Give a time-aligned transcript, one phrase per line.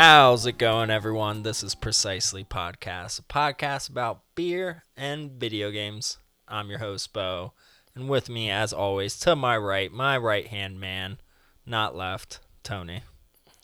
[0.00, 1.42] How's it going, everyone?
[1.42, 6.18] This is Precisely Podcast, a podcast about beer and video games.
[6.46, 7.52] I'm your host, Beau,
[7.96, 11.18] and with me, as always, to my right, my right hand man,
[11.66, 13.02] not left, Tony.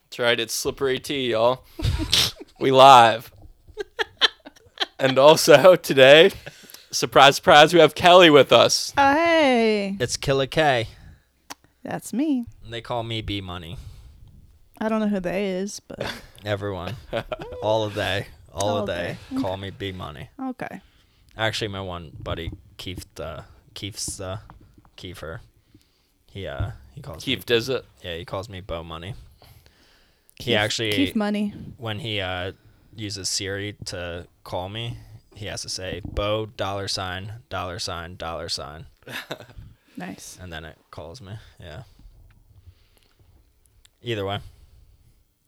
[0.02, 1.62] That's right, it's Slippery tea, y'all.
[2.58, 3.32] we live.
[4.98, 6.32] and also today,
[6.90, 8.92] surprise, surprise, we have Kelly with us.
[8.98, 10.88] Oh, hey, It's Killer K.
[11.84, 12.46] that's me.
[12.64, 13.76] and They call me B Money.
[14.84, 16.12] I don't know who they is, but
[16.44, 16.94] Everyone,
[17.62, 19.40] all of they, all All of they, they.
[19.40, 20.28] call me B Money.
[20.50, 20.80] okay.
[21.36, 23.42] Actually, my one buddy, Keith, uh,
[23.74, 24.38] Keith's, uh,
[24.96, 25.40] Kiefer,
[26.30, 27.84] he, uh, he calls me Keith does it.
[28.02, 29.14] Yeah, he calls me Beau Money.
[30.38, 31.52] he actually, Keith Money.
[31.78, 32.52] when he uh,
[32.94, 34.98] uses Siri to call me,
[35.34, 38.86] he has to say Beau dollar sign dollar sign dollar sign,
[39.96, 40.38] Nice.
[40.40, 41.32] and then it calls me.
[41.58, 41.82] Yeah.
[44.02, 44.38] Either way,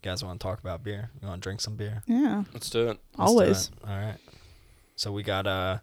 [0.02, 1.10] you guys want to talk about beer?
[1.20, 2.02] You want to drink some beer?
[2.06, 2.44] Yeah.
[2.52, 2.86] Let's do it.
[2.86, 3.66] Let's do Always.
[3.68, 3.88] it.
[3.88, 4.18] All right.
[4.96, 5.82] So we got a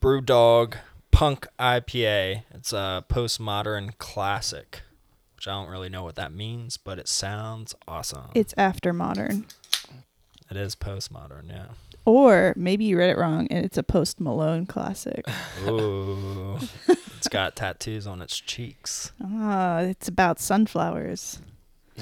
[0.00, 0.74] BrewDog
[1.10, 2.42] Punk IPA.
[2.54, 4.82] It's a postmodern classic,
[5.34, 8.30] which I don't really know what that means, but it sounds awesome.
[8.34, 9.46] It's after modern,
[10.50, 11.66] It is postmodern, yeah.
[12.04, 15.24] or maybe you read it wrong and it's a Post Malone classic.
[15.66, 16.58] Ooh.
[16.86, 19.12] it's got tattoos on its cheeks.
[19.22, 21.40] Ah, it's about sunflowers.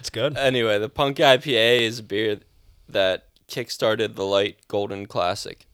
[0.00, 0.36] It's good.
[0.36, 2.40] Anyway, the Punk IPA is a beer
[2.88, 5.66] that kickstarted the light golden classic.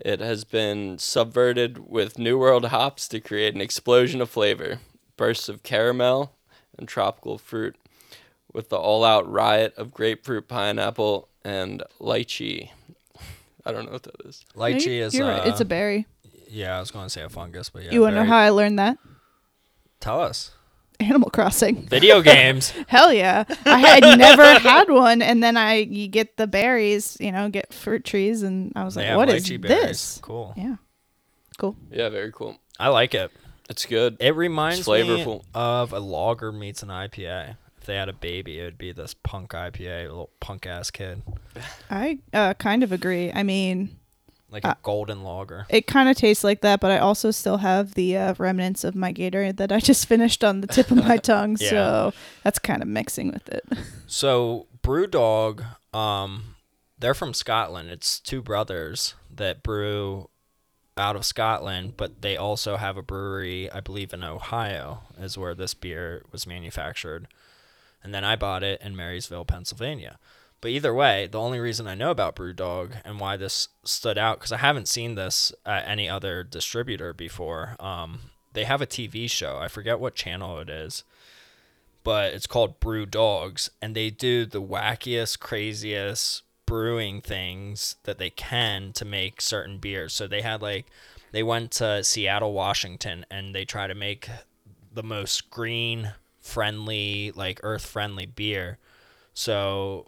[0.00, 4.80] It has been subverted with New World hops to create an explosion of flavor,
[5.16, 6.34] bursts of caramel
[6.78, 7.76] and tropical fruit,
[8.52, 12.70] with the all-out riot of grapefruit, pineapple, and lychee.
[13.66, 14.44] I don't know what that is.
[14.54, 15.48] No, Lychee you- is You're uh, right.
[15.48, 16.06] It's a berry.
[16.48, 17.90] Yeah, I was going to say a fungus, but yeah.
[17.90, 18.96] you want to know how I learned that?
[20.00, 20.52] Tell us.
[21.00, 21.86] Animal Crossing.
[21.88, 22.72] Video games.
[22.88, 23.44] Hell yeah!
[23.64, 27.72] I had never had one, and then I you get the berries, you know, get
[27.72, 29.62] fruit trees, and I was They like, have "What is berries.
[29.82, 30.54] this?" Cool.
[30.56, 30.76] Yeah,
[31.56, 31.76] cool.
[31.90, 32.56] Yeah, very cool.
[32.80, 33.30] I like it.
[33.70, 34.16] It's good.
[34.18, 35.44] It reminds It's me flavorful.
[35.54, 37.56] of a lager meets an IPA.
[37.78, 41.22] If they had a baby, it would be this punk IPA, little punk ass kid,
[41.90, 43.30] I uh, kind of agree.
[43.32, 43.98] I mean,
[44.50, 45.66] like Uh, a golden lager.
[45.68, 48.94] it kind of tastes like that, but I also still have the uh, remnants of
[48.94, 51.68] my Gatorade that I just finished on the tip of my tongue, Yeah.
[51.70, 53.64] so that's kind of mixing with it.
[54.06, 55.64] So BrewDog,
[55.94, 56.54] um,
[56.98, 57.90] they're from Scotland.
[57.90, 60.30] It's two brothers that brew
[60.96, 65.54] out of Scotland, but they also have a brewery, I believe, in Ohio, is where
[65.54, 67.28] this beer was manufactured.
[68.02, 70.18] And then I bought it in Marysville, Pennsylvania.
[70.60, 74.38] But either way, the only reason I know about BrewDog and why this stood out,
[74.38, 77.76] because I haven't seen this at any other distributor before.
[77.78, 79.58] Um, they have a TV show.
[79.58, 81.04] I forget what channel it is
[82.08, 88.30] but it's called Brew Dogs, and they do the wackiest, craziest brewing things that they
[88.30, 90.14] can to make certain beers.
[90.14, 90.86] So they had like
[91.32, 94.30] they went to Seattle, Washington, and they try to make
[94.90, 98.78] the most green friendly, like earth friendly beer.
[99.34, 100.06] So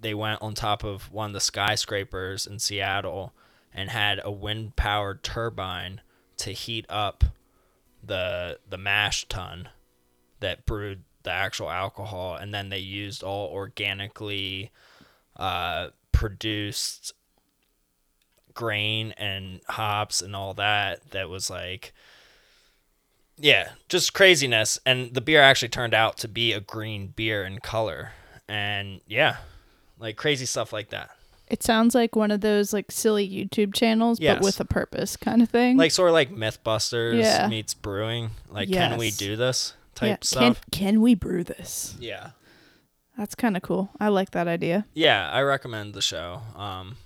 [0.00, 3.32] they went on top of one of the skyscrapers in Seattle
[3.72, 6.00] and had a wind powered turbine
[6.38, 7.24] to heat up
[8.02, 9.68] the the mash tun
[10.40, 12.34] that brewed the actual alcohol.
[12.34, 14.70] And then they used all organically
[15.36, 17.12] uh, produced
[18.54, 21.92] grain and hops and all that that was like
[23.36, 24.78] yeah just craziness.
[24.84, 28.12] And the beer actually turned out to be a green beer in color.
[28.48, 29.36] And yeah
[30.00, 31.10] like crazy stuff like that
[31.48, 34.36] It sounds like one of those like silly YouTube channels, Yes.
[34.36, 35.76] but with a purpose kind of thing.
[35.76, 37.46] like sort of like mythbusters Yeah.
[37.48, 41.96] meets brewing like can we do this type yeah, stuff Can can we brew this?
[42.00, 42.30] yeah
[43.18, 43.90] That's kind of cool.
[44.00, 44.86] I like that idea.
[44.94, 46.40] Yeah, I recommend the show.
[46.56, 46.96] Um,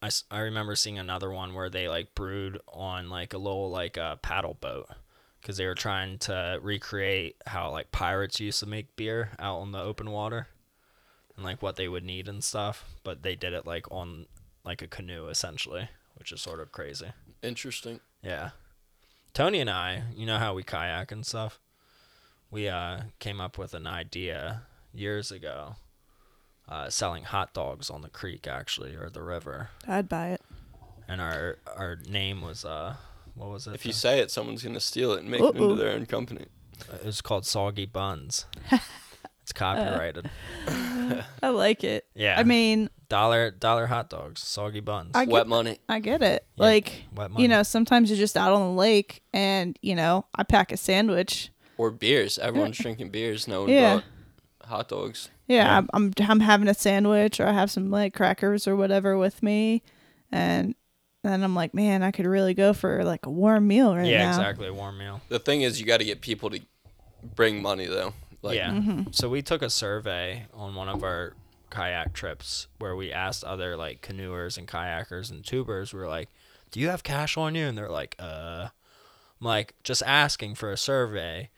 [0.00, 3.96] I, I remember seeing another one where they like brewed on like a little like
[3.96, 4.86] a paddle boat
[5.40, 9.72] because they were trying to recreate how like pirates used to make beer out on
[9.72, 10.46] the open water
[11.38, 12.84] and like what they would need and stuff.
[13.04, 14.26] But they did it like on
[14.64, 15.88] like a canoe essentially,
[16.18, 17.06] which is sort of crazy.
[17.42, 18.00] Interesting.
[18.22, 18.50] Yeah.
[19.32, 21.60] Tony and I, you know how we kayak and stuff?
[22.50, 24.62] We uh, came up with an idea
[24.92, 25.76] years ago
[26.68, 29.68] uh, selling hot dogs on the creek, actually, or the river.
[29.86, 30.42] I'd buy it.
[31.06, 32.96] And our our name was, uh,
[33.34, 33.74] what was it?
[33.74, 35.70] If you The- say it, someone's gonna steal it and make it Uh-oh.
[35.70, 36.46] into their own company.
[36.92, 38.44] it was called Soggy Buns.
[39.48, 40.28] it's copyrighted.
[41.42, 42.06] I like it.
[42.14, 42.38] yeah.
[42.38, 45.12] I mean, dollar dollar hot dogs, soggy buns.
[45.14, 45.78] I Wet get, money.
[45.88, 46.46] I get it.
[46.56, 47.42] Yeah, Like, wet money.
[47.42, 50.76] you know, sometimes you're just out on the lake and, you know, I pack a
[50.76, 51.50] sandwich.
[51.78, 52.38] Or beers.
[52.38, 53.48] Everyone's drinking beers.
[53.48, 53.92] No one Yeah.
[53.94, 55.30] brought hot dogs.
[55.46, 55.78] Yeah, Yeah.
[55.78, 59.42] I'm, I'm I'm having a sandwich or I have some like crackers or whatever with
[59.42, 59.82] me,
[60.30, 60.74] and
[61.24, 64.18] then I'm like, man, I could really go for like a warm meal right yeah,
[64.18, 64.24] now.
[64.24, 64.66] Yeah, exactly.
[64.68, 65.22] A warm meal.
[65.30, 66.60] The thing is, you got to get people to
[67.34, 68.12] bring money though.
[68.42, 68.70] Like, yeah.
[68.70, 69.10] Mm-hmm.
[69.12, 71.34] So we took a survey on one of our
[71.70, 75.92] kayak trips where we asked other like canoers and kayakers and tubers.
[75.92, 76.28] We are like,
[76.70, 78.68] "Do you have cash on you?" And they're like, "Uh."
[79.40, 81.50] I'm like, just asking for a survey.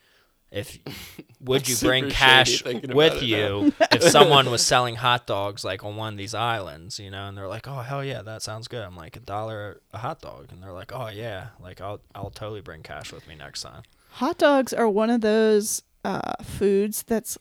[0.51, 0.79] If
[1.41, 6.15] would you bring cash with you if someone was selling hot dogs like on one
[6.15, 7.29] of these islands, you know?
[7.29, 10.21] And they're like, "Oh hell yeah, that sounds good." I'm like, "A dollar a hot
[10.21, 13.63] dog," and they're like, "Oh yeah, like I'll I'll totally bring cash with me next
[13.63, 13.83] time."
[14.15, 17.37] Hot dogs are one of those uh, foods that's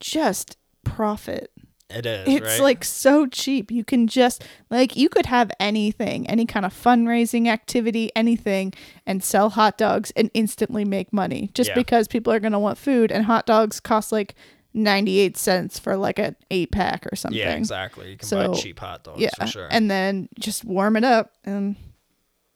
[0.00, 1.50] just profit.
[1.88, 2.26] It is.
[2.26, 2.60] It's right?
[2.60, 3.70] like so cheap.
[3.70, 8.72] You can just like you could have anything, any kind of fundraising activity, anything,
[9.06, 11.74] and sell hot dogs and instantly make money just Yeah.
[11.76, 13.12] because people are gonna want food.
[13.12, 14.34] And hot dogs cost like
[14.74, 17.38] ninety eight cents for like an eight pack or something.
[17.38, 18.10] Yeah, exactly.
[18.10, 19.68] You can So, buy cheap hot dogs Yeah, for sure.
[19.70, 21.76] and then just warm it up, and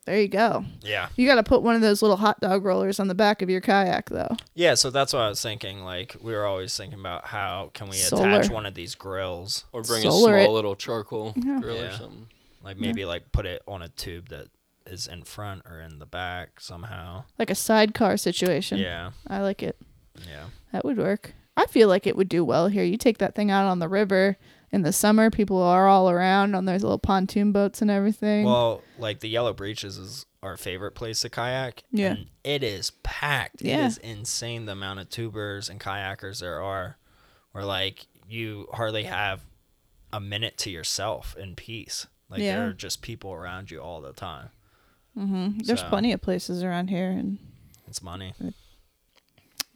[0.05, 0.65] there you go.
[0.81, 1.09] yeah.
[1.15, 3.49] You got to put one of those little hot dog rollers on the back of
[3.49, 4.35] your kayak, though.
[4.55, 5.83] Yeah, so that's what I was thinking.
[5.83, 8.29] Like we were always thinking about how can we Solar.
[8.39, 10.43] attach one of these grills, or bring Solar a it.
[10.45, 12.27] small little charcoal grill or something.
[12.63, 14.47] like maybe like put it on a tube that
[14.87, 17.23] is in front or in the back somehow.
[17.37, 18.79] Like a sidecar situation.
[18.79, 19.77] Yeah, I like it.
[20.27, 21.33] yeah, That would work.
[21.55, 22.83] I feel like it would do well here.
[22.83, 24.37] You take that thing out on the river
[24.71, 28.45] in the summer, people are all around on those little pontoon boats and everything.
[28.45, 31.83] Well, like the Yellow Breeches is our favorite place to kayak.
[31.91, 32.11] Yeah.
[32.13, 33.61] and it is packed.
[33.61, 33.83] Yeah.
[33.83, 36.97] It is insane the amount of tubers and kayakers there are.
[37.51, 39.41] Where like you hardly have
[40.13, 42.07] a minute to yourself in peace.
[42.29, 42.57] Like Yeah.
[42.59, 44.49] there are just people around you all the time.
[45.17, 45.59] Mm-hmm.
[45.65, 47.37] There's so- plenty of places around here, and
[47.87, 48.33] It's money.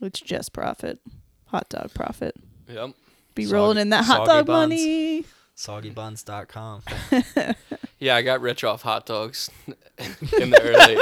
[0.00, 0.98] it's just profit.
[1.46, 2.34] Hot dog profit.
[2.68, 2.90] Yep.
[3.36, 4.70] Be Soggy- rolling in that hot soggy dog buns.
[4.70, 5.24] money.
[5.56, 6.82] Soggybuns.com.
[7.98, 10.98] Yeah, I got rich off hot dogs in the early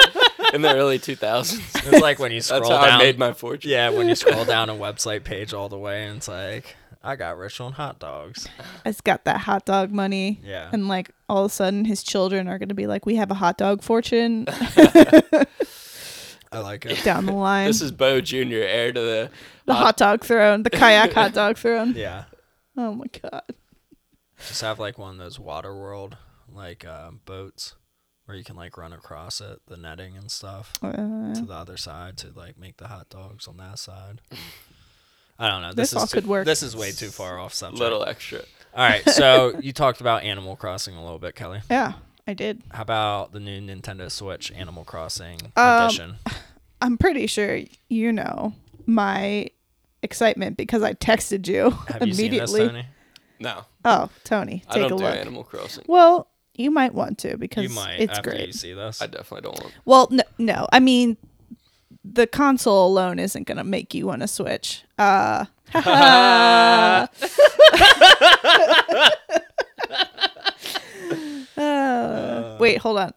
[0.55, 1.93] in the early 2000s.
[1.93, 3.01] It's like when you scroll That's how down.
[3.01, 3.69] I made my fortune.
[3.73, 7.17] yeah, when you scroll down a website page all the way, and it's like, I
[7.17, 8.47] got rich on hot dogs.
[8.87, 10.41] It's got that hot dog money.
[10.45, 10.71] Yeah.
[10.73, 13.33] And like all of a sudden, his children are going to be like, "We have
[13.33, 14.47] a hot dog fortune
[16.55, 17.03] I like it.
[17.05, 19.31] down the line." This is Beau Jr., heir to the.
[19.67, 21.95] the hot dog throne, the kayak hot dog throne.
[21.97, 22.25] Yeah.
[22.77, 23.43] Oh my god.
[24.49, 26.17] Just have like one of those water world
[26.53, 27.75] like uh, boats
[28.27, 31.77] where you can like run across it, the netting and stuff, Uh, to the other
[31.77, 34.21] side to like make the hot dogs on that side.
[35.39, 35.73] I don't know.
[35.73, 36.45] This This, all too, could work.
[36.47, 37.81] This is way too far off subject.
[37.81, 38.41] Little extra.
[38.75, 41.61] All right, so you talked about Animal Crossing a little bit, Kelly.
[41.71, 41.93] yeah,
[42.27, 42.63] I did.
[42.73, 46.17] How about the new Nintendo Switch Animal Crossing Um, edition?
[46.83, 48.55] I'm pretty sure you know
[48.87, 49.49] my
[50.03, 52.69] excitement because I texted you Have you seen this, immediately.
[52.69, 52.87] Tony?
[53.41, 55.15] No, Oh, Tony, I take don't a do look.
[55.17, 55.85] Animal Crossing.
[55.87, 58.47] Well, you might want to because You might it's after great.
[58.47, 59.03] you see this.
[59.03, 59.75] I definitely don't want.
[59.85, 60.67] Well, no, no.
[60.73, 61.17] I mean,
[62.05, 64.85] the console alone isn't going to make you want to switch.
[64.99, 65.45] Uh,
[71.57, 73.13] uh, wait, hold on.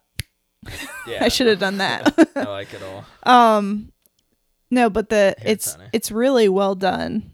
[1.07, 2.13] yeah, I should have done that.
[2.35, 3.05] I like it all.
[3.57, 3.91] um,
[4.69, 7.31] no, but the Here, it's it's really well done.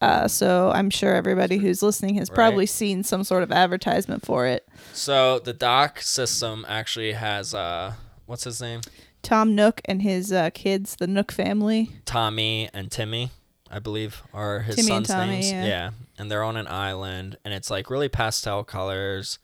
[0.00, 2.34] Uh, so I'm sure everybody who's listening has Right.
[2.34, 4.68] probably seen some sort of advertisement for it.
[4.92, 7.94] So the dock system actually has uh,
[8.26, 8.80] what's his name?
[9.22, 11.90] Tom Nook and his uh, kids, the Nook family.
[12.04, 13.30] Tommy and Timmy,
[13.70, 15.50] I believe, are his Timmy sons' Tommy, names.
[15.50, 15.90] yeah.
[16.18, 19.38] and they're on an island, and it's like really pastel colors.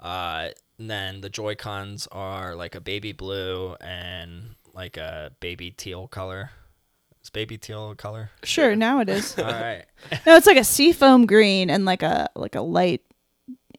[0.00, 5.70] Uh, and then the Joy Cons are like a baby blue and like a baby
[5.70, 6.50] teal color.
[7.22, 8.30] Is baby teal color?
[8.44, 9.34] Sure, now it is.
[9.38, 9.84] All right.
[10.26, 13.02] No, it's like a seafoam green and like a like a light.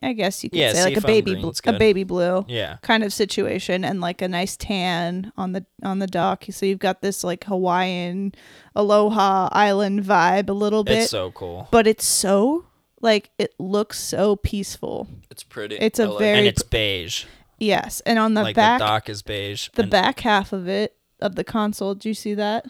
[0.02, 2.78] I guess you could Yeah, say like a baby bl- a baby blue Yeah.
[2.82, 6.46] kind of situation and like a nice tan on the on the dock.
[6.52, 8.34] So you've got this like Hawaiian
[8.76, 11.68] aloha island vibe a little bit, It's so cool.
[11.72, 12.66] but it's so
[13.02, 15.08] like it looks so peaceful.
[15.30, 15.76] It's pretty.
[15.78, 17.26] It's a like very- And it's beige.
[17.60, 19.70] Yes, and on the like back the dock is beige.
[19.76, 22.66] the and- back half of it of the console, do you see that?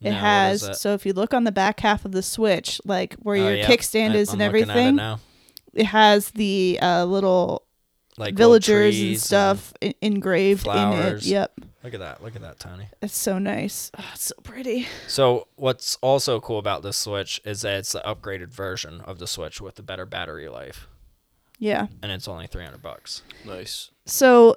[0.00, 0.74] It No, has is it?
[0.76, 3.56] so if you look on the back half of the Switch, like where Oh, your
[3.58, 3.68] yep.
[3.70, 5.20] kickstand is I'm and looking at it everything, now.
[5.74, 7.62] it has the uh, little
[8.18, 11.22] Like little villagers and stuff en- engraved in it.
[11.22, 11.52] Yep,
[11.84, 12.22] Look at that.
[12.22, 12.88] Look at that, Tony.
[13.00, 13.90] it's so nice.
[13.98, 14.86] Oh, it's so pretty.
[15.08, 19.26] So what's also cool about this Switch is that it's the upgraded version of the
[19.26, 20.86] Switch with the better battery life,
[21.58, 21.88] Yeah.
[22.02, 23.22] and it's only three hundred bucks.
[23.44, 23.90] nice.
[24.06, 24.56] So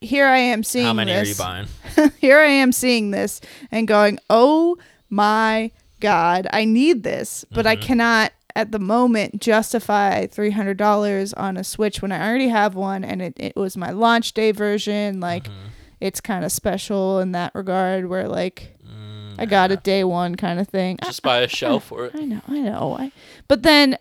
[0.00, 1.26] here I am seeing How many this.
[1.26, 2.10] are you buying?
[2.18, 4.76] here I am seeing this and going, "Oh
[5.10, 5.70] my
[6.00, 7.84] God, I need this, but I mm-hmm.
[7.84, 12.74] cannot at the moment justify three hundred dollars on a Switch when I already have
[12.74, 15.20] one, and it, it was my launch day version.
[15.20, 15.68] Like, mm-hmm.
[16.04, 20.34] It's kind of special in that regard, where like mm, I got it day one
[20.36, 20.98] kind of thing.
[21.02, 22.14] I- Just buy a shell for it.
[22.14, 22.96] I know, I know.
[22.98, 23.10] I,
[23.48, 23.96] but then,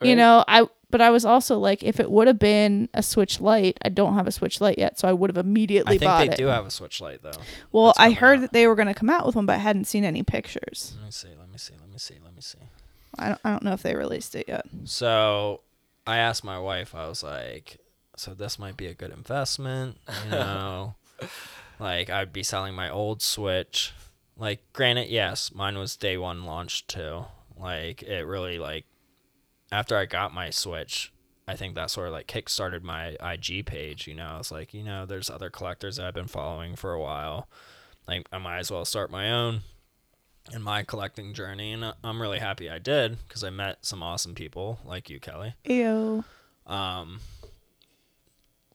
[0.00, 3.40] you know, I but I was also like, if it would have been a Switch
[3.40, 6.08] Lite, I don't have a Switch Lite yet, so I would have immediately bought it.
[6.08, 6.46] I think they it.
[6.46, 7.30] do have a Switch Lite though.
[7.72, 8.40] well, I heard out.
[8.42, 10.94] that they were going to come out with one, but I hadn't seen any pictures.
[10.96, 11.28] Let me see.
[11.38, 11.74] Let me see.
[11.80, 12.14] Let me see.
[12.24, 12.58] Let me see.
[13.18, 14.66] I don't, I don't know if they released it yet.
[14.84, 15.60] So
[16.06, 17.78] I asked my wife, I was like,
[18.16, 20.94] so this might be a good investment, you know?
[21.78, 23.92] Like I'd be selling my old Switch.
[24.36, 27.24] Like granted, yes, mine was day one launch too.
[27.58, 28.86] Like it really like
[29.72, 31.12] after I got my Switch,
[31.46, 34.26] I think that sort of like kickstarted my IG page, you know.
[34.26, 37.48] I was like, you know, there's other collectors that I've been following for a while.
[38.08, 39.60] Like I might as well start my own
[40.52, 44.02] in my collecting journey and uh, I'm really happy I did because I met some
[44.02, 46.24] awesome people like you Kelly Ew.
[46.66, 47.20] um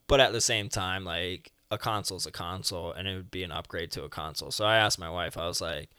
[0.07, 3.43] but at the same time like a console is a console and it would be
[3.43, 5.89] an upgrade to a console so I asked my wife I was like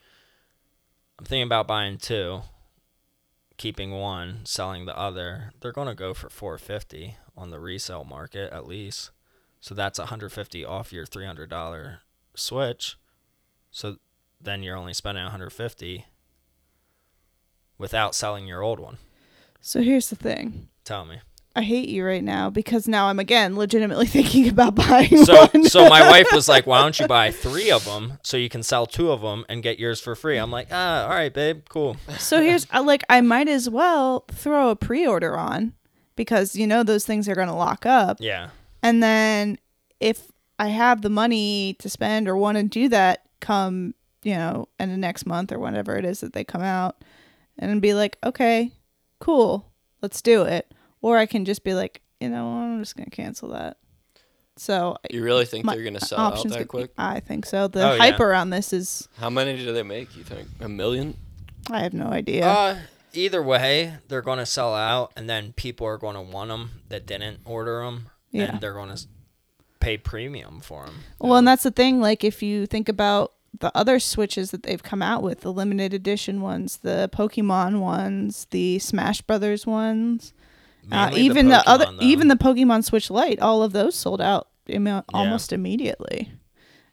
[1.18, 2.42] I'm thinking about buying two
[3.56, 8.52] keeping one selling the other they're going to go for 450 on the resale market
[8.52, 9.10] at least
[9.60, 11.98] so that's 150 off your $300
[12.34, 12.96] switch
[13.70, 13.96] so
[14.40, 16.06] then you're only spending 150
[17.78, 18.98] without selling your old one.
[19.60, 20.68] So here's the thing.
[20.84, 21.20] Tell me.
[21.56, 25.64] I hate you right now because now I'm again legitimately thinking about buying So one.
[25.64, 28.62] so my wife was like, "Why don't you buy 3 of them so you can
[28.62, 31.62] sell 2 of them and get yours for free?" I'm like, "Ah, all right, babe.
[31.70, 35.72] Cool." So here's like I might as well throw a pre-order on
[36.14, 38.18] because you know those things are going to lock up.
[38.20, 38.50] Yeah.
[38.82, 39.58] And then
[39.98, 44.68] if I have the money to spend or want to do that come, you know,
[44.78, 47.02] in the next month or whenever it is that they come out
[47.58, 48.72] and be like, "Okay,
[49.20, 49.72] cool.
[50.02, 50.70] Let's do it."
[51.06, 53.76] Or I can just be like, "You know, I'm just going to cancel that."
[54.56, 56.90] So You really think they're gonna sell out options that could- quick?
[56.96, 57.68] I think so.
[57.68, 57.98] The Oh, yeah.
[57.98, 60.16] hype around this is How many do they make?
[60.16, 61.14] You think a million?
[61.70, 62.46] I have no idea.
[62.46, 62.78] Uh
[63.12, 66.70] either way, they're going to sell out and then people are going to want them
[66.88, 68.44] that didn't order them Yeah.
[68.52, 69.06] and they're going to
[69.80, 70.94] pay premium for them.
[71.20, 72.00] Well, and that's the thing.
[72.00, 75.94] Like, if you think about the other Switches that they've come out with, the limited
[75.94, 80.34] edition ones, the Pokemon ones, the Smash Brothers ones,
[80.92, 85.04] uh, even the, other, even the Pokemon Switch Lite, all of those sold out imme-
[85.12, 86.32] almost immediately.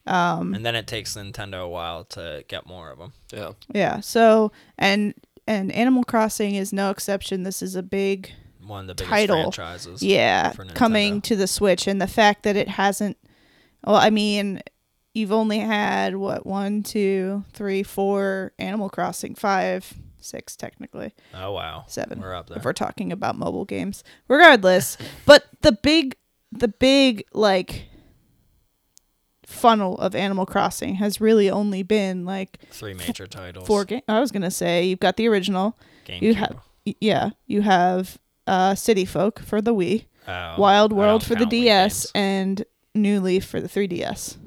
[0.05, 3.13] Um, and then it takes Nintendo a while to get more of them.
[3.31, 3.51] Yeah.
[3.73, 3.99] yeah.
[4.01, 5.13] So, and
[5.47, 7.43] and Animal Crossing is no exception.
[7.43, 8.31] This is a big
[8.65, 9.51] One of the biggest Title.
[9.51, 10.01] franchises.
[10.03, 13.17] yeah for coming to the switch and the fact that it hasn't
[13.85, 14.61] well i mean
[15.13, 19.93] you've only had what one two three four animal crossing five
[20.23, 21.83] six technically Oh wow.
[21.87, 22.57] seven We're up there.
[22.57, 26.15] if we're talking about mobile games regardless but the big
[26.51, 27.85] the big like
[29.45, 33.67] funnel of animal crossing has really only been like Three major titles.
[33.67, 36.21] four games i was gonna say you've got the original GameCube.
[36.21, 36.55] you have
[37.01, 42.09] yeah you have uh city folk for the wii Oh, Wild World for the DS
[42.15, 42.63] and
[42.95, 44.37] New Leaf for the 3DS.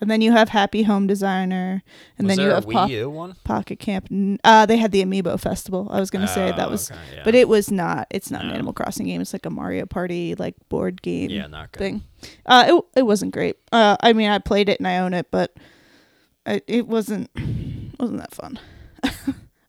[0.00, 1.82] And then you have Happy Home Designer,
[2.16, 3.32] and was then you have Po-?
[3.44, 4.08] Pocket Camp.
[4.44, 5.88] Uh, they had the Amiibo Festival.
[5.90, 7.22] I was gonna say that Oh, was, okay, yeah.
[7.24, 8.06] but it was not.
[8.10, 9.20] It's not an Animal Crossing game.
[9.20, 11.78] It's like a Mario Party like board game yeah, not good.
[11.78, 12.02] thing.
[12.46, 13.56] Uh, it it wasn't great.
[13.72, 15.54] Uh, I mean, I played it and I own it, but
[16.46, 17.28] it, it wasn't
[17.98, 18.58] wasn't that fun.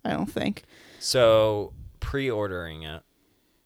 [0.05, 0.63] I don't think.
[0.99, 3.03] So pre-ordering it,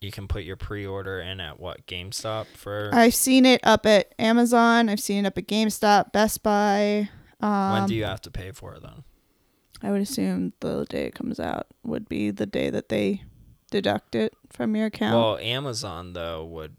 [0.06, 2.90] you can put your pre-order in at what GameStop for?
[2.94, 4.88] I've seen it up at Amazon.
[4.88, 7.10] I've seen it up at GameStop, Best Buy.
[7.42, 9.04] Um, when do you have to pay for it then?
[9.82, 13.24] I would assume the day it comes out would be the day that they
[13.72, 15.16] deduct it from your account.
[15.16, 16.76] Well, Amazon though would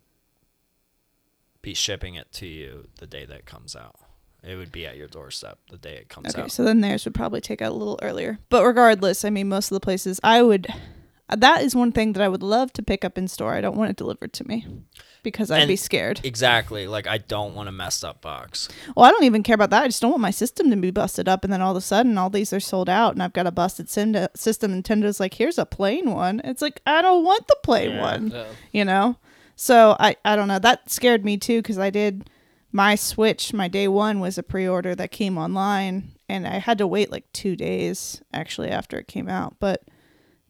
[1.62, 3.96] be shipping it to you the day that it comes out.
[4.42, 6.44] It would be at your doorstep the day it comes okay, out.
[6.44, 8.38] Okay, so then theirs would probably take out a little earlier.
[8.48, 10.68] But regardless, I mean, most of the places I would.
[11.34, 13.54] That is one thing that I would love to pick up in store.
[13.54, 14.64] I don't want it delivered to me
[15.24, 16.20] because I'd And- be scared.
[16.22, 16.86] Exactly.
[16.86, 18.68] Like I don't want a messed up box.
[18.96, 19.82] Well, I don't even care about that.
[19.82, 21.80] I just don't want my system to be busted up, and then all of a
[21.80, 24.72] sudden, all these are sold out, and I've got a busted sim- system.
[24.80, 28.00] Nintendo's like, "Here's a plain one." It's like I don't want the plain Yeah.
[28.00, 28.30] one.
[28.30, 28.44] Yeah.
[28.72, 29.16] you know
[29.58, 32.28] so i i don't know that scared me too because i did
[32.72, 36.86] my switch my day one was a pre-order that came online and i had to
[36.86, 39.82] wait like two days actually after it came out but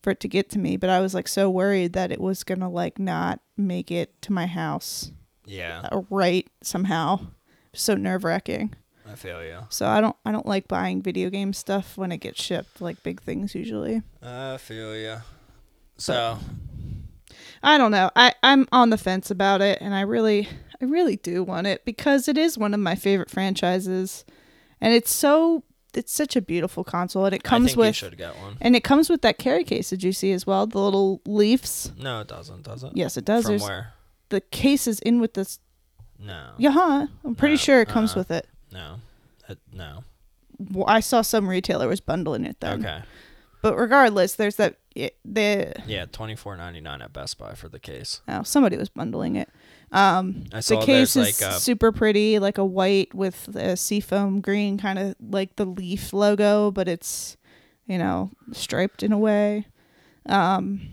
[0.07, 2.45] for it to get to me but i was like so worried that it was
[2.45, 5.11] gonna like not make it to my house
[5.47, 5.89] Yeah.
[5.91, 7.27] uh, right somehow
[7.73, 8.73] so nerve-wracking
[9.09, 9.59] I I feel you.
[9.69, 13.03] So I don't I don't like buying video game stuff when it gets shipped, like
[13.05, 14.03] big things usually.
[14.23, 15.17] I feel you.
[15.97, 16.39] So
[17.63, 18.11] I don't know.
[18.17, 20.49] I I'm on the fence about it, and I really
[20.81, 24.25] I really do want it because it is one of my favorite franchises,
[24.81, 25.63] and it's so
[25.97, 28.57] it's such a beautiful console, and it I comes think you with should get one.
[28.61, 29.91] and it comes with that carry case.
[29.91, 31.93] Did you see as well the little leaves?
[31.99, 32.63] No, it doesn't.
[32.65, 32.93] Does it?
[32.95, 33.45] Yes, it does.
[33.45, 33.93] From There's where?
[34.29, 35.59] the case is in with this.
[36.19, 36.51] No.
[36.59, 37.07] Yeah, huh?
[37.25, 38.21] I'm pretty No, sure it comes uh-uh.
[38.21, 38.47] with it.
[38.73, 38.97] No.
[39.49, 40.05] It, no.
[40.59, 42.73] Well, I saw some retailer was bundling it though.
[42.73, 43.03] Okay.
[43.63, 47.69] But regardless, there's that it, the Yeah, twenty four ninety nine at Best Buy for
[47.69, 48.21] the case.
[48.29, 49.49] oh somebody was bundling it.
[49.93, 53.77] Um, I saw the case is like a super pretty, like a white with a
[53.77, 57.37] seafoam green, kind of like the leaf logo, but it's
[57.87, 59.67] you know striped in a way.
[60.27, 60.89] Um,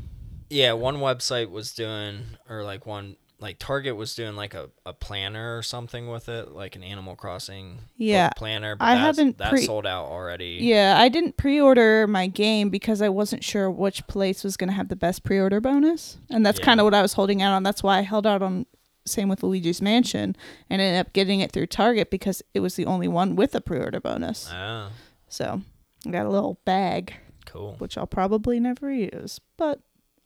[0.50, 4.94] Yeah, one website was doing, or like one, like Target was doing like a, a
[4.94, 8.76] planner or something with it, like an Animal Crossing Yeah, planner.
[8.76, 10.60] But I that's- haven't that pre- sold out already.
[10.62, 10.96] yeah.
[11.00, 14.90] I didn't pre-order my game because I wasn't sure which place was going to have
[14.90, 16.66] the best pre-order bonus, and that's Yeah.
[16.66, 17.64] kind of what I was holding out on.
[17.64, 18.68] That's why I held out on.
[19.06, 20.36] Same with Luigi's Mansion,
[20.70, 23.62] and ended up getting it through Target because it was the only one with a
[23.62, 24.50] pre-order bonus.
[24.54, 24.90] Oh,
[25.28, 25.62] So
[26.06, 27.14] I got a little bag,
[27.46, 27.76] cool.
[27.80, 29.80] which I'll probably never use, but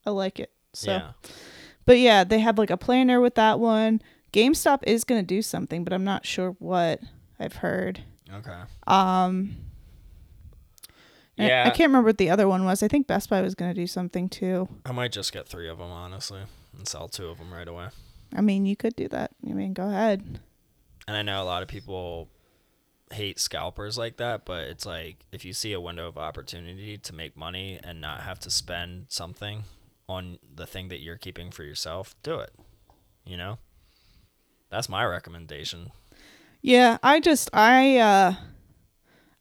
[0.06, 0.52] I like it.
[0.74, 1.12] So, yeah.
[1.86, 4.02] but yeah, they have like a planner with that one.
[4.32, 7.00] GameStop is gonna do something, but I'm not sure what.
[7.40, 8.02] I've heard.
[8.34, 8.62] Okay.
[8.88, 9.56] Um,
[11.40, 11.64] I- Yeah.
[11.66, 12.82] I, can't remember what the other one was.
[12.82, 14.68] I think Best Buy was gonna do something too.
[14.86, 16.42] I might just get three of them, honestly,
[16.78, 17.88] and sell two of them right away.
[18.36, 19.32] I mean, you could do that.
[19.48, 20.40] I mean, go ahead.
[21.08, 22.30] And I know a lot of people
[23.12, 27.16] hate scalpers like that, but it's like if you see a window of opportunity to
[27.16, 29.64] make money and not have to spend something
[30.10, 32.54] on the thing that you're keeping for yourself, do it.
[33.26, 33.60] You know?
[34.70, 35.92] That's my recommendation.
[36.62, 38.34] Yeah, I just I uh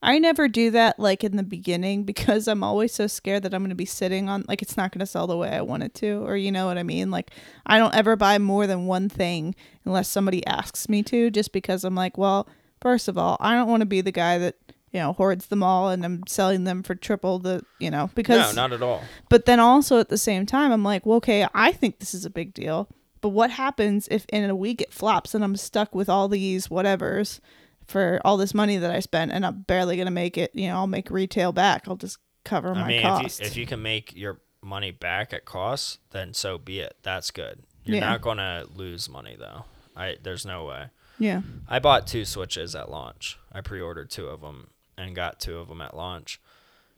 [0.03, 3.63] I never do that like in the beginning because I'm always so scared that I'm
[3.63, 5.83] going to be sitting on like it's not going to sell the way I want
[5.83, 7.11] it to or you know what I mean?
[7.11, 7.31] Like
[7.65, 9.55] I don't ever buy more than one thing
[9.85, 12.49] unless somebody asks me to just because I'm like, well,
[12.81, 14.57] first of all, I don't want to be the guy that
[14.93, 18.55] you know hoards them all and I'm selling them for triple the, you know, because
[18.55, 19.03] no, not at all.
[19.29, 22.25] but then also at the same time, I'm like, well, okay, I think this is
[22.25, 22.89] a big deal.
[23.23, 26.69] But what happens if in a week it flops and I'm stuck with all these
[26.69, 27.41] whatevers
[27.87, 30.51] for all this money that I spent and I'm barely going to make it?
[30.55, 31.87] You know, I'll make retail back.
[31.89, 33.39] I'll just cover my I mean, costs.
[33.41, 36.97] if you, if you can make your money back at cost, then so be it.
[37.03, 37.63] That's good.
[37.85, 38.11] You're Yeah.
[38.11, 39.65] not going to lose money though.
[39.97, 40.87] I there's no way.
[41.19, 41.41] yeah.
[41.69, 43.39] I bought two Switches at launch.
[43.53, 44.69] I pre-ordered two of them
[44.99, 46.41] and got two of them at launch.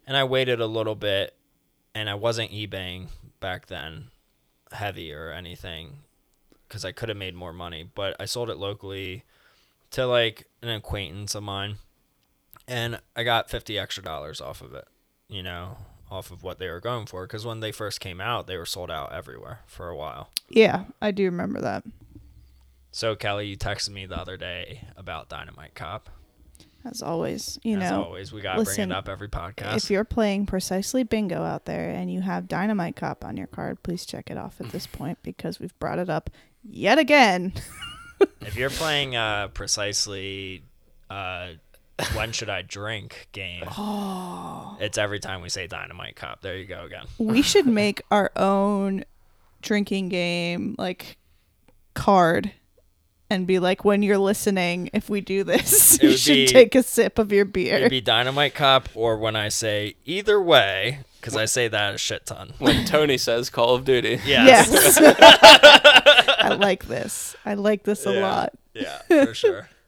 [0.06, 1.34] And I waited a little bit
[1.94, 3.08] and I wasn't eBaying
[3.40, 4.06] back then
[4.72, 5.98] heavy or anything
[6.68, 9.24] cuz I could have made more money, but I sold it locally
[9.92, 11.76] to like an acquaintance of mine
[12.66, 14.86] and I got 50 extra dollars off of it,
[15.28, 15.76] you know,
[16.10, 18.66] off of what they were going for cuz when they first came out, they were
[18.66, 20.30] sold out everywhere for a while.
[20.48, 21.84] Yeah, I do remember that.
[22.90, 26.10] So Kelly, you texted me the other day about Dynamite Cop.
[26.84, 29.76] As always, you As know, always, we gotta listen, bring it up every podcast.
[29.76, 33.82] if you're playing precisely bingo out there and you have Dynamite Cop on your card,
[33.82, 36.30] please check it off at this point because we've brought it up
[36.62, 37.52] yet again.
[38.40, 40.62] If you're playing uh precisely
[41.10, 41.48] uh
[42.14, 44.76] when should I drink game, Oh.
[44.80, 46.40] it's every time we say Dynamite Cop.
[46.42, 47.06] There you go again.
[47.18, 49.04] we should make our own
[49.62, 51.16] drinking game like
[51.94, 52.52] card
[53.30, 56.82] and be like when you're listening if we do this you should be- take a
[56.82, 61.36] sip of your beer It'd be Dynamite Cop or when I say either way, because
[61.36, 62.52] I say that a shit ton.
[62.58, 64.20] When Tony says Call of Duty.
[64.24, 64.70] Yes.
[64.70, 64.98] yes
[66.52, 69.68] i like this i like this a lot Yeah, for sure.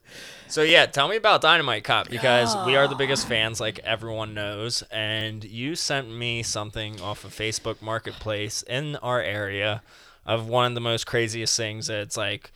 [0.49, 4.35] So yeah, tell me about Dynamite Cop because we are the biggest fans, like everyone
[4.35, 4.83] knows.
[4.91, 9.81] And you sent me something off of Facebook Marketplace in our area
[10.27, 11.87] of one of the most craziest things.
[11.87, 12.51] That it's like,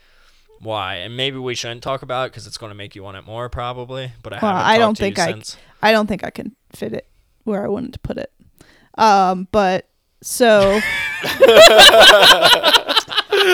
[0.58, 0.96] why?
[0.96, 3.26] And maybe we shouldn't talk about it because it's going to make you want it
[3.26, 4.10] more, probably.
[4.24, 4.70] But I well haven't.
[4.72, 5.56] i don't think i since.
[5.80, 7.06] i don't think i can fit it
[7.44, 8.32] where i wanted to put it
[8.98, 9.88] um but
[10.26, 10.80] so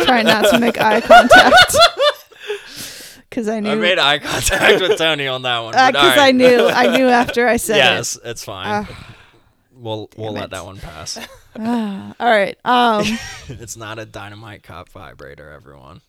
[0.05, 1.77] try not to make eye contact
[3.29, 5.73] because i knew I made eye contact with Tony on that one.
[5.73, 8.87] because all Uh, I knew I knew after I said Yes, it's fine.
[8.89, 9.15] Ah.
[9.75, 10.51] we'll we'll Damn let it.
[10.51, 11.17] that one pass.
[11.17, 11.29] it.
[11.59, 12.57] Ah, all right.
[12.65, 13.05] Um,
[13.49, 16.01] it's not a Dynamite Cop vibrator, everyone.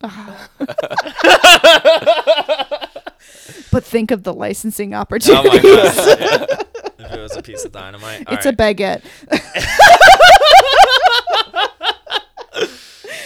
[3.71, 5.01] but think of the licensing Oh
[7.11, 7.11] opportunity.
[7.11, 7.11] my god!
[7.11, 7.11] Yeah.
[7.11, 9.03] If it was a piece of dynamite, it's All a baguette.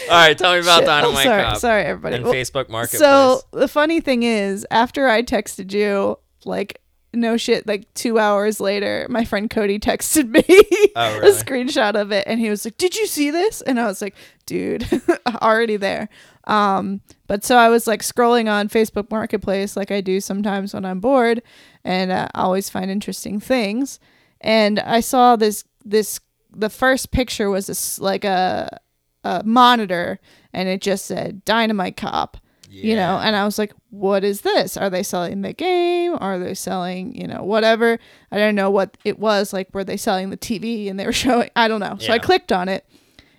[0.07, 0.85] All right, tell me about Shit.
[0.85, 2.15] Dynamite sorry, Cop sorry, everybody.
[2.17, 2.99] and Well, Facebook Marketplace.
[2.99, 6.79] So the funny thing is, after I texted you, like
[7.11, 10.43] no shit, like two hours later, my friend Cody texted me
[10.95, 13.87] Oh, a screenshot of it, and he was like, "Did you see this?" And I
[13.87, 14.13] was like,
[14.45, 14.85] "Dude,
[15.41, 16.07] already there."
[16.45, 20.85] Um, but so I was like scrolling on Facebook Marketplace, like I do sometimes when
[20.85, 21.41] I'm bored,
[21.83, 23.99] and uh, I always find interesting things.
[24.41, 26.19] And I saw this this
[26.51, 28.79] the first picture was this like a
[29.23, 30.19] a monitor,
[30.53, 32.37] and it just said Dynamite Cop
[32.83, 33.17] you know?
[33.17, 34.75] And i was like what is this?
[34.75, 36.17] Are they selling the game?
[36.19, 37.99] Are they selling you know whatever?
[38.31, 41.13] I don't know what it was like were they selling the tv and they were
[41.25, 41.97] showing i don't know.
[41.99, 42.85] So i clicked on it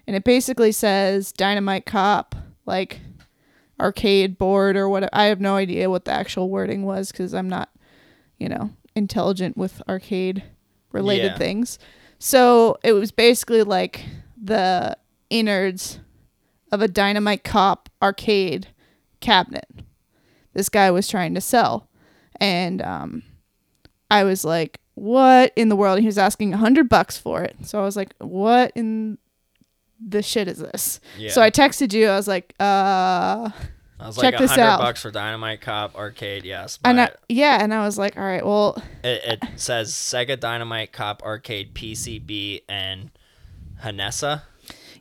[0.07, 3.01] and it basically says dynamite cop like
[3.81, 7.49] arcade board or what i have no idea what the actual wording was because i'm
[7.49, 7.69] not
[8.39, 10.43] you know intelligent with arcade
[10.93, 11.39] related Yeah.
[11.39, 11.79] things.
[12.19, 14.03] So it was basically like
[14.43, 14.97] the
[15.29, 15.99] innards
[16.73, 18.69] of a dynamite cop arcade
[19.21, 19.67] cabinet
[20.55, 21.91] this guy was trying to sell.
[22.41, 23.23] And um
[24.11, 25.99] i was like what in the world?
[26.01, 27.57] He was asking a hundred bucks for it.
[27.65, 29.19] So i was like what in
[30.05, 31.31] the shit is this Yeah.
[31.31, 33.51] so i texted you i was like uh
[33.99, 34.81] I was check like, this hundred out.
[34.81, 36.45] bucks for Dynamite Cop arcade.
[36.45, 40.39] Yes, and I, yeah and i was like all right well It, it says Sega
[40.39, 43.11] Dynamite Cop arcade PCB and
[43.81, 44.23] harness.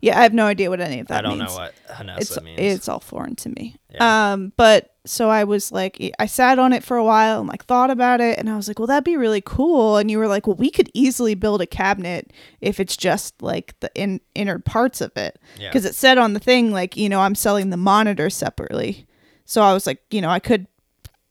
[0.01, 2.31] yeah i have no idea what any of that I don't means know what harness
[2.31, 2.57] it's means.
[2.57, 3.75] it's all foreign to me.
[3.93, 4.31] Yeah.
[4.33, 7.65] Um, but so I was like, I sat on it for a while and like
[7.65, 9.97] thought about it, and I was like, well, that'd be really cool.
[9.97, 13.79] And you were like, well, we could easily build a cabinet if it's just like
[13.79, 15.69] the in, inner parts of it, Yeah.
[15.69, 19.05] because it said on the thing like, you know, I'm selling the monitor separately.
[19.45, 20.67] So I was like, you know, I could,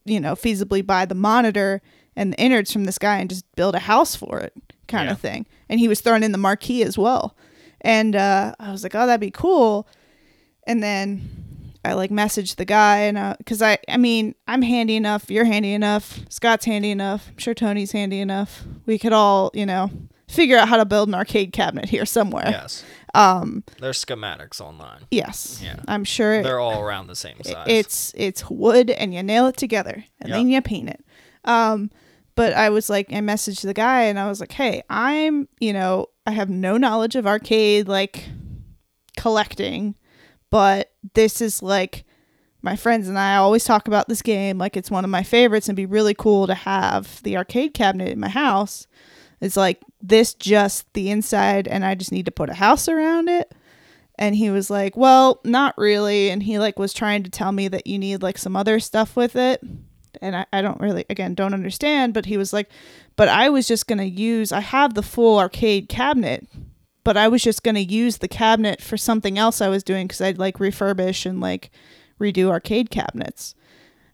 [0.04, 1.82] you know, feasibly buy the monitor
[2.16, 4.52] and the innards from this guy and just build a house for it,
[4.86, 5.12] kind Yeah.
[5.12, 5.46] of thing.
[5.68, 7.36] And he was throwing in the marquee as well.
[7.80, 9.88] And uh, I was like, oh, that'd be cool
[10.66, 11.28] and then
[11.84, 15.72] I like messaged the guy and because I I mean I'm handy enough, you're handy
[15.74, 18.64] enough, Scott's handy enough, I'm sure Tony's handy enough.
[18.86, 19.90] We could all you know
[20.28, 22.48] figure out how to build an arcade cabinet here somewhere.
[22.48, 22.84] yes.
[23.16, 23.62] Um.
[23.78, 25.02] There's schematics online.
[25.12, 25.60] Yes.
[25.62, 25.76] Yeah.
[25.86, 27.66] I'm sure They're all around the same size.
[27.68, 30.36] it's it's wood and you nail it together and Yeah.
[30.36, 31.04] then you paint it.
[31.44, 31.90] Um.
[32.36, 35.72] But I was like, I messaged the guy and I was like, hey, I'm you
[35.72, 38.24] know I have no knowledge of arcade like
[39.16, 39.94] collecting
[40.54, 42.04] but this is like
[42.62, 45.68] my friends and I always talk about this game like it's one of my favorites
[45.68, 48.86] and be really cool to have the arcade cabinet in my house.
[49.40, 53.28] It's like this just the inside and I just need to put a house around
[53.28, 53.52] it.
[54.16, 57.66] And he was like, "Well, not really." And he like was trying to tell me
[57.66, 59.60] that you need like some other stuff with it.
[60.22, 62.70] And I, I don't really again don't understand, but he was like,
[63.16, 66.46] "But I was just going to use I have the full arcade cabinet
[67.04, 70.06] but I was just going to use the cabinet for something else I was doing
[70.06, 71.70] because I'd like refurbish and like
[72.20, 73.54] redo arcade cabinets.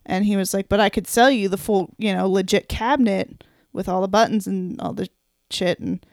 [0.05, 3.43] And he was like, but I could sell you the full, you know, legit cabinet
[3.71, 5.07] with all the buttons and all the
[5.49, 6.05] shit and,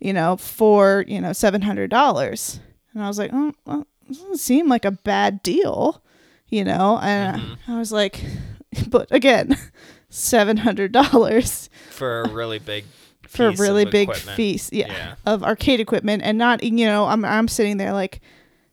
[0.00, 2.60] you know, for, you know, $700.
[2.94, 6.02] And I was like, oh, well, it doesn't seem like a bad deal,
[6.48, 6.98] you know?
[7.02, 7.72] And mm-hmm.
[7.72, 8.24] I was like,
[8.88, 9.56] but again,
[10.10, 12.84] $700 for a really big
[13.32, 14.36] for a really big equipment.
[14.36, 15.14] feast yeah, Yeah.
[15.26, 18.20] of arcade equipment and not you know i'm i'm sitting there like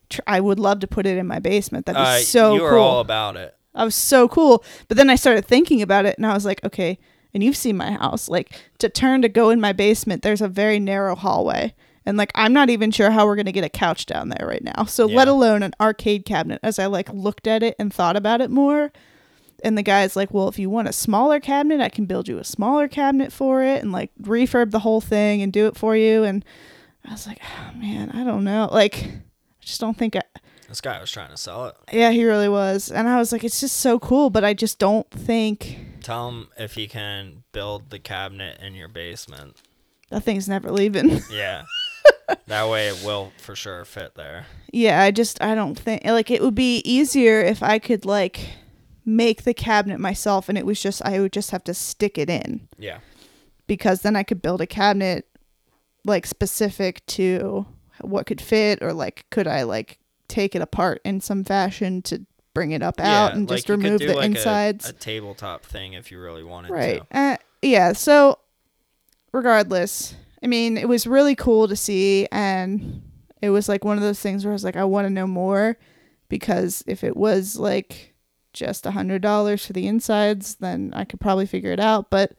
[0.08, 1.86] tr- i would love to put it in my basement.
[1.86, 2.78] That'd be Uh, so you were cool.
[2.80, 3.54] all about it.
[3.74, 4.64] i was so cool.
[4.88, 6.98] But then i started thinking about it and i was like okay
[7.32, 8.28] and you've seen my house.
[8.28, 11.74] Like to turn to go in my basement there's a very narrow hallway.
[12.06, 14.46] And like i'm not even sure how we're going to get a couch down there
[14.46, 14.84] right now.
[14.84, 16.58] So let alone an arcade cabinet.
[16.62, 18.90] As i like looked at it and thought about it more
[19.64, 22.38] and the guy's like, "Well, if you want a smaller cabinet, I can build you
[22.38, 25.96] a smaller cabinet for it and like refurb the whole thing and do it for
[25.96, 26.44] you." And
[27.06, 28.68] I was like, oh, "Man, I don't know.
[28.70, 29.20] Like, I
[29.60, 30.16] just don't think.
[30.16, 30.22] I,
[30.68, 31.76] This guy was trying to sell it.
[31.92, 34.78] yeah, he really was." And I was like, "It's just so cool," but I just
[34.78, 39.56] don't think Tell him if he can build the cabinet in your basement.
[40.10, 41.20] that thing's never leaving.
[41.30, 41.64] Yeah.
[42.46, 44.46] that way it will for sure fit there.
[44.72, 48.40] yeah, I just I don't think like it would be easier if I could like
[49.16, 52.30] make the cabinet myself and it was just I would just have to stick it
[52.30, 52.68] in.
[52.78, 52.98] Yeah.
[53.66, 55.26] because then I could build a cabinet
[56.04, 57.66] like specific to
[58.00, 62.24] what could fit or like could I like take it apart in some fashion to
[62.54, 64.88] bring it up out and like just remove the like a- insides.
[64.88, 67.02] A, tabletop thing if you really wanted right.
[67.10, 67.16] to.
[67.16, 68.38] Uh, yeah, so
[69.32, 73.02] regardless, I mean, it was really cool to see and
[73.42, 75.26] it was like one of those things where I was like I want to know
[75.26, 75.76] more
[76.28, 78.09] because if it was like
[78.52, 82.10] just a hundred dollars for the insides, then I could probably figure it out.
[82.10, 82.32] But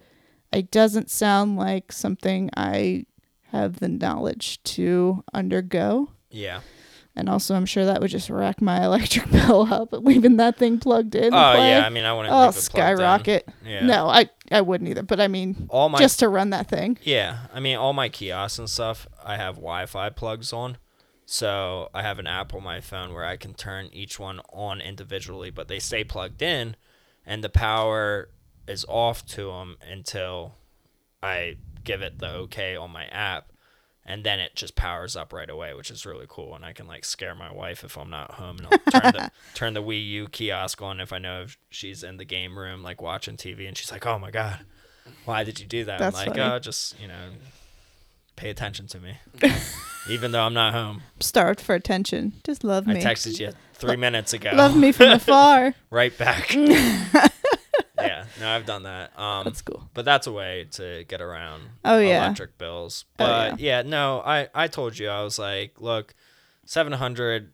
[0.51, 3.05] it doesn't sound like something I
[3.51, 6.09] have the knowledge to undergo.
[6.29, 6.61] Yeah.
[7.13, 10.79] And also, I'm sure that would just rack my electric bill up, leaving that thing
[10.79, 11.33] plugged in.
[11.33, 11.69] Oh play.
[11.71, 12.33] yeah, I mean I wouldn't.
[12.33, 12.61] Oh, leave it plugged in.
[12.61, 13.49] skyrocket.
[13.65, 13.85] Yeah.
[13.85, 15.03] No, I I wouldn't either.
[15.03, 16.97] But I mean, All my just to run that thing.
[17.03, 20.77] Yeah, I mean, all my kiosks and stuff, I have Wi-Fi plugs on.
[21.31, 24.81] So I have an app on my phone where I can turn each one on
[24.81, 26.75] individually, but they stay plugged in,
[27.25, 28.27] and the power
[28.67, 30.55] is off to them until
[31.23, 33.53] I give it the okay on my app,
[34.05, 36.53] and then it just powers up right away, which is really cool.
[36.53, 39.31] And I can like scare my wife if I'm not home, and I'll turn the
[39.53, 42.83] turn the Wii U kiosk on if I know if she's in the game room
[42.83, 44.65] like watching TV, and she's like, "Oh my god."
[45.23, 45.97] Why did you do that?
[45.97, 46.51] That's I'm like, funny.
[46.55, 47.29] oh, just you know,
[48.41, 49.17] pay attention to me,
[50.09, 51.03] even though I'm not home.
[51.19, 52.33] Starved for attention.
[52.43, 53.01] Just love I me.
[53.01, 54.51] texted you three minutes ago.
[54.53, 55.73] Love me from afar.
[55.91, 56.53] right back.
[56.55, 59.17] yeah, no, I've done that.
[59.17, 59.87] Um, That's cool.
[59.93, 62.25] but that's a way to get around Oh, yeah.
[62.25, 63.05] electric bills.
[63.19, 63.83] Oh, But yeah.
[63.83, 66.13] no, I I told you I was like, look,
[66.65, 67.53] seven hundred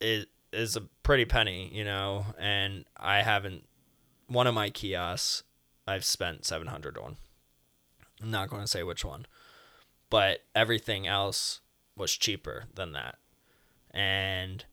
[0.00, 3.64] is is a pretty penny, you know, and I haven't
[4.28, 5.42] one of my kiosks
[5.86, 7.16] I've spent seven hundred on.
[8.22, 9.26] I'm not going to say which one,
[10.10, 11.60] but everything else
[11.96, 13.16] was cheaper than that,
[13.90, 14.64] and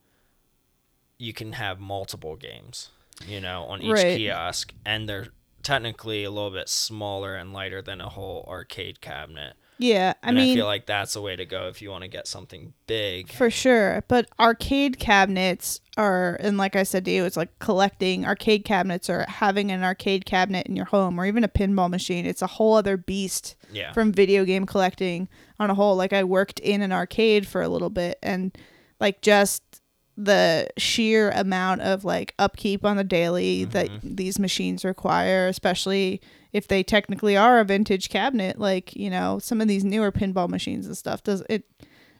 [1.17, 2.89] you can have multiple games,
[3.25, 4.17] you know, on each Right.
[4.17, 5.27] kiosk, and they're
[5.63, 9.55] technically a little bit smaller and lighter than a whole arcade cabinet.
[9.77, 12.03] Yeah, I and mean, I feel like that's the way to go if you want
[12.03, 13.29] to get something big.
[13.29, 14.05] For sure.
[14.07, 19.09] But arcade cabinets are, and like I said to you, it's like collecting arcade cabinets
[19.09, 22.25] or having an arcade cabinet in your home or even a pinball machine.
[22.25, 23.93] It's a whole other beast Yeah.
[23.93, 25.27] from video game collecting
[25.59, 25.95] on a whole.
[25.95, 28.57] Like I worked in an arcade for a little bit and
[28.99, 29.63] like just
[30.17, 34.15] the sheer amount of like upkeep on the daily that mm-hmm.
[34.15, 36.21] these machines require, especially
[36.53, 40.47] if they technically are a vintage cabinet, like, you know, some of these newer pinball
[40.47, 41.65] machines and stuff does it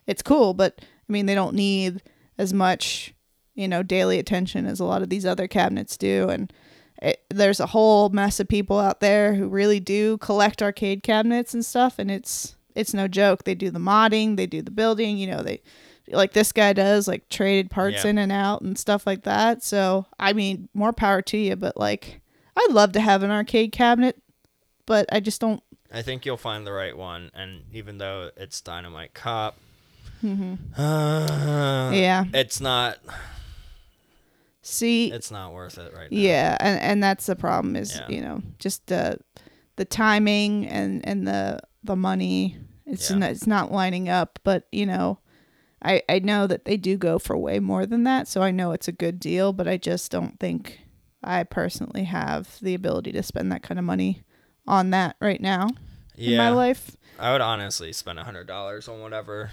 [0.06, 2.02] it's cool, but I mean they don't need
[2.38, 3.14] as much,
[3.54, 6.52] you know, daily attention as a lot of these other cabinets do and
[7.02, 11.52] it, there's a whole mess of people out there who really do collect arcade cabinets
[11.54, 13.44] and stuff and it's it's no joke.
[13.44, 15.62] They do the modding, they do the building, you know, they
[16.08, 18.10] like this guy does like traded parts Yeah.
[18.10, 19.62] in and out and stuff like that.
[19.62, 22.20] So, I mean, more power to you, but like
[22.56, 24.16] I'd love to have an arcade cabinet,
[24.86, 28.60] but I just don't I think you'll find the right one, and even though it's
[28.60, 29.56] Dynamite Cop,
[30.24, 31.94] uh, Mm-hmm.
[31.94, 32.24] Yeah.
[32.34, 32.98] it's not.
[34.66, 36.18] See It's not worth it right now.
[36.18, 38.08] Yeah, and and that's the problem is Yeah.
[38.08, 39.18] you know just the
[39.76, 42.58] the timing and and the the money.
[42.84, 43.16] It's Yeah.
[43.18, 45.18] not, it's not lining up, but you know,
[45.82, 48.72] I I know that they do go for way more than that, so I know
[48.72, 49.52] it's a good deal.
[49.52, 50.80] But I just don't think
[51.22, 54.22] I personally have the ability to spend that kind of money
[54.66, 55.68] on that right now
[56.16, 56.96] in my life.
[57.18, 59.50] I would honestly spend a hundred dollars on whatever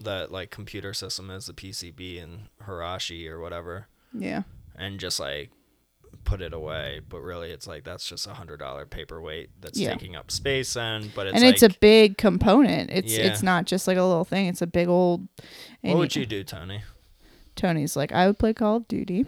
[0.00, 4.42] that like computer system is, the PCB and Hirashi or whatever, Yeah,
[4.76, 5.50] and just like
[6.24, 7.00] put it away.
[7.08, 9.92] But really, it's like that's just a hundred dollar paperweight that's Yeah.
[9.92, 12.90] taking up space, and but it's and like, it's a big component.
[12.90, 13.24] It's Yeah.
[13.24, 14.46] it's not just like a little thing.
[14.46, 15.20] It's a big old.
[15.20, 16.82] what and would you do, Tony?
[17.56, 19.26] Tony's like, I would play Call of Duty,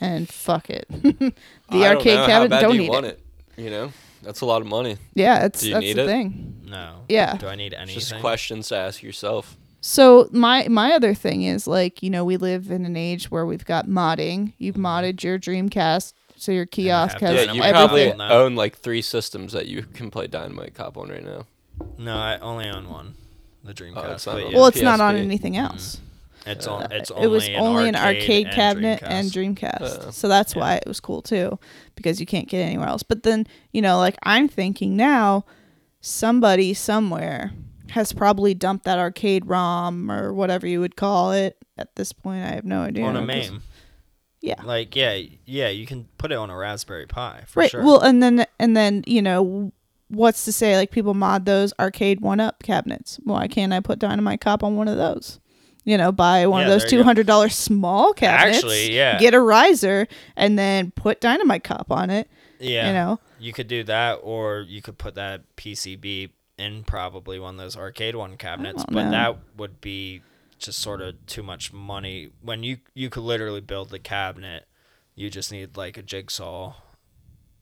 [0.00, 0.86] and fuck it.
[0.92, 1.32] I the
[1.70, 2.20] don't arcade know.
[2.22, 3.20] How cabinet bad don't do you need want it.
[3.56, 3.62] it?
[3.62, 4.96] You know, that's a lot of money.
[5.14, 6.06] Yeah, it's Do you that's need the it?
[6.06, 6.62] thing.
[6.66, 7.04] No.
[7.08, 7.36] Yeah.
[7.36, 9.56] Do I need It's just questions to ask yourself.
[9.86, 13.44] So my my other thing is like you know we live in an age where
[13.44, 14.54] we've got modding.
[14.56, 18.20] You've modded your Dreamcast, so your kiosk have has Yeah, you Cop probably everything.
[18.22, 21.44] own like three systems that you can play Dynamite Cop on right now.
[21.98, 23.14] No, I only own one,
[23.62, 24.14] the Dreamcast.
[24.14, 25.20] it's not but on yeah, Well, it's not on PSP.
[25.20, 26.00] anything else.
[26.46, 26.90] it's on.
[26.90, 29.10] It's it was only only an an arcade, cabinet Dreamcast.
[29.10, 29.82] and Dreamcast.
[29.82, 30.60] Uh, so that's yeah.
[30.62, 31.58] why it was cool too,
[31.94, 33.02] because you can't get anywhere else.
[33.02, 35.44] But then you know, like I'm thinking now,
[36.00, 37.52] somebody somewhere
[37.94, 41.56] has probably dumped that arcade ROM or whatever you would call it.
[41.76, 43.04] At this point, I have no idea.
[43.04, 43.62] on a MAME.
[44.40, 44.60] Yeah.
[44.62, 47.70] Like yeah, yeah, you can put it on a Raspberry Pi for right.
[47.70, 47.82] sure.
[47.82, 49.72] Well, and then and then you know.
[50.08, 50.76] What's to say?
[50.76, 53.18] Like people mod those arcade one-up cabinets.
[53.24, 55.40] Why can't I put Dynamite Cop on one of those?
[55.84, 58.58] You know, buy one Yeah, of those two hundred dollar small cabinets.
[58.58, 59.18] Actually, yeah.
[59.18, 62.28] Get a riser and then put Dynamite Cop on it.
[62.60, 67.38] yeah, You know, you could do that, or you could put that PCB in probably
[67.38, 69.10] one of those arcade one cabinets, oh, but know.
[69.10, 70.22] that would be
[70.58, 72.30] just sort of too much money.
[72.42, 74.66] When you you could literally build the cabinet,
[75.14, 76.74] you just need like a jigsaw.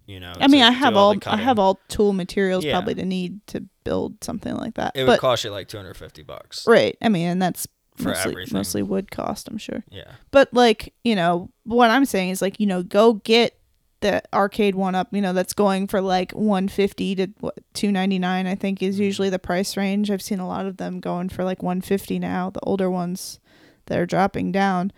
[0.06, 2.72] You know, I mean, I have all I have all tool materials Yeah.
[2.72, 4.92] probably to need to build something like that.
[4.96, 6.66] It would cost you like two hundred fifty bucks.
[6.66, 8.58] right, I mean, and that's For mostly everything.
[8.58, 9.84] mostly wood cost, I'm sure.
[9.90, 10.10] Yeah.
[10.32, 13.56] But like, you know, what I'm saying is like, you know, go get
[14.02, 18.54] the arcade one up, you know, that's going for like 150 to what 299 I
[18.54, 18.88] think Mm-hmm.
[18.88, 20.10] is usually the price range.
[20.10, 23.40] I've seen a lot of them going for like 150 now, the older ones
[23.86, 24.92] that are dropping down.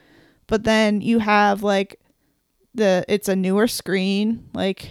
[0.46, 2.00] But then you have like
[2.74, 4.90] the it's a newer screen like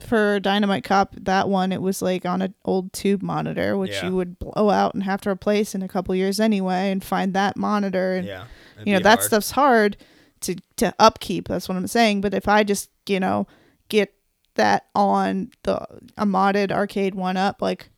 [0.00, 4.06] for Dynamite Cop that one it was like on an old tube monitor which Yeah.
[4.06, 7.32] you would blow out and have to replace in a couple years anyway and find
[7.34, 8.44] that monitor and Yeah.
[8.84, 9.22] you know that hard.
[9.22, 9.96] stuff's hard
[10.42, 13.46] to to upkeep that's what i'm saying but if i just you know
[13.88, 14.12] get
[14.54, 15.76] that on the
[16.16, 17.88] a modded arcade one up like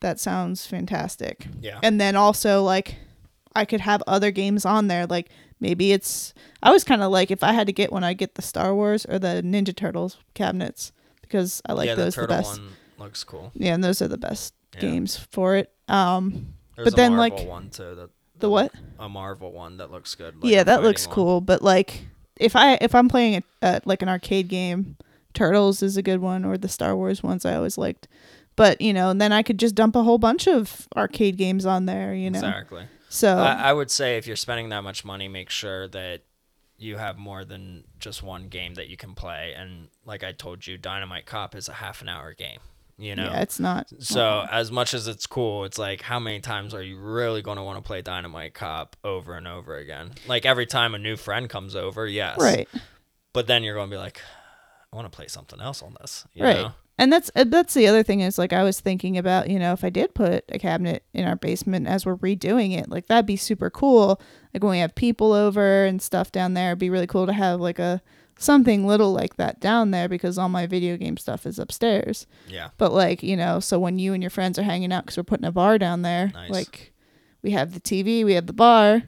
[0.00, 1.78] that sounds fantastic Yeah.
[1.82, 2.96] and then also like
[3.54, 5.28] i could have other games on there like
[5.60, 8.34] maybe it's i was kind of like if i had to get one i'd get
[8.34, 12.26] the star wars or the ninja turtles cabinets because i like yeah, those the the,
[12.28, 13.52] turtle best one looks cool.
[13.54, 14.80] yeah and those are the best Yeah.
[14.80, 17.94] games for it um There's But then, a like- one too.
[17.94, 20.42] That the what a Marvel one that looks good.
[20.42, 21.14] like yeah, that looks one.
[21.14, 21.40] cool.
[21.40, 24.96] But like, if I if I'm playing a, uh, like an arcade game,
[25.34, 28.08] Turtles is a good one, or the Star Wars ones I always liked.
[28.56, 31.66] But you know, and then I could just dump a whole bunch of arcade games
[31.66, 32.14] on there.
[32.14, 32.84] You know, Exactly.
[33.08, 36.22] so I, I would say if you're spending that much money, make sure that
[36.78, 39.54] you have more than just one game that you can play.
[39.56, 42.58] And like I told you, Dynamite Cop is a half an hour game.
[42.98, 43.24] You know.
[43.24, 43.92] yeah, it's not.
[43.98, 47.58] So as much as it's cool, it's like how many times are you really going
[47.58, 50.12] to want to play Dynamite Cop over and over again?
[50.26, 52.38] Like every time a new friend comes over, yes.
[52.40, 52.66] right,
[53.34, 54.22] But then you're going to be like,
[54.90, 56.26] I want to play something else on this.
[56.32, 56.56] You right.
[56.56, 56.72] Know?
[56.98, 59.84] And that's that's the other thing is like I was thinking about you know if
[59.84, 63.36] I did put a cabinet in our basement as we're redoing it like that'd be
[63.36, 64.18] super cool
[64.54, 67.34] like when we have people over and stuff down there it'd be really cool to
[67.34, 68.00] have like a
[68.38, 72.68] something little like that down there because all my video game stuff is upstairs Yeah.
[72.78, 75.22] But like you know, so when you and your friends are hanging out because we're
[75.24, 76.50] putting a bar down there, Nice.
[76.50, 76.92] like
[77.42, 79.04] we have the TV, we have the bar.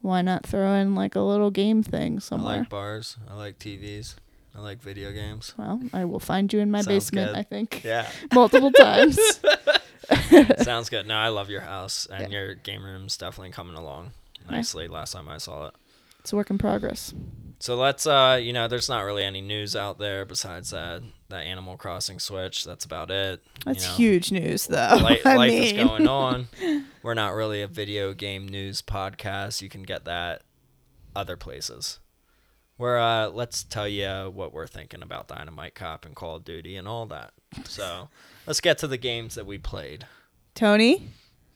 [0.00, 2.54] Why not throw in like a little game thing somewhere?
[2.54, 3.16] I like bars.
[3.28, 4.16] I like TVs.
[4.54, 5.52] I like video games.
[5.58, 7.30] well, I will find you in my Sounds basement.
[7.32, 7.36] good.
[7.38, 8.08] I think Yeah.
[8.34, 9.18] multiple times.
[10.62, 11.06] Sounds good.
[11.08, 14.12] No, I love your house and your game room's definitely coming along
[14.48, 14.86] nicely.
[14.86, 15.74] Last time I saw it.
[16.20, 17.12] It's a work in progress.
[17.60, 21.44] So let's uh you know, there's not really any news out there besides that that
[21.46, 22.64] Animal Crossing Switch.
[22.64, 23.42] That's about it.
[23.64, 23.96] That's you know.
[23.96, 24.98] huge news, though.
[25.02, 26.48] Li- I life mean, is going on.
[27.02, 29.62] We're not really a video game news podcast.
[29.62, 30.42] You can get that
[31.16, 32.00] other places.
[32.76, 36.76] We're uh let's tell you what we're thinking about Dynamite Cop and Call of Duty
[36.76, 37.32] and all that.
[37.64, 38.08] So
[38.46, 40.06] let's get to the games that we played.
[40.56, 41.08] Tony,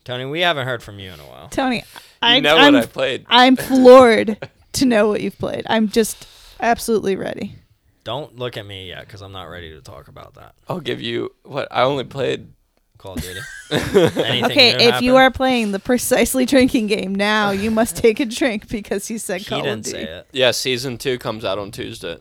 [0.05, 1.49] Tony, we haven't heard from you in a while.
[1.49, 1.83] Tony, You
[2.23, 3.27] I know I'm, what I played.
[3.29, 5.65] I'm floored to know what you've played.
[5.69, 6.27] I'm just
[6.61, 7.57] absolutely ready.
[8.05, 10.55] Don't look at me yet because I'm not ready to talk about that.
[10.69, 12.49] I'll give you what I only played.
[12.97, 13.41] Call of Duty.
[13.71, 18.19] Anything Okay, new if you are playing the precisely drinking game now, you must take
[18.19, 19.99] a drink because he said he Call of didn't Duty.
[19.99, 20.27] say it.
[20.33, 22.19] Yeah, season two comes out on Tuesday.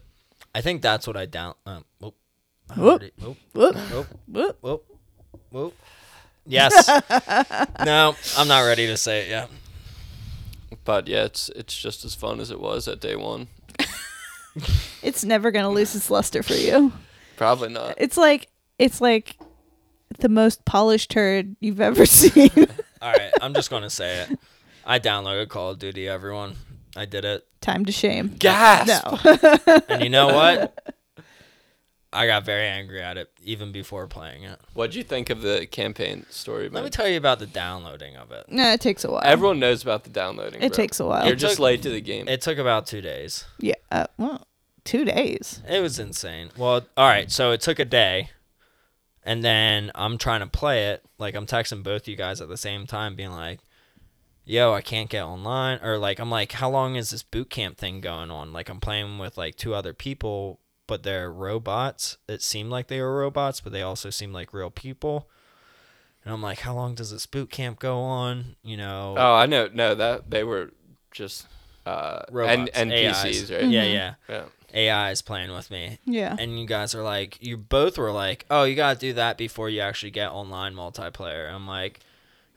[0.54, 1.56] I think that's what I down.
[1.66, 2.16] Um, whoop.
[2.76, 3.02] Whoop.
[3.20, 3.38] whoop.
[3.54, 4.08] Whoop, Whoop.
[4.30, 4.58] whoop.
[4.62, 4.86] Whoop.
[5.52, 5.76] Whoop.
[6.46, 6.88] Yes.
[7.86, 9.50] no, I'm not ready to say it yet.
[10.88, 13.48] But yeah, it's it's just as fun as it was at day one.
[15.04, 16.92] It's never gonna lose its luster for you.
[17.36, 17.94] Probably not.
[17.98, 18.48] It's like
[18.80, 19.36] it's like
[20.20, 22.50] the most polished turd you've ever seen.
[23.02, 24.40] All right, I'm just gonna say it.
[24.86, 26.08] I downloaded Call of Duty.
[26.08, 26.56] Everyone,
[26.96, 28.30] I did it, Time to shame.
[28.40, 29.06] Gasp!
[29.26, 29.82] No.
[29.90, 30.96] and you know what?
[32.18, 34.60] I got very angry at it even before playing it.
[34.74, 36.68] What'd you think of the campaign story?
[36.70, 38.46] Let me tell you about the downloading of it.
[38.50, 39.22] no, it takes a while.
[39.24, 40.62] Everyone knows about the downloading.
[40.62, 40.76] it bro.
[40.76, 41.26] takes a while.
[41.26, 42.28] You're It just took- late to the game.
[42.28, 43.46] It took about two days.
[43.60, 43.76] yeah.
[43.92, 44.48] Uh, well,
[44.84, 45.62] two days.
[45.70, 46.50] It was insane.
[46.58, 48.32] Well, all right, so it took a day,
[49.24, 51.04] and then I'm trying to play it.
[51.18, 53.60] Like I'm texting both you guys at the same time, being like,
[54.46, 57.78] "Yo, I can't get online," or like I'm like, "How long is this boot camp
[57.78, 62.18] thing going on?" Like I'm playing with like two other people, but they're robots.
[62.28, 65.28] It seemed like they were robots, but they also seemed like real people.
[66.24, 69.46] And I'm like, "How long does this boot camp go on?" You know, oh, I
[69.46, 69.70] know.
[69.74, 70.72] No, that they were
[71.12, 71.48] just
[71.86, 73.24] uh, robots, and AIs.
[73.24, 73.70] NPCs, right?
[73.70, 73.94] Yeah, Mhm.
[73.94, 74.14] yeah.
[74.28, 74.44] Yeah.
[74.74, 76.00] AI is playing with me.
[76.04, 76.36] Yeah.
[76.38, 79.70] and you guys are like you both were like oh you gotta do that before
[79.70, 82.02] you actually get online multiplayer i'm like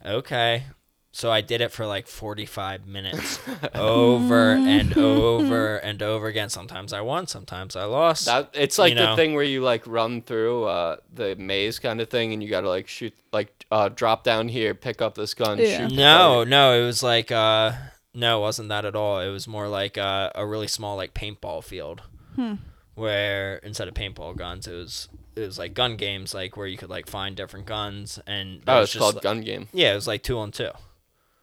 [0.04, 0.64] okay
[1.12, 3.40] so i did it for like 45 minutes
[3.74, 8.90] over and over and over again sometimes i won sometimes i lost That it's like
[8.92, 9.16] You the know.
[9.16, 12.68] thing where you like run through uh, the maze kind of thing, and you gotta
[12.68, 15.88] like shoot, like uh, drop down here, pick up this gun, Yeah.
[15.88, 15.96] shoot.
[15.96, 16.48] no target.
[16.48, 17.72] no it was like uh
[18.14, 21.12] no it wasn't that at all it was more like uh, a really small like
[21.14, 22.02] paintball field
[22.36, 22.54] Hmm.
[22.94, 26.76] where instead of paintball guns it was it was like gun games like where you
[26.76, 29.68] could like find different guns and there Oh, was it's just, called like- gun game.
[29.72, 30.70] Yeah, it was like two on two.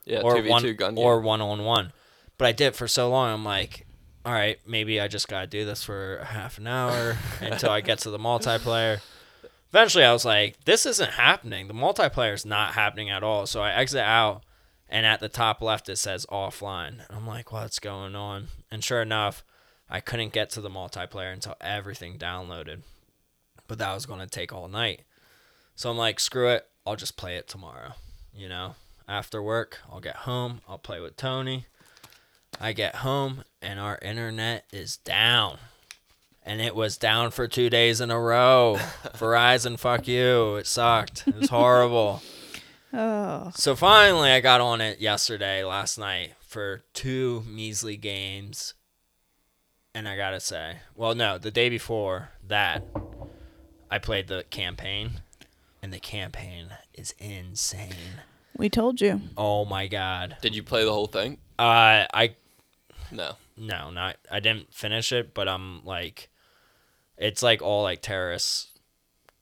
[0.07, 1.05] Yeah, or one, gun game.
[1.05, 1.91] or one on one.
[2.37, 3.33] But I did it for so long.
[3.33, 3.85] I'm like,
[4.25, 7.99] all right, maybe I just gotta do this for half an hour until I get
[7.99, 9.01] to the multiplayer.
[9.69, 11.67] Eventually, I was like, this isn't happening.
[11.67, 13.45] The multiplayer is not happening at all.
[13.45, 14.43] So I exit out,
[14.87, 17.01] and at the top left it says offline.
[17.09, 18.47] I'm like, what's going on?
[18.71, 19.43] And sure enough,
[19.89, 22.83] I couldn't get to the multiplayer until everything downloaded.
[23.67, 25.01] But that was going to take all night.
[25.75, 26.65] So I'm like, screw it.
[26.85, 27.91] I'll just play it tomorrow.
[28.33, 28.75] You know,
[29.07, 30.61] after work, I'll get home.
[30.67, 31.65] I'll play with Tony.
[32.59, 35.57] I get home and our internet is down.
[36.45, 38.77] And it was down for two days in a row.
[39.17, 40.55] Verizon, fuck you.
[40.55, 41.27] It sucked.
[41.27, 42.21] It was horrible.
[42.93, 48.75] Oh, So finally, I got on it yesterday, last night, for two measly games.
[49.93, 52.83] And I gotta say, well, no, the day before that,
[53.91, 55.19] I played the campaign,
[55.81, 58.21] and the campaign is insane.
[58.57, 59.21] We told you.
[59.37, 60.37] Oh my god.
[60.41, 61.37] Did you play the whole thing?
[61.59, 62.35] Uh, I
[63.11, 63.35] No.
[63.57, 66.29] no, not I didn't finish it, but I'm like,
[67.17, 68.79] it's like all like terrorist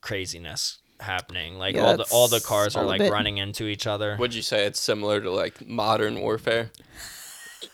[0.02, 1.58] craziness happening.
[1.58, 3.12] Like Yeah, all the all the that's cars are all of like it.
[3.12, 4.16] running into each other.
[4.20, 6.72] Would you say it's similar to like modern warfare?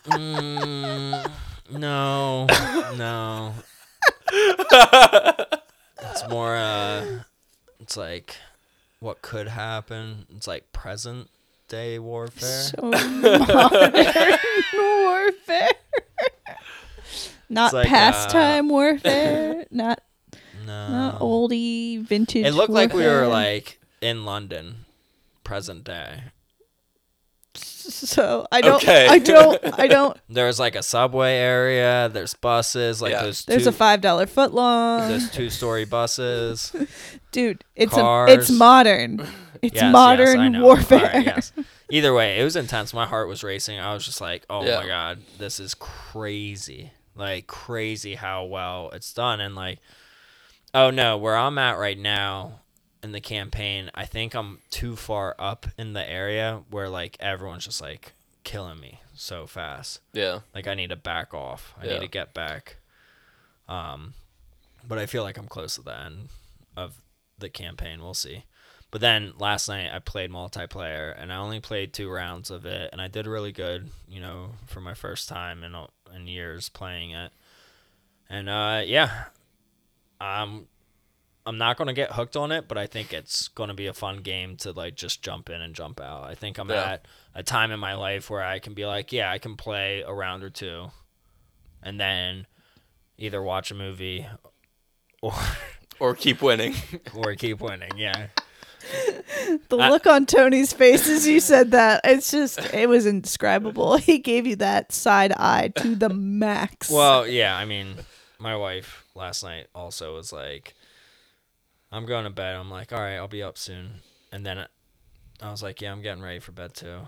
[0.05, 1.29] Mm,
[1.71, 2.47] no,
[2.95, 3.53] no.
[6.01, 6.55] it's more.
[6.55, 7.05] Uh,
[7.79, 8.37] it's like
[9.01, 10.25] what could happen.
[10.33, 11.29] It's like present
[11.67, 12.61] day warfare.
[12.61, 14.39] So modern
[15.03, 15.69] warfare.
[17.49, 19.65] Not like, uh, pastime warfare.
[19.71, 20.01] Not
[20.65, 22.45] no, not oldie vintage.
[22.45, 24.85] It looked like we were like in London,
[25.43, 26.21] present day.
[28.11, 28.75] So I don't.
[28.83, 29.07] Okay.
[29.07, 29.79] I don't.
[29.79, 30.17] I don't.
[30.29, 32.09] There's like a subway area.
[32.11, 33.01] There's buses.
[33.01, 33.23] Like Yeah.
[33.23, 35.07] those There's two, a five dollar foot long.
[35.09, 36.75] those two story buses.
[37.31, 38.31] Dude, it's a, cars.
[38.31, 39.19] it's modern.
[39.61, 40.63] It's Yes, yes, modern I know.
[40.63, 41.05] warfare.
[41.05, 41.53] Alright, yes.
[41.91, 42.93] Either way, it was intense.
[42.93, 43.79] My heart was racing.
[43.79, 44.79] I was just like, "Oh Yeah.
[44.79, 46.91] my god, this is crazy!
[47.15, 49.79] Like crazy how well it's done." And like,
[50.73, 52.61] oh no, where I'm at right now
[53.03, 57.65] in the campaign, I think I'm too far up in the area where like everyone's
[57.65, 59.99] just like killing me so fast.
[60.13, 60.39] Yeah.
[60.53, 61.73] Like I need to back off.
[61.81, 61.93] I Yeah.
[61.93, 62.77] need to get back.
[63.67, 64.13] Um,
[64.87, 66.29] but I feel like I'm close to the end
[66.75, 66.95] of
[67.37, 68.01] the campaign.
[68.01, 68.45] We'll see.
[68.91, 72.89] But then last night I played multiplayer and I only played two rounds of it
[72.91, 73.89] and I did really good.
[74.07, 75.75] You know, for my first time in
[76.13, 77.31] in years playing it.
[78.29, 79.25] And uh, yeah,
[80.19, 80.67] I'm
[81.45, 84.17] I'm not gonna get hooked on it, but I think it's gonna be a fun
[84.17, 86.23] game to like just jump in and jump out.
[86.25, 86.93] I think I'm Yeah.
[86.93, 90.01] at a time in my life where I can be like, yeah, I can play
[90.01, 90.91] a round or two,
[91.81, 92.45] and then
[93.17, 94.27] either watch a movie
[95.21, 95.33] or
[95.99, 96.75] Or keep winning.
[97.15, 97.91] or keep winning.
[97.97, 98.27] Yeah,
[99.69, 103.97] The I- look on Tony's face as you said that, it's just, it was indescribable.
[103.97, 106.89] He gave you that side eye to the max.
[106.89, 107.95] Well, yeah, I mean,
[108.39, 110.73] my wife last night also was like,
[111.91, 112.55] I'm going to bed.
[112.55, 114.01] I'm like, all right, I'll be up soon.
[114.31, 114.65] And then
[115.41, 116.99] I was like, yeah, I'm getting ready for bed too.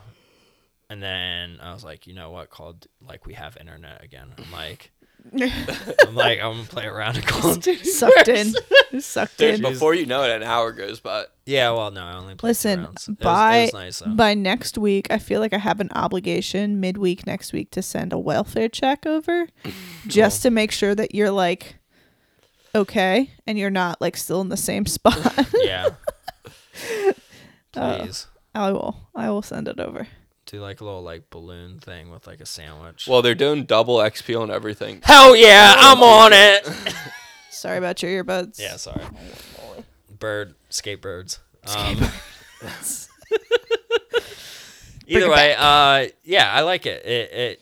[0.90, 2.50] And then I was like, you know what?
[2.50, 4.34] Called like we have internet again.
[4.38, 4.92] I'm like,
[5.34, 7.54] I'm like, I'm gonna play around and call.
[7.62, 8.54] sucked in.
[9.00, 9.62] Sucked in.
[9.62, 11.26] before you know it, an hour goes by.
[11.46, 12.84] Yeah, well, no, I only played Listen, two.
[12.86, 14.02] It was, by- it was nice.
[14.16, 18.12] By next week, I feel like I have an obligation midweek next week to send
[18.12, 19.48] a welfare check over
[20.08, 21.78] just to make sure that you're like
[22.76, 25.18] okay and you're not like still in the same spot.
[25.56, 25.90] yeah.
[27.76, 28.98] Uh, Please I will.
[29.16, 30.08] I will send it over.
[30.46, 33.08] do like a little like balloon thing with like a sandwich.
[33.08, 35.02] Well, they're doing double XP on everything.
[35.04, 36.68] Hell yeah, I'm on it.
[37.50, 38.60] Sorry about your earbuds.
[38.60, 39.04] Yeah, sorry.
[40.20, 41.40] Bird, skatebirds.
[41.66, 41.98] Um,
[45.08, 47.06] either way, uh, yeah, I like it.
[47.06, 47.62] It it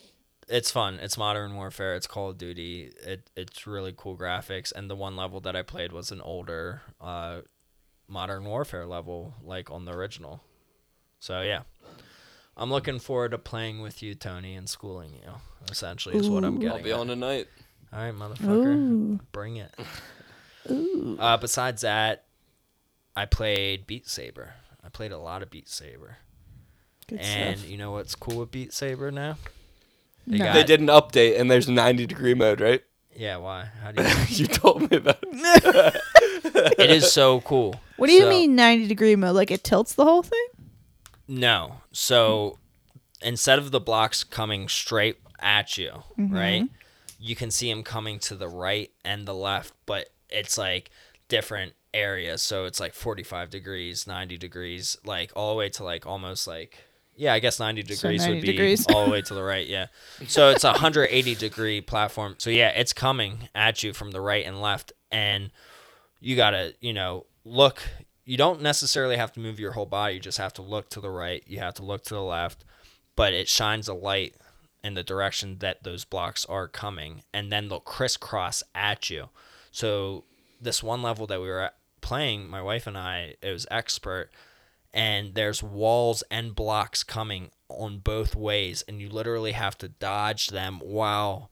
[0.52, 0.99] it's fun.
[1.02, 1.95] It's modern warfare.
[1.95, 2.91] It's Call of Duty.
[3.04, 4.72] It it's really cool graphics.
[4.72, 7.41] And the one level that I played was an older uh,
[8.08, 10.41] modern warfare level, like on the original.
[11.20, 11.62] So yeah,
[12.58, 15.32] I'm looking forward to playing with you, Tony, and schooling you.
[15.70, 16.60] Essentially, is what I'm Ooh.
[16.60, 16.78] getting.
[16.78, 16.99] I'll be at.
[16.99, 17.47] on tonight.
[17.93, 19.20] All right, motherfucker, Ooh.
[19.32, 19.74] bring it.
[20.70, 21.18] Ooh.
[21.20, 22.26] Uh, besides that,
[23.16, 24.54] I played Beat Saber.
[24.84, 26.18] I played a lot of Beat Saber.
[27.08, 27.70] Good and stuff.
[27.70, 29.38] you know what's cool with Beat Saber now?
[30.28, 30.45] They No.
[30.45, 32.84] got- They did an update and there's 90 degree mode, right?
[33.15, 33.65] Yeah, why?
[33.84, 34.09] How do you?
[34.30, 36.01] you told me about it.
[36.80, 37.76] it is so cool.
[37.97, 39.36] What do you So- mean 90 degree mode?
[39.36, 40.45] Like it tilts the whole thing?
[41.28, 41.78] No.
[41.91, 42.57] So
[43.22, 46.34] instead of the blocks coming straight at you, mm-hmm.
[46.34, 46.69] right?
[47.19, 50.89] You can see them coming to the right and the left, but it's like
[51.28, 52.41] different areas.
[52.41, 56.80] So it's like 45 degrees, 90 degrees, like all the way to like almost like
[57.16, 58.86] yeah, I guess 90 degrees 90 would be degrees.
[58.88, 59.88] all the way to the right, yeah.
[60.28, 62.36] So it's a 180 degree platform.
[62.38, 65.51] So yeah, it's coming at you from the right and left and
[66.20, 67.82] you got to, you know, look
[68.24, 71.01] you don't necessarily have to move your whole body, you just have to look to
[71.01, 72.64] the right, you have to look to the left
[73.16, 74.36] but it shines a light
[74.84, 79.30] in the direction that those blocks are coming, and then they'll crisscross at you.
[79.72, 80.24] So
[80.59, 84.32] this one level that we were at playing, my wife and I, it was expert,
[84.94, 90.48] and there's walls and blocks coming on both ways, and you literally have to dodge
[90.48, 91.50] them while,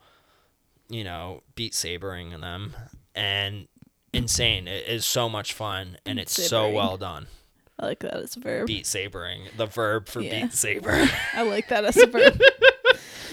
[0.90, 2.76] you know, beat sabering them,
[3.16, 3.68] and
[4.14, 4.68] insane.
[4.68, 7.28] It is so much fun, and it's so well done.
[7.80, 8.68] I like that as a verb.
[8.68, 10.42] Beat sabering, the verb for Yeah.
[10.44, 11.08] beat saber.
[11.34, 12.42] I like that as a verb.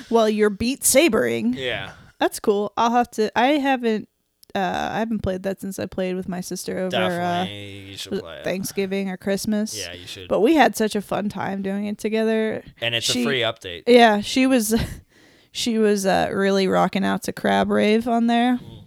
[0.08, 1.54] well, you're beat sabering.
[1.54, 1.92] yeah.
[2.18, 2.72] That's cool.
[2.76, 3.36] I'll have to.
[3.38, 4.08] I haven't.
[4.56, 8.12] Uh, I haven't played that since I played with my sister over uh, you should
[8.12, 8.44] was it it.
[8.44, 9.78] Thanksgiving or Christmas.
[9.78, 10.28] Yeah, you should.
[10.28, 12.62] But we had such a fun time doing it together.
[12.80, 13.82] and it's she- a free update.
[13.86, 14.74] Yeah, she was
[15.52, 18.56] she was uh, really rocking out to Crab Rave on there.
[18.56, 18.86] Mm.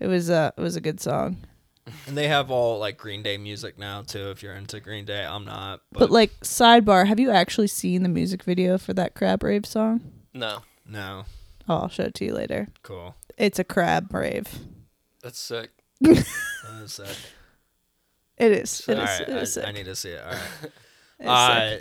[0.00, 1.36] It was uh it was a good song.
[2.06, 4.30] And they have all like Green Day music now too.
[4.30, 5.80] If you're into Green Day, I'm not.
[5.92, 9.64] But, But, like sidebar, have you actually seen the music video for that Crab Rave
[9.64, 10.00] song?
[10.34, 11.24] No, no,
[11.68, 12.68] Oh, I'll show it to you later.
[12.82, 13.14] cool.
[13.38, 14.48] It's a crab rave.
[15.22, 15.70] That's sick.
[16.00, 17.16] That's sick.
[18.36, 18.84] It is.
[18.88, 19.08] It All is.
[19.20, 20.22] right, it is I, I need to see it.
[20.22, 20.40] All right.
[21.20, 21.78] It is Uh.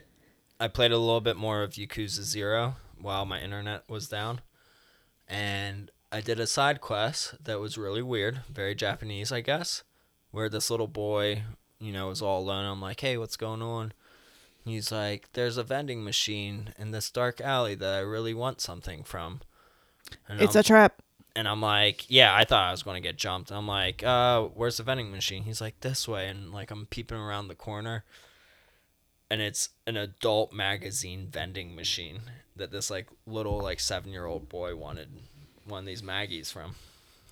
[0.59, 4.41] I played a little bit more of Yakuza Zero while my internet was down,
[5.27, 9.83] and I did a side quest that was really weird, very Japanese, I guess,
[10.31, 11.43] where this little boy,
[11.79, 12.65] you know, was all alone.
[12.65, 13.93] I'm like, hey, what's going on?
[14.65, 19.03] He's like, there's a vending machine in this dark alley that I really want something
[19.03, 19.41] from.
[20.27, 21.01] And It's I'm- a trap.
[21.38, 23.51] And I'm like, yeah, I thought I was going to get jumped.
[23.51, 25.43] I'm like, uh, where's the vending machine?
[25.43, 26.27] He's like, this way.
[26.27, 28.03] And like, I'm peeping around the corner
[29.29, 32.21] and it's an adult magazine vending machine
[32.55, 35.09] that this like little like seven year old boy wanted
[35.65, 36.75] one of these Maggies from.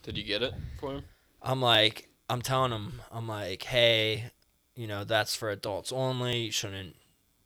[0.04, 1.04] Did you get it for him?
[1.42, 4.32] I'm like, I'm telling him, I'm like, hey,
[4.76, 6.40] you know, that's for adults only.
[6.40, 6.96] You shouldn't,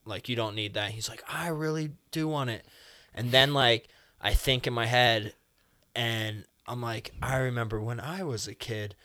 [0.05, 0.91] like, you don't need that.
[0.91, 2.65] He's like, I really do want it.
[3.13, 3.87] And then, like,
[4.19, 5.33] I think in my head,
[5.99, 8.95] and I'm like, I remember when I was a kid.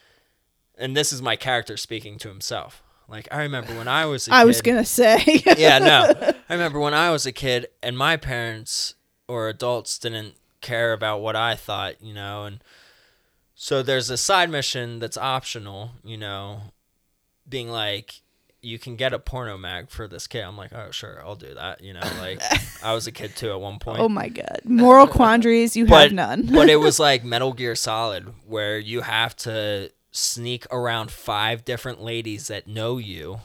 [0.78, 2.84] And this is my character speaking to himself.
[3.08, 4.36] Like, I remember when I was a kid.
[4.36, 5.20] I was gonna say.
[5.58, 6.32] yeah, no.
[6.48, 8.94] I remember when I was a kid and my parents
[9.26, 12.62] or adults didn't care about what I thought, you know, and
[13.56, 16.60] so there's a side mission that's optional, you know,
[17.48, 18.20] being like
[18.64, 20.40] you can get a porno mag for this kid.
[20.42, 22.40] I'm like, "Oh, sure, I'll do that." You know, like
[22.82, 24.00] I was a kid too at one oh point.
[24.00, 24.60] oh my god.
[24.64, 26.46] Moral quandaries, you but, have none.
[26.52, 32.00] but it was like Metal Gear Solid, where you have to sneak around five different
[32.02, 33.40] ladies that know you,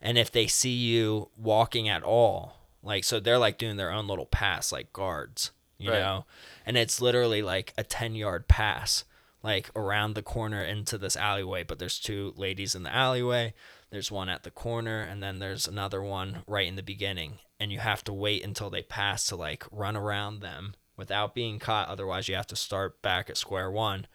[0.00, 4.06] and if they see you walking at all, like so they're like doing their own
[4.06, 6.00] little pass, like guards, you Right.
[6.00, 6.26] know,
[6.66, 9.04] and it's literally like a ten yard pass,
[9.42, 11.62] like around the corner into this alleyway.
[11.64, 13.54] But there's two ladies in the alleyway.
[13.94, 17.38] There's one at the corner, and then there's another one right in the beginning.
[17.60, 21.60] And you have to wait until they pass to like run around them without being
[21.60, 21.88] caught.
[21.88, 24.08] Otherwise, you have to start back at square one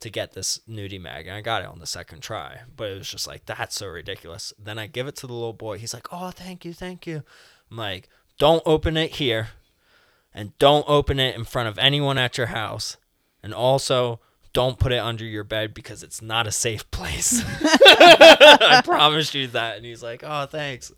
[0.00, 1.26] to get this nudie mag.
[1.26, 3.86] And I got it on the second try, but it was just like, that's so
[3.86, 4.52] ridiculous.
[4.58, 5.78] Then I give it to the little boy.
[5.78, 7.22] He's like, oh, thank you, thank you.
[7.70, 9.48] I'm like, don't open it here.
[10.34, 12.98] And don't open it in front of anyone at your house.
[13.42, 14.20] And also,
[14.56, 17.42] don't put it under your bed because it's not a safe place.
[17.62, 19.76] I promise you that.
[19.76, 20.90] And he's like, oh, thanks.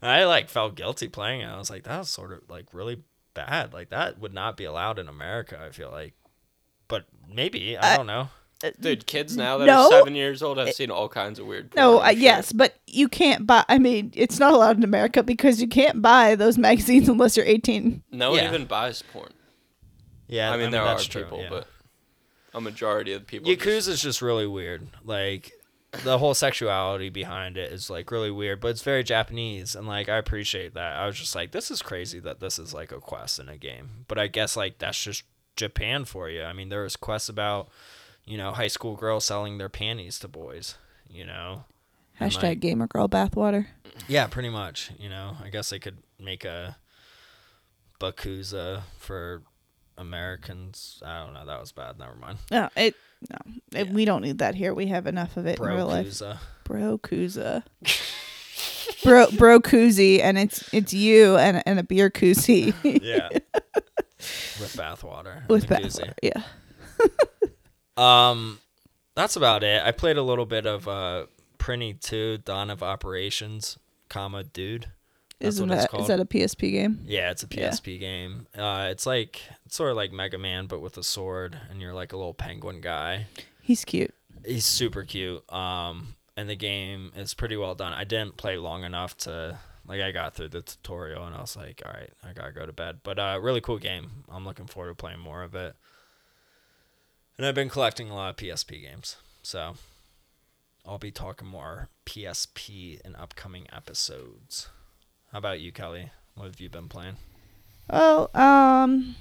[0.00, 1.46] And I like felt guilty playing it.
[1.46, 3.02] I was like, that was sort of like really
[3.34, 3.74] bad.
[3.74, 5.60] Like that would not be allowed in America.
[5.62, 6.14] I feel like,
[6.88, 8.28] but maybe I I- don't know.
[8.80, 9.84] Dude, kids now that No.
[9.86, 11.74] are seven years old have seen all kinds of weird.
[11.76, 13.62] no, uh, yes, but you can't buy.
[13.68, 17.44] I mean, it's not allowed in America because you can't buy those magazines unless you're
[17.44, 18.02] 18.
[18.10, 18.48] No one Yeah.
[18.48, 19.32] even buys porn.
[20.28, 21.48] Yeah, I mean, there are that's true, people, yeah.
[21.50, 21.66] but
[22.54, 23.52] a majority of the people.
[23.54, 24.86] just- Yakuza's just really weird.
[25.04, 25.52] Like
[26.02, 30.08] the whole sexuality behind it is like really weird, but it's very Japanese and like
[30.08, 30.96] I appreciate that.
[30.96, 33.56] I was just like, this is crazy that this is like a quest in a
[33.56, 34.04] game.
[34.08, 35.22] But I guess like that's just
[35.56, 36.42] Japan for you.
[36.42, 37.68] I mean, there was quests about,
[38.24, 40.76] you know, high school girls selling their panties to boys,
[41.08, 41.64] you know.
[42.20, 43.66] Hashtag like- gamer girl bathwater.
[44.08, 44.90] Yeah, pretty much.
[44.98, 46.76] You know, I guess they could make a
[48.00, 49.42] Bakuza for
[49.98, 51.02] Americans.
[51.04, 51.44] I don't know.
[51.46, 51.98] That was bad.
[51.98, 52.38] Never mind.
[52.50, 52.94] No, it
[53.30, 53.38] no,
[53.78, 53.92] it, Yeah.
[53.92, 54.74] we don't need that here.
[54.74, 56.20] We have enough of it in real life.
[56.64, 57.62] Bro Kuza.
[59.02, 62.72] bro bro koozie and it's it's you and and a beer koozie
[63.02, 63.28] Yeah.
[64.58, 65.46] With bathwater.
[65.48, 66.14] with bathwater.
[66.22, 66.42] Yeah.
[67.96, 68.58] Um,
[69.14, 69.80] that's about it.
[69.84, 71.26] I played a little bit of uh,
[71.58, 73.78] Prinny 2, Dawn of Operations,
[74.08, 74.86] comma, Dude.
[75.44, 76.02] That's Isn't what it's that called.
[76.02, 77.00] is that a PSP game?
[77.06, 77.70] Yeah, it's a Yeah.
[77.70, 78.46] PSP game.
[78.56, 81.94] Uh, it's like it's sort of like Mega Man, but with a sword, and you're
[81.94, 83.26] like a little penguin guy.
[83.62, 84.14] He's cute.
[84.44, 85.50] He's super cute.
[85.52, 87.92] Um, and the game is pretty well done.
[87.92, 91.56] I didn't play long enough to Like I got through the tutorial and I was
[91.56, 93.00] like, all right, I gotta go to bed.
[93.02, 94.24] But uh, really cool game.
[94.30, 95.76] I'm looking forward to playing more of it.
[97.36, 99.74] And I've been collecting a lot of PSP games, so
[100.86, 104.68] I'll be talking more PSP in upcoming episodes.
[105.34, 106.12] How about you, Kelly?
[106.36, 107.16] What have you been playing?
[107.90, 109.16] Oh, um,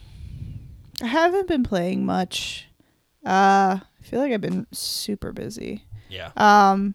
[1.02, 2.68] I haven't been playing much.
[3.26, 5.86] Uh, I feel like I've been super busy.
[6.10, 6.30] Yeah.
[6.38, 6.94] Um,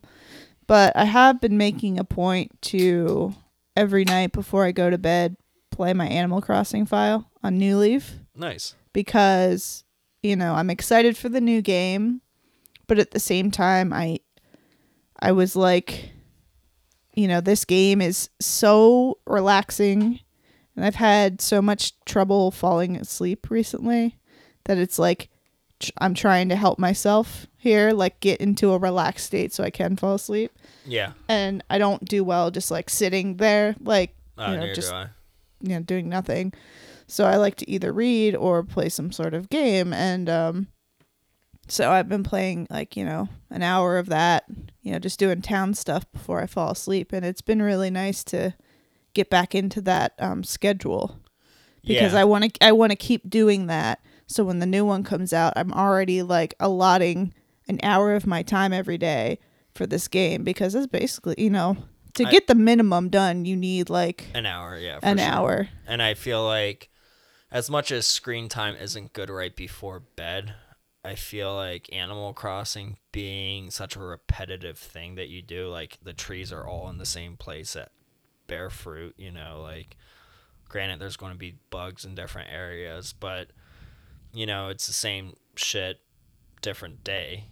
[0.69, 3.35] but I have been making a point to
[3.77, 5.37] every night before I go to bed
[5.73, 8.77] play my Animal Crossing file on New Leaf Nice.
[8.93, 9.83] because
[10.23, 12.21] you know I'm excited for the new game,
[12.87, 14.21] but at the same time I
[15.19, 16.13] I was like,
[17.19, 20.21] you know, this game is so relaxing,
[20.77, 24.19] and I've had so much trouble falling asleep recently
[24.67, 25.29] that it's like
[25.81, 29.71] tr- I'm trying to help myself here, like get into a relaxed state so I
[29.71, 30.53] can fall asleep,
[30.87, 31.13] Yeah.
[31.29, 34.93] and I don't do well just like sitting there, like Uh, you know, just
[35.61, 36.53] you know doing nothing.
[37.09, 39.93] So i like to either read or play some sort of game.
[39.93, 40.69] And um
[41.69, 44.45] so i've been playing like you know an hour of that
[44.83, 48.25] you know just doing town stuff before i fall asleep and it's been really nice
[48.25, 48.55] to
[49.15, 51.19] get back into that um schedule
[51.83, 52.21] because yeah.
[52.21, 55.33] i want to i want to keep doing that so when the new one comes
[55.33, 57.33] out i'm already like allotting
[57.69, 59.39] an hour of my time every day
[59.75, 61.77] for this game because it's basically you know
[62.19, 64.77] to I- get the minimum done you need like an hour.
[64.77, 64.99] Yeah.
[65.03, 65.27] an sure.
[65.27, 66.91] hour And I feel like,
[67.51, 70.55] as much as screen time isn't good right before bed,
[71.09, 76.13] I feel like Animal Crossing being such a repetitive thing that you do, like the
[76.13, 77.93] trees are all in the same place that
[78.47, 79.97] bear fruit, you know, like
[80.69, 83.49] granted there's going to be bugs in different areas, but
[84.35, 86.01] you know, it's the same shit,
[86.61, 87.45] different day.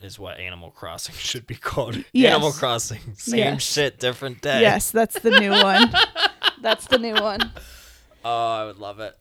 [0.00, 2.02] Is what Animal Crossing should be called.
[2.12, 2.32] Yes.
[2.32, 3.62] Animal Crossing, same Yes.
[3.62, 4.60] shit, different day.
[4.62, 5.92] Yes, that's the new one.
[6.62, 7.40] that's the new one.
[8.26, 9.14] Oh, I would love it.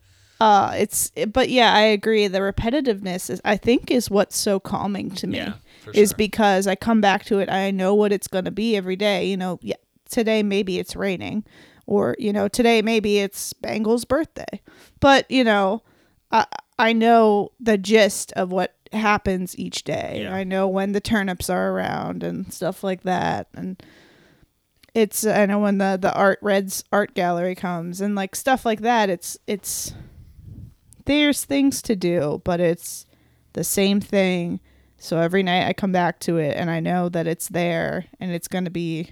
[0.43, 2.27] Uh it's but yeah, I agree.
[2.27, 5.37] The repetitiveness is I think is what's so calming to me.
[5.37, 5.53] Yeah,
[5.93, 6.17] is sure.
[6.17, 9.25] because I come back to it, I know what it's going to be every day.
[9.25, 9.77] You know, yeah,
[10.09, 11.45] today maybe it's raining
[11.85, 14.59] or you know, today maybe it's Bangle's birthday.
[14.99, 15.81] But, you know,
[16.29, 16.45] I
[16.77, 20.23] I know the gist of what happens each day.
[20.23, 20.35] Yeah.
[20.35, 23.81] I know when the turnips are around and stuff like that and
[24.93, 28.81] it's I know when the the art Redd's art gallery comes and like stuff like
[28.81, 29.09] that.
[29.09, 29.93] It's it's
[31.05, 33.05] there's things to do, but it's
[33.53, 34.59] the same thing.
[34.97, 38.31] So every night I come back to it and I know that it's there and
[38.31, 39.09] it's going to be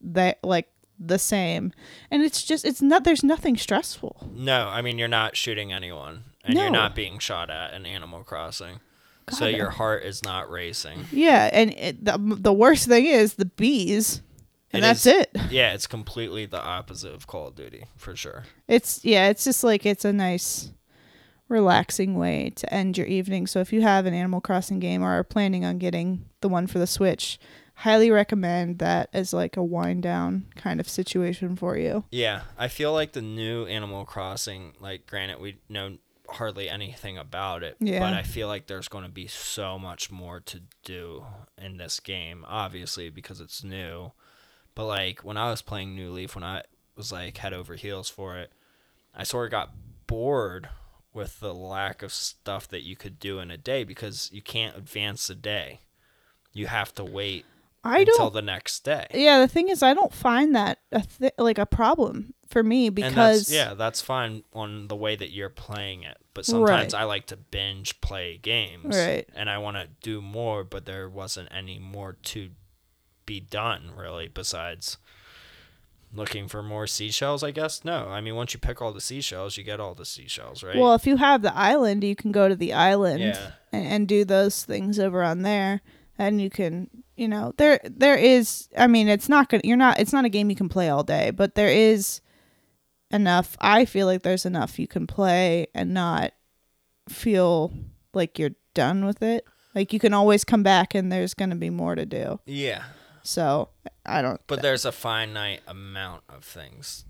[0.00, 0.68] that like
[0.98, 1.72] the same.
[2.10, 4.30] And it's just it's not there's nothing stressful.
[4.32, 8.24] No, I mean you're not shooting anyone, and you're not being shot at in Animal
[8.24, 8.80] Crossing,
[9.30, 11.06] so God, your heart is not racing.
[11.12, 14.22] Yeah, and it, the the worst thing is the bees.
[14.72, 15.30] And It that's is- it.
[15.50, 18.44] Yeah, it's completely the opposite of Call of Duty for sure.
[18.68, 20.70] It's yeah, it's just like it's a nice
[21.48, 23.46] relaxing way to end your evening.
[23.46, 26.66] So if you have an Animal Crossing game or are planning on getting the one
[26.66, 27.38] for the Switch,
[27.76, 32.04] highly recommend that as like a wind down kind of situation for you.
[32.10, 35.98] Yeah, I feel like the new Animal Crossing, like granted we know
[36.28, 38.00] hardly anything about it, Yeah.
[38.00, 41.26] but I feel like there's going to be so much more to do
[41.60, 44.12] in this game, obviously because it's new.
[44.74, 46.62] But like when I was playing New Leaf, when I
[46.96, 48.52] was like head over heels for it,
[49.14, 49.70] I sort of got
[50.06, 50.68] bored
[51.12, 54.76] with the lack of stuff that you could do in a day because you can't
[54.76, 55.80] advance a day.
[56.52, 57.44] You have to wait
[57.84, 59.06] I until don't the next day.
[59.12, 62.88] Yeah, the thing is I don't find that a th- like a problem for me
[62.90, 66.16] because that's, yeah, that's fine on the way that you're playing it.
[66.34, 67.02] But sometimes Right.
[67.02, 69.28] I like to binge play games, Right.
[69.34, 72.50] And I want to do more, but there wasn't any more to
[73.32, 74.98] be done really besides
[76.14, 77.42] looking for more seashells.
[77.42, 78.08] I guess no.
[78.08, 80.76] I mean, once you pick all the seashells, you get all the seashells, right?
[80.76, 83.52] Well, if you have the island, you can go to the island Yeah.
[83.72, 85.80] and, and do those things over on there,
[86.18, 88.68] and you can, you know, there there is.
[88.76, 89.62] I mean, it's not gonna.
[89.64, 89.98] You're not.
[89.98, 92.20] It's not a game you can play all day, but there is
[93.10, 93.56] enough.
[93.60, 96.32] I feel like there's enough you can play and not
[97.08, 97.72] feel
[98.12, 99.44] like you're done with it.
[99.74, 102.38] Like you can always come back, and there's gonna be more to do.
[102.44, 102.82] yeah.
[103.22, 103.68] So
[104.04, 104.40] I don't.
[104.46, 107.04] But there's a finite amount of things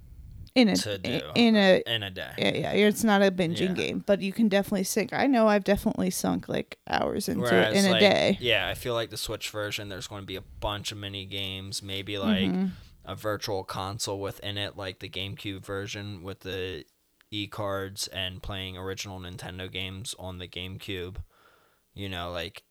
[0.54, 2.32] in a to do in a in a day.
[2.36, 3.72] Yeah, yeah, it's not a binging Yeah.
[3.72, 5.12] game, but you can definitely sink.
[5.12, 8.36] I know I've definitely sunk like hours into Whereas, it in a like, day.
[8.40, 11.24] Yeah, I feel like the Switch version, there's going to be a bunch of mini
[11.24, 12.66] games, maybe like Mm-hmm.
[13.06, 16.84] a virtual console within it, like the GameCube version with the
[17.30, 21.16] e cards and playing original Nintendo games on the GameCube.
[21.94, 22.62] You know, like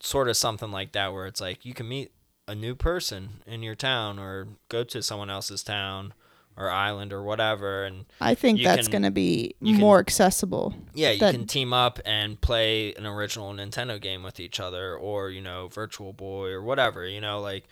[0.00, 2.12] sort of something like that, where it's like you can meet
[2.48, 6.12] a new person in your town or go to someone else's town
[6.56, 10.74] or island or whatever and I think that's going to be can- more accessible.
[10.94, 14.96] yeah you That- can team up and play an original nintendo game with each other
[14.96, 17.64] or you know virtual boy or whatever you know like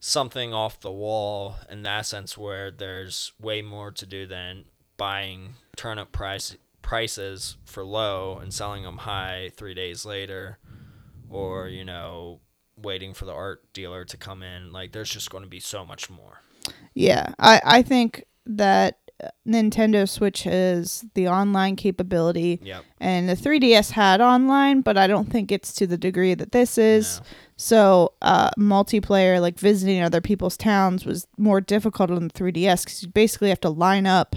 [0.00, 4.64] something off the wall in that sense where there's way more to do than
[4.96, 10.58] buying turnip price prices for low and selling them high three days later
[11.28, 12.40] or you know
[12.82, 15.84] waiting for the art dealer to come in like there's just going to be so
[15.84, 16.40] much more
[16.94, 18.98] Yeah, I I think that
[19.46, 25.30] Nintendo Switch has the online capability, yep and the 3DS had online, but I don't
[25.30, 27.20] think it's to the degree that this is.
[27.20, 27.26] No.
[27.56, 33.02] So, uh, multiplayer, like visiting other people's towns, was more difficult on the 3DS because
[33.02, 34.36] you basically have to line up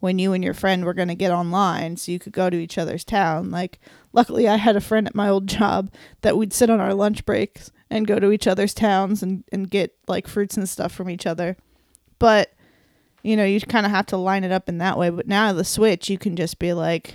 [0.00, 2.56] when you and your friend were going to get online so you could go to
[2.56, 3.50] each other's town.
[3.50, 3.80] Like,
[4.12, 5.92] luckily, I had a friend at my old job
[6.22, 9.70] that we'd sit on our lunch breaks and go to each other's towns and, and
[9.70, 11.56] get like fruits and stuff from each other.
[12.18, 12.52] But,
[13.22, 15.10] you know, you kind of have to line it up in that way.
[15.10, 17.14] But now the Switch, you can just be like,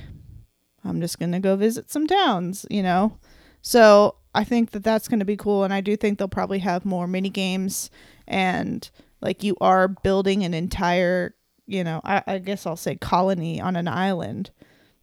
[0.84, 3.17] I'm just going to go visit some towns, you know?
[3.61, 5.63] So I think that that's going to be cool.
[5.63, 7.89] And I do think they'll probably have more mini games
[8.27, 8.89] and
[9.21, 11.36] like you are building an entire,
[11.66, 14.51] you know, I, I guess I'll say colony on an island.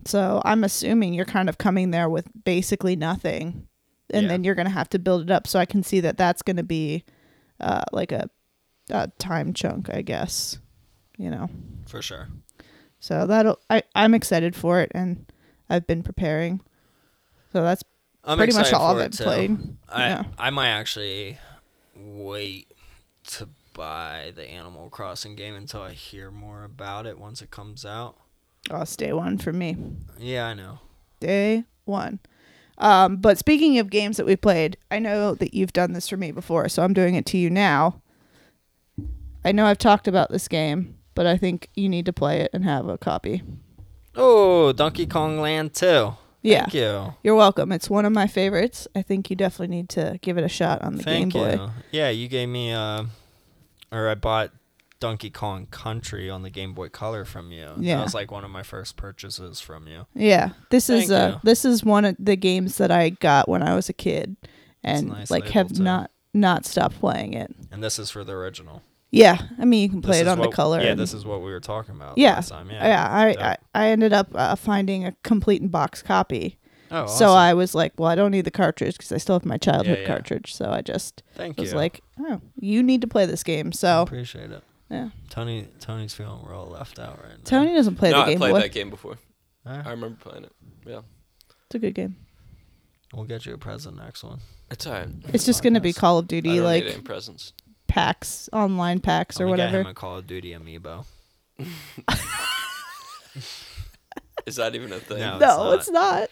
[0.04, 3.66] So I'm assuming you're kind of coming there with basically nothing.
[4.12, 4.28] And Yeah.
[4.28, 5.46] then you're going to have to build it up.
[5.46, 7.04] So I can see that that's going to be
[7.60, 8.28] uh, like a,
[8.90, 10.58] a time chunk, I guess,
[11.16, 11.48] you know.
[11.86, 12.28] for sure
[12.98, 15.30] So that'll, I, I'm excited for it and
[15.68, 16.60] I've been preparing.
[17.52, 17.82] So that's
[18.24, 19.58] I'm pretty much all I've it, played.
[19.88, 20.24] I yeah.
[20.38, 21.38] I might actually
[21.96, 22.70] wait
[23.28, 27.84] to buy the Animal Crossing game until I hear more about it once it comes
[27.84, 28.16] out.
[28.70, 29.76] Oh, it's day one for me.
[30.18, 30.78] Yeah, I know.
[31.20, 32.20] Day one.
[32.78, 36.16] Um, but speaking of games that we played, I know that you've done this for
[36.16, 38.00] me before, so I'm doing it to you now.
[39.44, 42.50] I know I've talked about this game, but I think you need to play it
[42.52, 43.42] and have a copy.
[44.14, 46.14] Oh, Donkey Kong Land 2.
[46.42, 46.60] Yeah.
[46.62, 47.14] Thank you.
[47.22, 47.70] You're welcome.
[47.70, 48.88] It's one of my favorites.
[48.94, 51.62] I think you definitely need to give it a shot on the Thank Game Boy.
[51.62, 51.70] you.
[51.92, 53.04] Yeah, you gave me uh
[53.92, 54.52] or I bought
[55.00, 57.70] Donkey Kong Country on the Game Boy Color from you.
[57.78, 57.96] Yeah.
[57.96, 60.06] That was like one of my first purchases from you.
[60.14, 61.40] Yeah, this is Thank uh you.
[61.42, 64.36] this is one of the games that I got when I was a kid,
[64.84, 65.82] and nice like have too.
[65.82, 67.54] not not stopped playing it.
[67.72, 68.82] And this is for the original.
[69.10, 70.80] Yeah, I mean you can play This it is on the color.
[70.80, 72.34] Yeah, and- this is what we were talking about Yeah.
[72.34, 72.70] last time.
[72.70, 73.08] yeah, Yeah.
[73.10, 73.50] I.
[73.50, 76.58] I I ended up uh, finding a complete in box copy.
[76.90, 77.36] Oh, So awesome.
[77.38, 79.98] I was like, well, I don't need the cartridge because I still have my childhood
[80.00, 80.06] yeah.
[80.06, 80.54] cartridge.
[80.54, 81.76] So I just Thank was you.
[81.76, 83.72] like, oh, you need to play this game.
[83.72, 84.62] So appreciate it.
[84.90, 87.44] yeah, Tony Tony's feeling real left out right now.
[87.44, 88.60] Tony doesn't play no, the I Game played Boy.
[88.60, 89.18] that game before.
[89.66, 90.52] Alright, I remember playing it.
[90.86, 91.00] Yeah.
[91.66, 92.16] It's a good game.
[93.14, 94.40] We'll get you a present next one.
[94.70, 95.08] It's alright.
[95.32, 97.52] It's just gonna be Call of I Duty don't like need any presents.
[97.88, 101.04] packs, online packs I'm or gonna get him a Call of Duty amiibo.
[104.46, 105.18] Is that even a thing?
[105.20, 105.38] No.
[105.38, 106.30] no, it's it's not.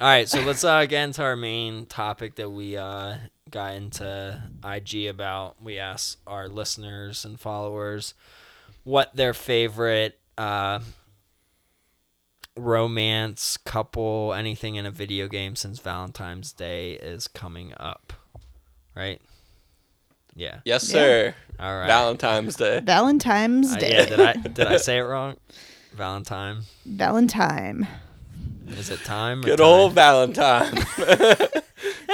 [0.00, 3.16] All right, so let's uh, get into our main topic that we uh,
[3.50, 5.62] got into IG about.
[5.62, 8.14] We asked our listeners and followers
[8.84, 10.80] what their favorite uh,
[12.56, 18.14] romance, couple, anything in a video game since Valentine's Day is coming up.
[18.96, 19.20] Right?
[20.34, 20.60] Yeah.
[20.64, 20.92] Yes, Yeah.
[20.94, 21.34] sir.
[21.58, 21.86] All right.
[21.88, 22.80] Valentine's Day.
[22.80, 23.90] Valentine's Uh, Day.
[23.92, 25.36] yeah, did I did I say it wrong?
[25.92, 26.62] Valentine.
[26.86, 27.86] Valentine.
[28.70, 29.40] Is it time?
[29.40, 29.66] or Good time?
[29.66, 30.76] old Valentine.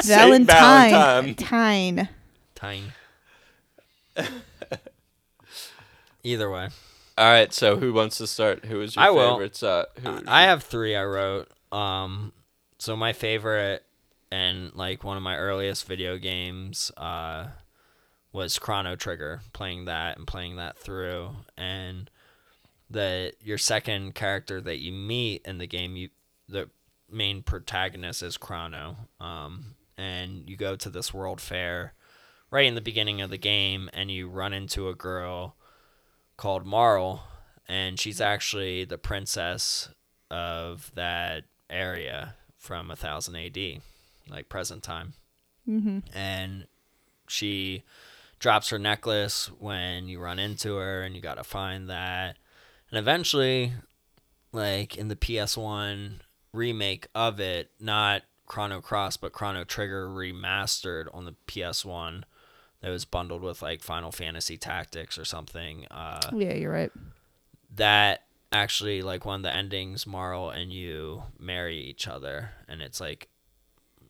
[0.01, 0.91] Saint Valentine.
[0.91, 1.35] Valentine.
[1.35, 2.09] Tine.
[2.55, 2.93] Time.
[6.23, 6.69] Either way.
[7.19, 8.67] All right, so who wants to start?
[8.67, 9.41] Who is your I will.
[9.63, 11.49] Uh, who I I have three I wrote.
[11.73, 12.33] Um,
[12.79, 13.85] so my favorite
[14.31, 17.47] and like one of my earliest video games uh,
[18.33, 19.41] was Chrono Trigger.
[19.53, 22.11] Playing that and playing that through, and
[22.91, 26.11] the your second character that you meet in the game, you
[26.49, 26.71] the
[27.11, 28.97] main protagonist is Chrono.
[29.21, 31.95] Um, and you go to this world fair
[32.51, 35.57] right in the beginning of the game, and you run into a girl
[36.37, 37.25] called Marle,
[37.67, 39.89] and she's actually the princess
[40.31, 43.59] of that area from 1000 AD,
[44.29, 45.15] like present time.
[45.69, 45.99] Mm-hmm.
[46.17, 46.67] And
[47.29, 47.83] she
[48.39, 52.37] drops her necklace when you run into her, and you got to find that.
[52.91, 53.73] And eventually,
[54.53, 56.21] like in the PS1
[56.57, 62.23] remake of it, not Chrono Cross, but Chrono Trigger remastered on the PS1
[62.81, 65.87] that was bundled with like Final Fantasy Tactics or something.
[65.91, 66.93] Uh, Yeah, you're right.
[67.75, 73.01] that actually like one of the endings Marle and you marry each other and it's
[73.01, 73.29] like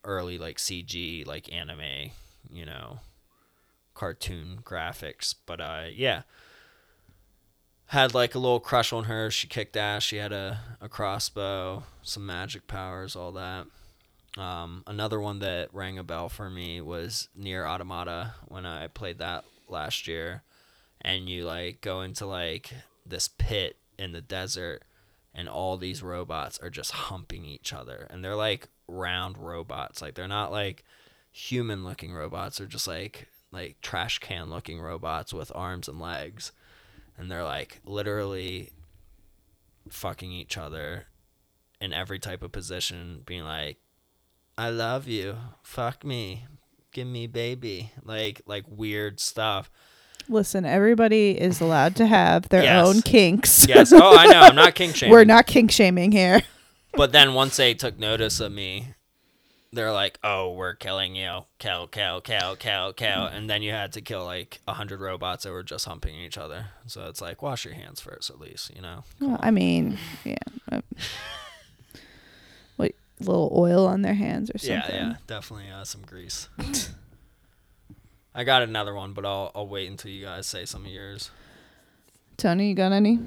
[0.05, 2.11] early like cg like anime
[2.53, 3.01] you know
[3.97, 5.35] cartoon graphics.
[5.47, 6.23] But uh, yeah,
[7.87, 9.31] had like a little crush on her.
[9.31, 10.03] She kicked ass.
[10.03, 13.67] She had a, a crossbow, some magic powers, all that.
[14.37, 19.19] Um, another one that rang a bell for me was NieR Automata when I played
[19.19, 20.43] that last year,
[21.01, 22.71] and you like go into like
[23.07, 24.83] this pit in the desert,
[25.35, 30.15] and all these robots are just humping each other, and they're like round robots, like
[30.15, 30.85] they're not like
[31.33, 36.53] human looking robots, they're just like like trash can looking robots with arms and legs,
[37.19, 38.73] and they're like literally
[39.89, 41.07] fucking each other
[41.81, 43.79] in every type of position, being like
[44.59, 45.37] I love you.
[45.63, 46.47] Fuck me.
[46.93, 47.93] Give me baby.
[48.03, 49.71] Like like weird stuff.
[50.29, 52.87] Listen, everybody is allowed to have their Yes.
[52.87, 53.69] own kinks.
[53.69, 53.93] Yes.
[53.93, 54.41] Oh, I know.
[54.41, 55.13] I'm not king shaming.
[55.13, 56.43] We're not kink shaming here.
[56.95, 58.95] But then once they took notice of me,
[59.77, 61.45] they're like, "Oh, we're killing you.
[61.59, 65.45] Kill, kill, kill, kill, kill." And then you had to kill like a hundred robots
[65.45, 66.67] that were just humping each other.
[66.87, 69.05] So it's like, wash your hands first, at least, you know.
[69.21, 70.37] Well, I mean, yeah.
[70.73, 70.81] uh,
[72.77, 74.95] Wait, a little oil on their hands or something.
[74.95, 76.49] Yeah, yeah, definitely uh, some grease.
[78.35, 81.31] I got another one, but I'll I'll wait until you guys say some of yours.
[82.37, 83.19] Tony, you got any?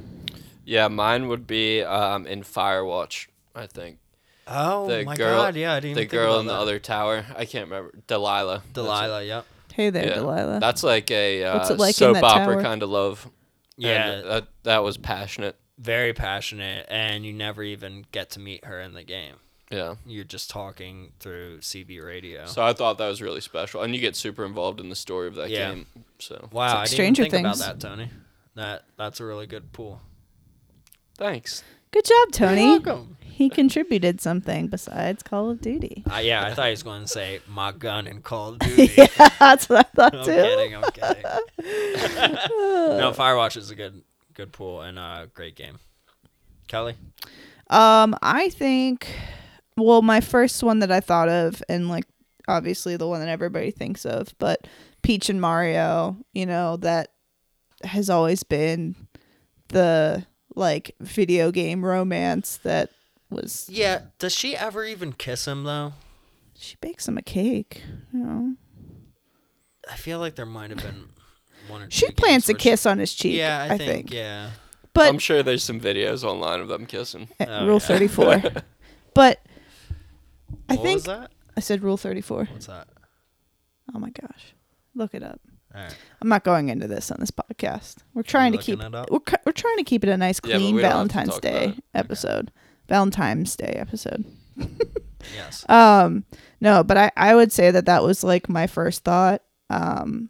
[0.65, 3.27] Yeah, mine would be um, in Firewatch.
[3.55, 3.97] I think
[4.49, 6.53] Oh The my girl- god, yeah, I didn't the even think girl about in the
[6.53, 6.59] that.
[6.59, 7.25] other tower.
[7.35, 7.93] I can't remember.
[8.07, 8.57] Delilah.
[8.57, 8.73] That's it.
[8.73, 9.45] Delilah, yep.
[9.73, 10.13] Hey there, Yeah.
[10.15, 10.59] Delilah.
[10.59, 12.63] That's like a uh, What's it like in soap that opera tower?
[12.63, 13.25] kind of love.
[13.77, 15.55] And Yeah, that that was passionate.
[15.77, 19.35] very passionate, and you never even get to meet her in the game.
[19.71, 19.95] Yeah.
[20.05, 22.45] You're just talking through CB radio.
[22.47, 25.27] So I thought that was really special, and you get super involved in the story
[25.27, 25.69] of that Yeah.
[25.73, 25.85] game.
[26.17, 27.61] So wow, like I didn't Stranger even think Things.
[27.61, 28.09] about that, Tony.
[28.55, 30.01] That that's a really good pool.
[31.17, 31.63] thanks.
[31.91, 32.61] Good job, Tony.
[32.63, 33.17] You're welcome.
[33.21, 36.03] He contributed something besides Call of Duty.
[36.13, 38.91] Uh, yeah, I thought he was going to say my gun in Call of Duty.
[38.97, 39.07] yeah,
[39.39, 40.31] that's what I thought I'm too.
[40.31, 40.75] kidding.
[40.75, 41.23] I'm kidding.
[42.49, 45.79] no, Firewatch is a good good pool and a great game.
[46.67, 46.95] Kelly,
[47.69, 49.07] Um, I think
[49.77, 52.05] well, my first one that I thought of, and like
[52.47, 54.67] obviously the one that everybody thinks of, but
[55.01, 57.13] Peach and Mario, you know, that
[57.85, 58.95] has always been
[59.69, 60.25] the
[60.59, 62.91] like video game romance that
[63.29, 64.01] was yeah.
[64.19, 65.93] Does she ever even kiss him though?
[66.61, 67.81] she bakes him a cake,
[68.13, 68.55] you know.
[69.89, 71.05] I feel like there might have been
[71.69, 71.91] one or two.
[71.91, 73.37] She plants a where she- kiss on his cheek.
[73.37, 74.13] Yeah, I, I, think, think.
[74.13, 74.49] Yeah.
[74.93, 77.29] But I'm sure there's some videos online of them kissing.
[77.39, 77.79] Uh, Oh, rule yeah.
[77.79, 78.43] 34.
[79.13, 79.39] but
[80.67, 81.31] I what think was that?
[81.55, 82.45] I said rule 34.
[82.51, 82.87] What's that?
[83.95, 84.53] Oh my gosh.
[84.93, 85.39] Look it up.
[85.75, 85.95] All right.
[86.21, 87.97] I'm not going into this on this podcast.
[88.13, 90.57] We're trying to keep it we're, we're trying to keep it a nice Yeah, but
[90.59, 91.83] clean we don't have to Valentine's talk about Day it.
[91.93, 92.51] episode.
[92.87, 94.25] Valentine's Day episode.
[95.35, 95.65] Yes.
[95.69, 96.23] Um
[96.61, 100.29] no, but I I would say that that was like my first thought um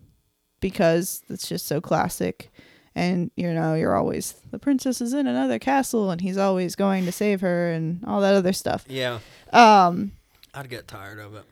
[0.62, 2.52] because it's just so classic
[2.96, 7.06] and you know you're always the princess is in another castle and he's always going
[7.06, 8.84] to save her and all that other stuff.
[8.90, 9.20] Yeah.
[9.54, 10.12] Um
[10.56, 11.46] I'd get tired of it.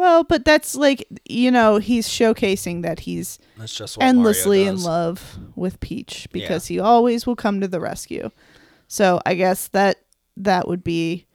[0.00, 5.38] Well, but that's like you know he's showcasing that he's That's just endlessly in love
[5.56, 8.30] with Peach because he always will come to the rescue.
[8.88, 9.98] So I guess that
[10.38, 11.26] that would be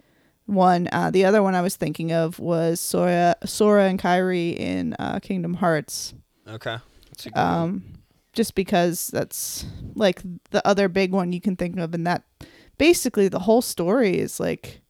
[0.47, 0.89] one.
[0.91, 5.20] Uh, the other one I was thinking of was Sora, Sora and Kairi in uh,
[5.20, 6.16] Kingdom Hearts.
[6.47, 6.78] Okay.
[7.11, 7.45] That's a good one.
[7.45, 7.84] Um,
[8.34, 9.63] just because that's
[9.93, 12.24] like the other big one you can think of, and that
[12.80, 14.82] basically the whole story is like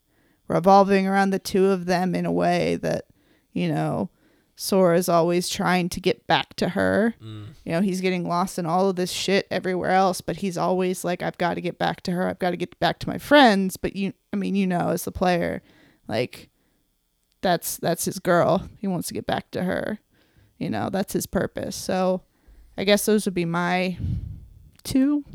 [0.47, 3.07] revolving around the two of them in a way that
[3.55, 4.11] you know
[4.55, 7.13] Sora's always trying to get back to her.
[7.21, 7.47] Mm.
[7.65, 11.03] You know, he's getting lost in all of this shit everywhere else, but he's always
[11.03, 12.27] like, I've got to get back to her.
[12.27, 13.75] I've got to get back to my friends.
[13.75, 15.61] But you, I mean, you know, as the player,
[16.07, 16.49] like,
[17.41, 18.69] that's that's his girl.
[18.79, 19.99] He wants to get back to her.
[20.57, 21.75] You know, that's his purpose.
[21.75, 22.21] So,
[22.77, 23.97] I guess those would be my
[24.83, 25.25] two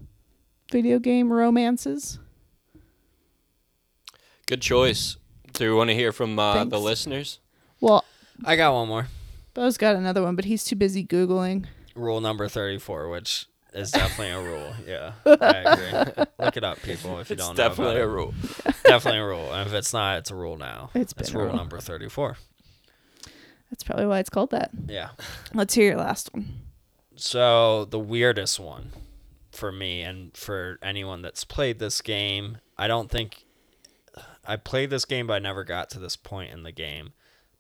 [0.73, 2.19] video game romances.
[4.47, 5.19] Good choice.
[5.53, 7.39] Do you want to hear from uh, the listeners?
[7.81, 8.05] Well,
[8.45, 9.07] I got one more.
[9.55, 11.67] Beau's got another one, but he's too busy googling.
[11.95, 14.73] Rule number 34, which is definitely a rule.
[14.87, 15.13] Yeah.
[15.27, 16.25] I agree.
[16.39, 17.67] Look it up, people, if you It's don't know.
[17.67, 18.15] It's definitely about a it.
[18.15, 18.35] rule.
[18.85, 19.53] definitely a rule.
[19.53, 20.91] And if it's not, it's a rule now.
[20.95, 21.57] It's It's a rule rule.
[21.57, 22.37] number 34.
[23.71, 24.71] That's probably why it's called that.
[24.87, 25.11] Yeah.
[25.55, 26.61] Let's hear your last one.
[27.17, 28.91] So the weirdest one
[29.53, 33.45] for me and for anyone that's played this game, I don't think
[34.47, 37.13] I played this game, but I never got to this point in the game.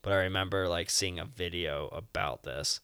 [0.02, 2.80] But I remember like seeing a video about this,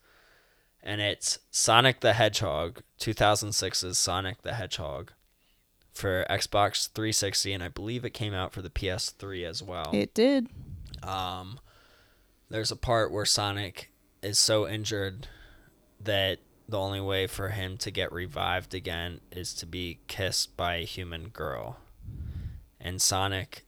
[0.83, 5.13] and it's Sonic the Hedgehog, 2006's Sonic the Hedgehog,
[5.93, 9.91] for Xbox 360, and I believe it came out for the PS3 as well.
[9.93, 10.49] It did.
[11.03, 11.59] Um,
[12.51, 13.91] there's a part where Sonic
[14.23, 15.29] is so injured
[16.01, 16.39] that
[16.69, 20.85] the only way for him to get revived again is to be kissed by a
[20.85, 21.79] human girl.
[22.81, 23.65] And Sonic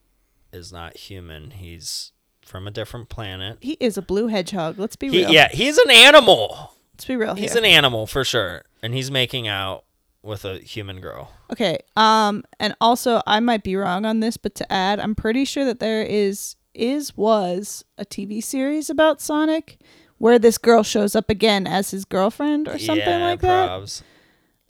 [0.53, 1.53] is not human.
[1.53, 2.13] He's
[2.49, 3.59] from a different planet.
[3.61, 4.79] He is a blue hedgehog.
[4.79, 5.31] Let's be He, real.
[5.31, 6.73] yeah, he's an animal.
[6.95, 7.61] Let's be real He's here.
[7.63, 8.63] an animal for sure.
[8.83, 9.85] And he's making out
[10.23, 11.31] with a human girl.
[11.53, 11.79] Okay.
[11.97, 15.65] Um, and also I might be wrong on this, but to add, I'm pretty sure
[15.65, 19.79] that there is is was a TV series about Sonic
[20.19, 24.03] where this girl shows up again as his girlfriend or something yeah, like that.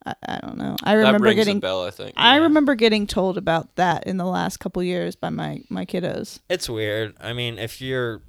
[0.06, 0.14] Probs.
[0.26, 0.76] I, I don't know.
[0.82, 2.14] I that remember rings getting a bell, I think.
[2.16, 2.42] I Yeah.
[2.42, 6.40] remember getting told about that in the last couple years by my my kiddos.
[6.48, 7.14] It's weird.
[7.20, 8.22] I mean, if you're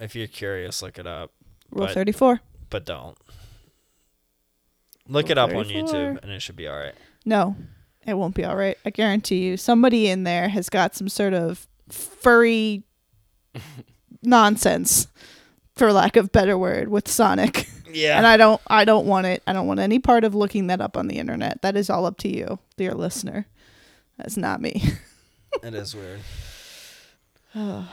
[0.00, 1.30] if you're curious, look it up,
[1.70, 2.40] Rule But- 34.
[2.70, 3.16] but don't.
[5.08, 6.94] Look Rule it up on YouTube and it should be all right.
[7.24, 7.56] No,
[8.06, 8.76] it won't be all right.
[8.84, 9.56] I guarantee you.
[9.56, 12.84] Somebody in there has got some sort of furry
[14.22, 15.08] nonsense,
[15.74, 17.68] for lack of better word, with Sonic.
[17.92, 18.16] Yeah.
[18.16, 19.42] And I don't I don't want it.
[19.46, 21.62] I don't want any part of looking that up on the internet.
[21.62, 23.46] That is all up to you, dear listener.
[24.18, 24.82] That's not me.
[25.62, 26.20] It is weird.
[27.54, 27.84] All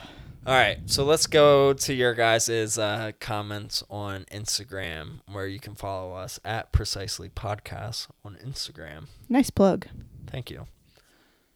[0.46, 6.14] right, so let's go to your guys' uh, comments on Instagram, where you can follow
[6.14, 9.08] us at Precisely Podcast on Instagram.
[9.28, 9.86] nice plug.
[10.26, 10.66] Thank you.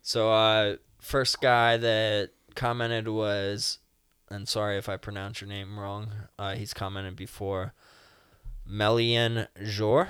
[0.03, 3.79] So, uh, first guy that commented was,
[4.31, 6.09] and sorry if I pronounce your name wrong.
[6.39, 7.73] Uh, he's commented before,
[8.67, 10.09] Melian Jor,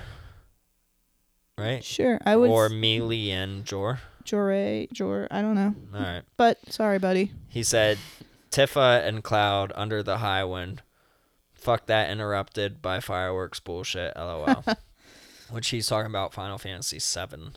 [1.58, 1.84] right?
[1.84, 2.20] Sure.
[2.24, 4.00] I would or Melian Jor.
[4.24, 5.74] Jore Jor I don't know.
[5.94, 6.22] All right.
[6.36, 7.32] But sorry, buddy.
[7.48, 7.98] He said,
[8.50, 10.78] Tifa and Cloud under the Highwind.
[11.52, 14.14] Fuck that interrupted by fireworks bullshit.
[14.16, 14.64] LOL.
[15.50, 17.56] Which he's talking about Final Fantasy 7.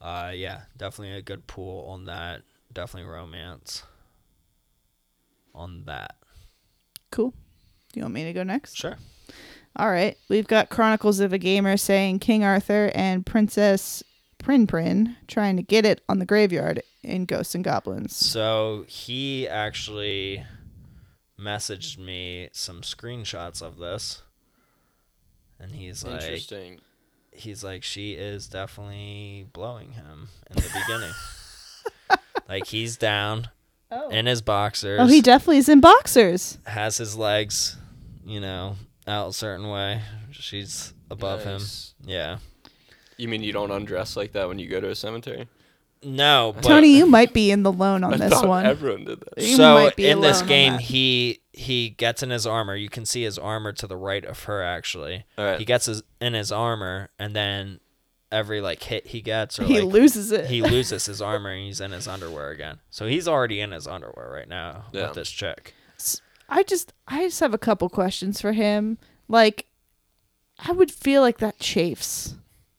[0.00, 2.42] Uh, yeah, definitely a good pool on that.
[2.72, 3.84] Definitely romance
[5.54, 6.16] on that.
[7.10, 7.30] Cool.
[7.92, 8.76] Do you want me to go next?
[8.76, 8.96] Sure.
[9.76, 10.16] All right.
[10.28, 14.02] We've got Chronicles of a Gamer saying King Arthur and Princess
[14.38, 18.14] Prin Prin trying to get it on the graveyard in Ghosts and Goblins.
[18.14, 20.44] So he actually
[21.40, 24.22] messaged me some screenshots of this.
[25.58, 26.80] And he's like, Interesting.
[27.32, 31.12] he's like she is definitely blowing him in the beginning.
[32.48, 33.48] like he's down
[33.90, 34.08] Oh.
[34.08, 34.98] in his boxers.
[35.00, 36.58] Oh, he definitely is in boxers.
[36.66, 37.76] has his legs,
[38.26, 38.74] you know,
[39.06, 40.02] out a certain way.
[40.30, 41.94] She's above Nice.
[42.02, 42.08] him.
[42.10, 42.38] Yeah.
[43.16, 45.48] You mean you don't undress like that when you go to a cemetery?
[46.02, 48.66] No, but Tony, you might be in the loan on I this one.
[48.66, 49.38] everyone did that.
[49.42, 52.74] you so might be in this alone on game he he gets in his armor.
[52.76, 55.24] You can see his armor to the right of her actually.
[55.38, 55.58] All right.
[55.58, 57.80] He gets his in his armor and then
[58.30, 60.46] every like hit he gets or he like loses it.
[60.50, 62.80] he loses his armor and he's in his underwear again.
[62.90, 65.06] So he's already in his underwear right now Yeah.
[65.06, 65.72] with this chick.
[66.48, 68.98] I just I just have a couple questions for him.
[69.28, 69.66] Like
[70.66, 72.34] I would feel like that chafes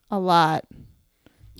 [0.09, 0.65] a lot.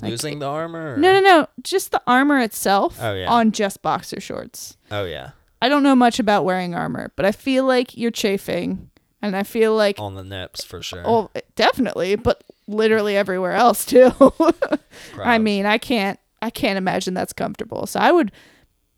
[0.02, 0.94] Like, Losing the armor?
[0.94, 1.48] or- No, no, no.
[1.64, 3.30] Just the armor itself Oh, yeah.
[3.32, 4.78] on just boxer shorts.
[4.92, 5.32] Oh yeah.
[5.62, 8.90] I don't know much about wearing armor, but I feel like you're chafing
[9.22, 11.02] and I feel like On the nips for sure.
[11.06, 14.12] oh, definitely, but literally everywhere else too.
[15.22, 17.88] I mean, I can't I can't imagine that's comfortable.
[17.88, 18.32] So I would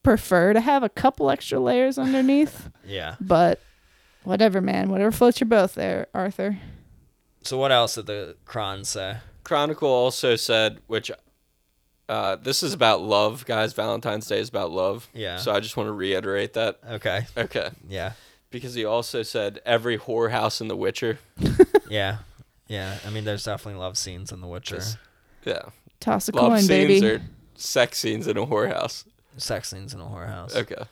[0.08, 3.16] prefer to have a couple extra layers underneath, Yeah.
[3.20, 3.60] but
[4.24, 4.90] whatever, man.
[4.90, 6.58] Whatever floats your boat there, Arthur.
[7.44, 9.18] So what else did the Kron say?
[9.44, 11.12] Chronicle also said, which
[12.10, 13.74] uh, this is about love, guys.
[13.74, 15.10] Valentine's Day is about love.
[15.14, 15.38] Yeah.
[15.38, 16.80] So I just want to reiterate that.
[16.90, 17.26] Okay.
[17.38, 17.70] Okay.
[17.90, 18.14] Yeah.
[18.50, 21.20] Because he also said every whorehouse in The Witcher.
[21.90, 22.18] Yeah.
[22.68, 22.98] Yeah.
[23.06, 24.76] I mean, there's definitely love scenes in The Witcher.
[24.76, 24.98] Just-
[25.46, 25.64] Yeah.
[26.02, 27.08] Toss a love coin, scenes baby.
[27.08, 27.22] or
[27.56, 29.06] sex scenes in a whorehouse.
[29.38, 30.56] Sex scenes in a whorehouse.
[30.56, 30.84] Okay.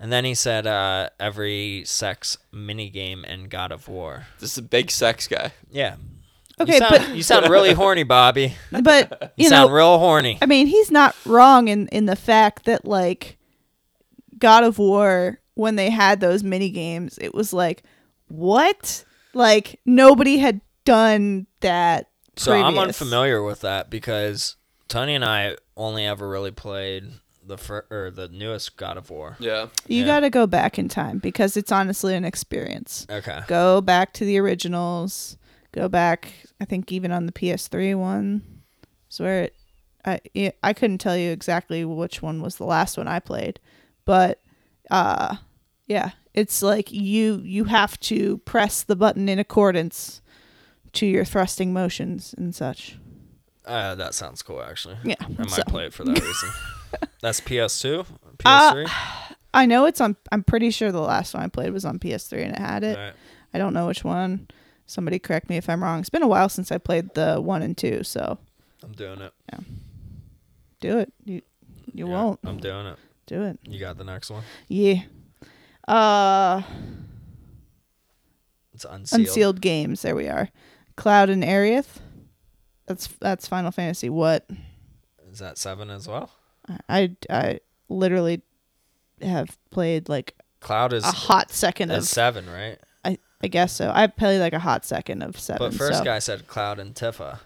[0.00, 4.26] And then he said uh, every sex minigame in God of War.
[4.40, 5.52] This is a big sex guy.
[5.70, 5.96] Yeah.
[6.60, 8.54] Okay, you sound, but you sound really horny, Bobby.
[8.70, 10.38] but You, you know, sound real horny.
[10.40, 13.38] I mean, he's not wrong in in the fact that like
[14.38, 17.82] God of War when they had those mini games, it was like
[18.28, 19.04] what?
[19.32, 22.08] Like nobody had done that.
[22.36, 24.56] So I'm unfamiliar with that because
[24.88, 27.10] Tony and I only ever really played
[27.46, 29.36] the fir- or the newest God of War.
[29.38, 29.66] Yeah.
[29.86, 30.06] You Yeah.
[30.06, 33.06] got to go back in time because it's honestly an experience.
[33.10, 33.40] Okay.
[33.46, 35.36] Go back to the originals.
[35.72, 36.32] Go back.
[36.60, 38.42] I think even on the PS3 one,
[39.10, 39.54] is where it.
[40.06, 43.58] I yeah, I couldn't tell you exactly which one was the last one I played,
[44.04, 44.40] but
[44.90, 45.36] uh,
[45.86, 50.20] yeah, it's like you you have to press the button in accordance
[50.92, 52.98] to your thrusting motions and such.
[53.64, 54.96] Uh, that sounds cool, actually.
[55.04, 56.50] Yeah, I might so- play it for that reason.
[57.20, 58.00] That's PS2,
[58.44, 58.90] Uh, PS3.
[59.54, 60.16] I know it's on.
[60.32, 62.96] I'm pretty sure the last one I played was on PS3 and it had it.
[62.96, 63.14] Alright.
[63.52, 64.48] I don't know which one.
[64.86, 66.00] Somebody correct me if I'm wrong.
[66.00, 68.38] It's been a while since I played the one and two, so
[68.82, 69.32] I'm doing it.
[69.52, 69.60] Yeah.
[70.80, 71.12] Do it.
[71.24, 71.40] You
[71.92, 72.98] you Yeah, won't I'm doing it.
[73.26, 73.58] do it.
[73.64, 74.42] You got the next one?
[74.68, 75.02] Yeah.
[75.86, 76.62] Uh,
[78.72, 79.20] It's unsealed.
[79.28, 80.02] unsealed games.
[80.02, 80.48] There we are.
[80.96, 81.98] Cloud and Aerith.
[82.86, 84.10] That's that's Final Fantasy.
[84.10, 84.46] What?
[85.30, 86.30] Is that seven as well?
[86.88, 88.42] I I literally
[89.22, 92.04] have played like Cloud is, a hot second of.
[92.04, 92.78] seven, right?
[93.04, 93.90] I I guess so.
[93.94, 95.58] I played like a hot second of seven.
[95.70, 97.40] But first so- guy said Cloud and Tifa.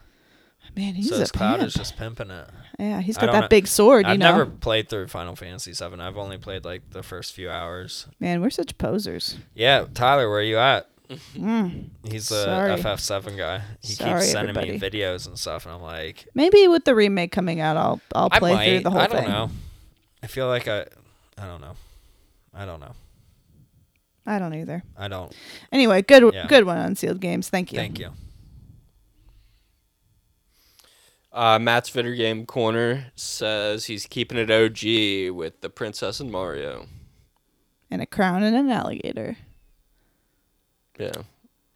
[0.76, 1.66] man, he's so a Cloud pimp.
[1.68, 2.48] is just pimping it.
[2.78, 3.48] yeah, he's got that know.
[3.48, 4.06] big sword.
[4.06, 6.00] You I've know, never played through Final Fantasy seven.
[6.00, 8.06] I've only played like the first few hours.
[8.20, 9.36] man, we're such posers.
[9.54, 10.88] Yeah, Tyler, where are you at?
[11.08, 11.88] Mm.
[12.10, 12.70] He's the Sorry.
[12.72, 13.62] FF7 guy.
[13.82, 14.78] He Sorry, keeps sending everybody.
[14.78, 18.28] me videos and stuff, and I'm like, Maybe with the remake coming out, I'll I'll
[18.30, 18.68] I play might.
[18.68, 19.10] through the whole thing.
[19.10, 19.30] I don't thing.
[19.32, 19.50] know.
[20.22, 20.80] I feel like I,
[21.38, 21.76] I don't know.
[22.52, 22.92] I don't know.
[24.26, 24.82] I don't either.
[24.98, 25.34] I don't.
[25.72, 26.46] Anyway, good Yeah.
[26.46, 27.48] good one, Unsealed Games.
[27.48, 27.78] Thank you.
[27.78, 28.10] Thank you.
[31.32, 36.86] Uh, Matt's Video Game Corner says he's keeping it OG with the Princess and Mario.
[37.90, 39.36] And a crown and an alligator.
[40.98, 41.12] Yeah.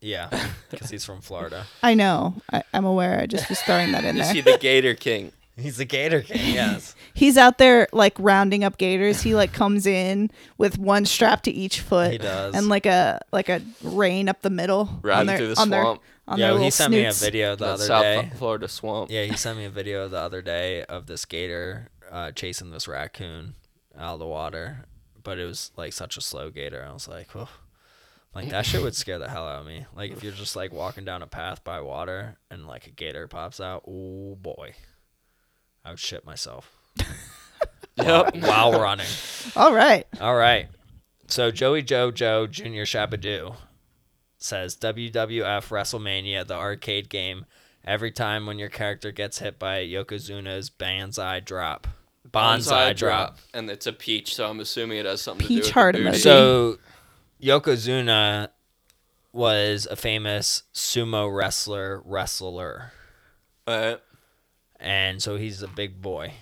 [0.00, 0.28] Yeah,
[0.70, 1.64] because he's from Florida.
[1.82, 2.34] I know.
[2.52, 3.20] I, I'm aware.
[3.20, 4.34] I just was throwing that in Is there.
[4.34, 5.30] he the Gator King?
[5.56, 6.38] He's the Gator King.
[6.54, 6.94] Yes.
[7.14, 9.20] He's out there like rounding up gators.
[9.22, 12.10] He like comes in with one strap to each foot.
[12.10, 12.54] He does.
[12.56, 14.88] And like a like a rein up the middle.
[15.02, 15.70] Riding on their, through the swamp.
[15.70, 18.30] Their, on Yo, their he little sent me a video the That other South day.
[18.36, 19.10] Florida swamp.
[19.10, 22.88] Yeah, he sent me a video the other day of this gator uh, chasing this
[22.88, 23.54] raccoon
[23.96, 24.86] out of the water,
[25.22, 26.84] but it was like such a slow gator.
[26.88, 27.50] I was like, oh,
[28.35, 29.87] like that shit would scare the hell out of me.
[29.95, 33.28] Like if you're just like walking down a path by water and like a gator
[33.28, 34.74] pops out, oh boy,
[35.85, 36.74] I would shit myself
[37.97, 38.37] Yep.
[38.37, 39.07] while running.
[39.55, 40.07] All right.
[40.20, 40.68] All right.
[41.28, 42.85] So Joey Joe Joe Jr.
[42.85, 43.57] Shabadoo
[44.39, 47.45] says WWF WrestleMania, the arcade game.
[47.85, 51.89] Every time when your character gets hit by Yokozuna's Banzai drop.
[52.30, 53.39] Bonsai drop.
[53.53, 56.05] And it's a peach, so I'm assuming it has something Peach to do heart with
[56.05, 56.22] the emoji.
[56.22, 56.78] So
[57.43, 58.49] Yokozuna
[59.32, 62.93] was a famous sumo wrestler wrestler.
[63.66, 63.97] Uh,
[64.78, 66.34] And so he's a big boy.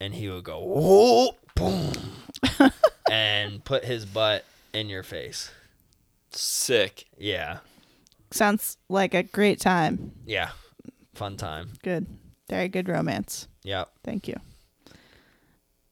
[0.00, 1.92] And he would go, whoa, boom,
[3.10, 5.50] and put his butt in your face.
[6.30, 7.06] sick.
[7.18, 7.58] Yeah.
[8.30, 10.12] Sounds like a great time.
[10.24, 10.50] Yeah.
[11.14, 11.70] Fun time.
[11.82, 12.06] Good.
[12.48, 13.48] Very good romance.
[13.64, 13.90] Yep.
[14.04, 14.36] Thank you.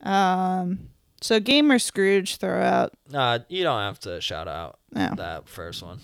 [0.03, 0.90] Um
[1.26, 5.10] so Gamer Scrooge throw out Uh, you don't have to shout out no.
[5.16, 6.00] that first one.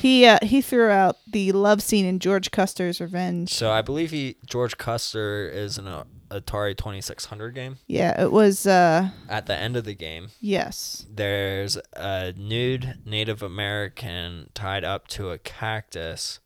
[0.00, 3.52] He uh, he threw out the love scene in George Custer's Revenge.
[3.52, 7.76] So I believe he George Custer is an a Atari 2600 game.
[7.86, 11.06] Yeah, it was uh At the end of the game, yes.
[11.08, 16.40] there's a nude Native American tied up to a cactus,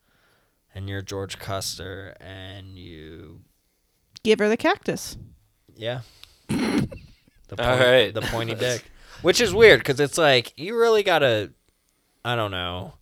[0.74, 3.40] and you're George Custer, and you,
[4.24, 5.16] Give her the cactus.
[5.76, 6.00] yeah,
[7.48, 8.14] the point, All right.
[8.14, 8.84] the pointy dick,
[9.22, 11.52] which is weird because it's like you really gotta,
[12.24, 12.94] I don't know,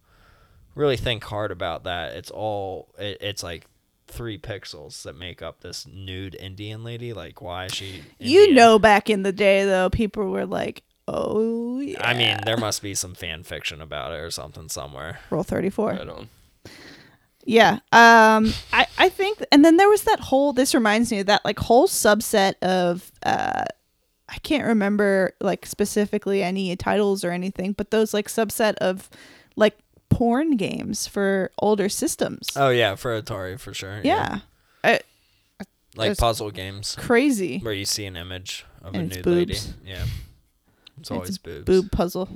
[0.75, 2.15] really think hard about that.
[2.17, 3.67] It's all it, it's like
[4.09, 7.13] three pixels that make up this nude Indian lady.
[7.13, 8.03] Like, why is she?
[8.19, 12.57] You know back in the day though, people were like, "Oh yeah." I mean, there
[12.57, 15.19] must be some fan fiction about it or something somewhere.
[15.31, 15.91] Rule 34.
[15.91, 16.29] Right on.
[17.45, 17.75] Yeah.
[17.93, 21.45] Um I I think and then there was that whole this reminds me of that
[21.45, 23.65] like whole subset of uh
[24.37, 29.09] I can't remember like specifically any titles or anything, but those like subset of
[29.57, 29.77] like
[30.11, 32.49] porn games for older systems.
[32.55, 34.01] Oh yeah, for Atari for sure.
[34.05, 34.41] yeah.
[34.85, 35.01] I,
[35.97, 37.59] like puzzle games crazy.
[37.61, 39.67] where you see an image of And a it's nude boobs.
[39.69, 39.91] lady.
[39.91, 40.05] Yeah,
[41.01, 41.65] it's always It's a boobs.
[41.65, 42.29] Boob puzzle.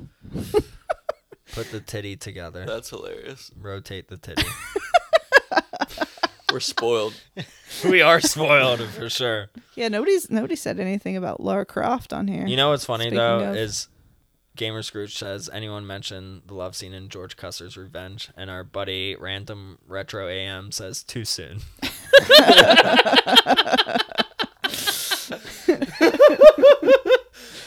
[1.53, 2.65] Put the titty together.
[2.65, 3.51] That's hilarious.
[3.61, 4.43] Rotate the titty.
[6.53, 7.15] We're spoiled.
[7.85, 9.51] we are spoiled for sure.
[9.75, 12.47] Yeah, nobody's nobody said anything about Lara Croft on here.
[12.47, 13.89] You know what's funny Speaking though of- is
[14.57, 19.15] Gamer Scrooge says anyone mention the love scene in George Custer's Revenge, and our buddy
[19.17, 21.61] Random Retro AM says too soon.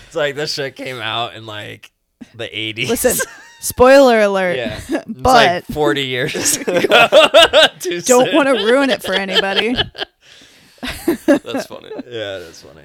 [0.05, 1.91] it's like this shit came out in like
[2.35, 2.89] the 80s.
[2.89, 3.25] Listen,
[3.63, 4.57] spoiler alert.
[4.57, 6.79] yeah, It's but like 40 years ago.
[8.05, 9.73] Don't want to ruin it for anybody.
[11.25, 11.89] That's funny.
[12.07, 12.83] Yeah, that's funny.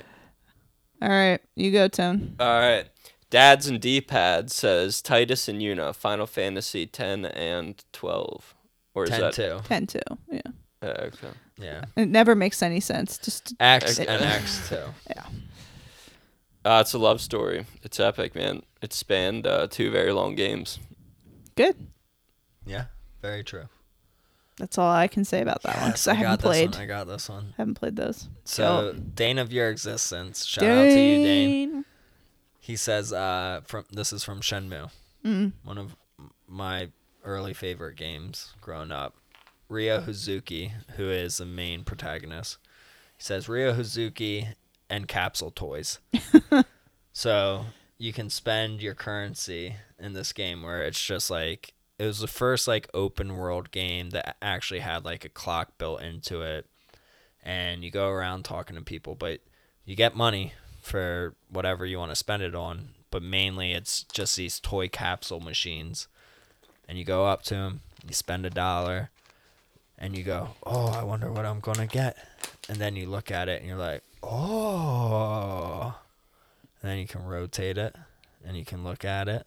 [1.03, 2.35] All right, you go, Tone.
[2.41, 2.87] All right.
[3.31, 8.55] Dads and D-pad says Tidus and Yuna, Final Fantasy 10 and 12.
[8.95, 9.61] Or is 10 that 2.
[9.65, 10.01] Ten two.
[10.31, 10.41] Yeah,
[10.83, 11.29] Uh, okay.
[11.59, 11.85] Yeah.
[11.95, 13.19] it never makes any sense.
[13.19, 14.09] Just X Okay.
[14.11, 14.77] and X 2.
[16.69, 17.65] Uh, it's a love story.
[17.83, 18.63] It's epic, man.
[18.83, 20.79] It spanned uh, two very long games.
[21.57, 21.77] good.
[22.67, 22.85] Yeah.
[23.23, 23.69] Very true.
[24.59, 26.69] That's all I can say about that one because Yes, I, haven't got played.
[26.71, 26.83] This one.
[26.83, 27.45] I got this one.
[27.49, 28.29] I Haven't played those.
[28.45, 30.45] So, Dane of your existence.
[30.45, 31.71] Shout out to you, Dane.
[31.73, 31.85] Dane.
[32.61, 34.91] He says, uh, from this is from Shenmue,
[35.25, 35.53] Mm.
[35.65, 35.97] one of
[36.47, 36.91] my
[37.25, 39.15] early favorite games growing up.
[39.71, 42.59] Ryo Hazuki, who is the main protagonist,
[43.17, 44.55] he says Ryo Hazuki
[44.91, 45.99] and capsule toys.
[47.13, 47.67] so
[47.99, 52.29] you can spend your currency in this game where it's just like it was the
[52.29, 56.67] first like open world game that actually had like a clock built into it.
[57.43, 59.41] And you go around talking to people but
[59.85, 64.37] you get money for whatever you want to spend it on but mainly it's just
[64.37, 66.09] these toy capsule machines.
[66.89, 69.11] And you go up to them you spend a dollar
[69.99, 72.17] and you go oh i wonder what i'm gonna get.
[72.69, 75.95] And then you look at it and you're like oh
[76.83, 77.95] and then you can rotate it
[78.45, 79.47] and you can look at it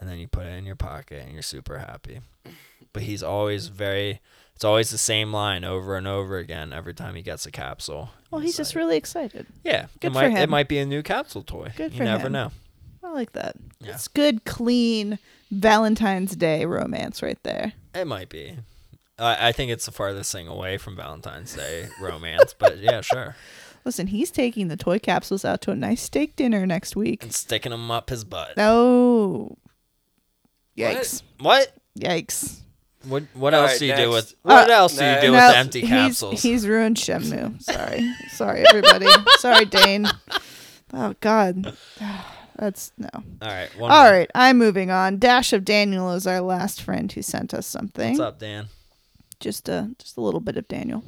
[0.00, 2.20] and then you put it in your pocket and you're super happy
[2.92, 4.20] but he's always very
[4.54, 8.10] it's always the same line over and over again every time he gets a capsule
[8.30, 9.46] Well, he's just like- really excited.
[9.64, 10.36] yeah Good it for might him.
[10.38, 12.32] it might be a new capsule toy Good you for never him.
[12.32, 12.52] know
[13.04, 13.56] I like that.
[13.80, 13.94] Yeah.
[13.94, 15.18] It's good, clean
[15.50, 17.72] Valentine's Day romance right there.
[17.94, 18.56] it might be
[19.18, 23.36] I I think it's the farthest thing away from Valentine's Day romance, but yeah, sure.
[23.84, 27.22] Listen, he's taking the toy capsules out to a nice steak dinner next week.
[27.22, 28.56] And sticking them up his butt.
[28.56, 29.56] No.
[30.76, 31.22] Yikes.
[31.40, 31.74] What?
[31.98, 32.60] Yikes.
[33.06, 33.24] What?
[33.34, 34.34] What All else right, do you do with?
[34.42, 36.42] What Uh, else do you do No, with empty he's- capsules?
[36.42, 37.60] He's, ruined Shenmue.
[37.62, 38.12] Sorry.
[38.30, 39.06] Sorry, everybody.
[39.38, 40.06] Sorry, Dane.
[40.94, 41.76] Oh, God.
[42.56, 43.08] That's no.
[43.14, 43.76] All right.
[43.78, 44.12] One All more.
[44.12, 45.18] right, I'm moving on.
[45.18, 48.10] Dash of Daniel is our last friend who sent us something.
[48.12, 48.68] What's up, Dan?
[49.40, 51.02] Just a just a little bit of Daniel.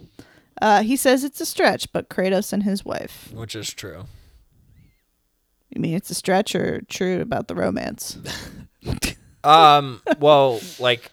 [0.63, 3.31] Uh, he says it's a stretch, but Kratos and his wife.
[3.33, 4.05] Which is true.
[5.71, 8.19] You mean it's a stretch or true about the romance?
[9.45, 10.01] Um.
[10.21, 11.13] Well, like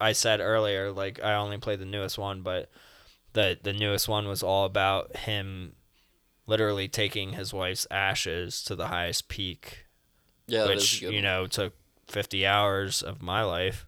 [0.00, 2.68] I said earlier, like I only played the newest one, but
[3.32, 5.74] the the newest one was all about him
[6.48, 9.86] literally taking his wife's ashes to the highest peak
[10.48, 11.74] Yeah, which you know took
[12.08, 13.86] 50 hours of my life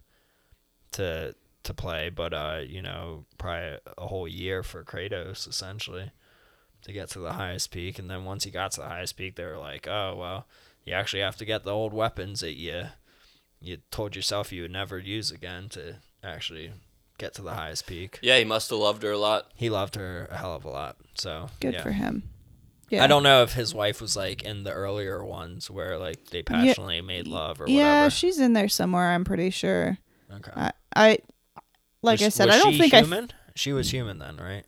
[0.93, 6.11] to to play but uh you know probably a whole year for Kratos essentially
[6.83, 9.35] to get to the highest peak and then once he got to the highest peak
[9.35, 10.45] they were like oh well
[10.83, 12.83] you actually have to get the old weapons that you
[13.61, 16.71] you told yourself you would never use again to actually
[17.17, 19.49] get to the highest peak Yeah, he must have loved her a lot.
[19.55, 21.83] he loved her a hell of a lot so Good yeah.
[21.83, 22.23] for him.
[22.89, 23.03] Yeah.
[23.03, 26.43] I don't know if his wife was like in the earlier ones where like they
[26.43, 27.79] passionately made love or whatever.
[27.79, 29.11] Yeah, she's in there somewhere.
[29.13, 29.97] I'm pretty sure.
[30.31, 30.51] Okay.
[30.55, 31.17] I, I
[32.03, 32.99] like I said, I don't think I.
[32.99, 33.31] F- human.
[33.55, 34.65] she was human then, right?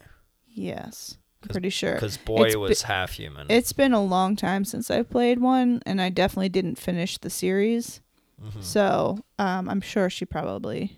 [0.48, 1.18] yes,
[1.50, 1.94] pretty sure.
[1.96, 3.48] Because boy It's was half human.
[3.50, 7.30] It's been a long time since I played one, and I definitely didn't finish the
[7.30, 8.02] series.
[8.42, 8.64] Mhm.
[8.64, 10.98] So um, I'm sure she probably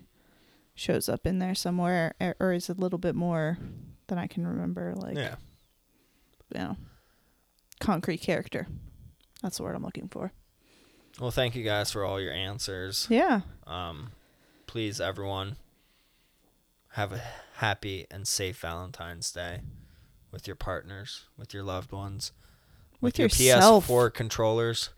[0.75, 3.57] shows up in there somewhere, or- or is a little bit more
[4.07, 4.93] than I can remember.
[4.95, 5.35] Like, yeah.
[6.55, 6.77] you know,
[7.79, 8.67] concrete character.
[9.41, 10.31] That's the word I'm looking for.
[11.19, 13.07] Well, thank you guys for all your answers.
[13.09, 13.41] Yeah.
[13.65, 14.11] Um,
[14.67, 15.57] please, everyone,
[16.97, 17.21] have a
[17.57, 19.61] happy and safe Valentine's Day
[20.31, 22.31] with your partners, with your loved ones,
[22.99, 23.87] With your yourself.
[23.87, 24.89] PS4 controllers,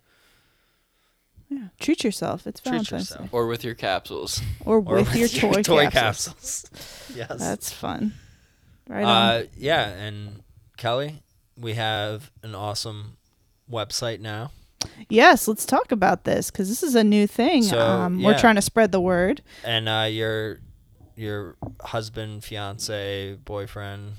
[1.49, 1.67] Yeah.
[1.77, 2.47] Treat yourself.
[2.47, 3.31] It's Treat Valentine's yourself.
[3.31, 3.38] Day.
[3.38, 4.41] Or with your capsules.
[4.65, 6.65] Or, or with, your toy, toy capsules.
[6.71, 7.11] capsules.
[7.15, 7.38] yes.
[7.38, 8.13] That's fun.
[8.88, 9.07] Right on.
[9.31, 10.43] Uh, yeah, and
[10.77, 11.21] Kelly,
[11.57, 13.17] we have an awesome
[13.69, 14.51] website now.
[15.09, 17.63] Yes, let's talk about this because this is a new thing.
[17.63, 19.41] So, um, We're trying to spread the word.
[19.65, 20.59] And uh, your
[21.20, 24.14] your husband, fiance, boyfriend,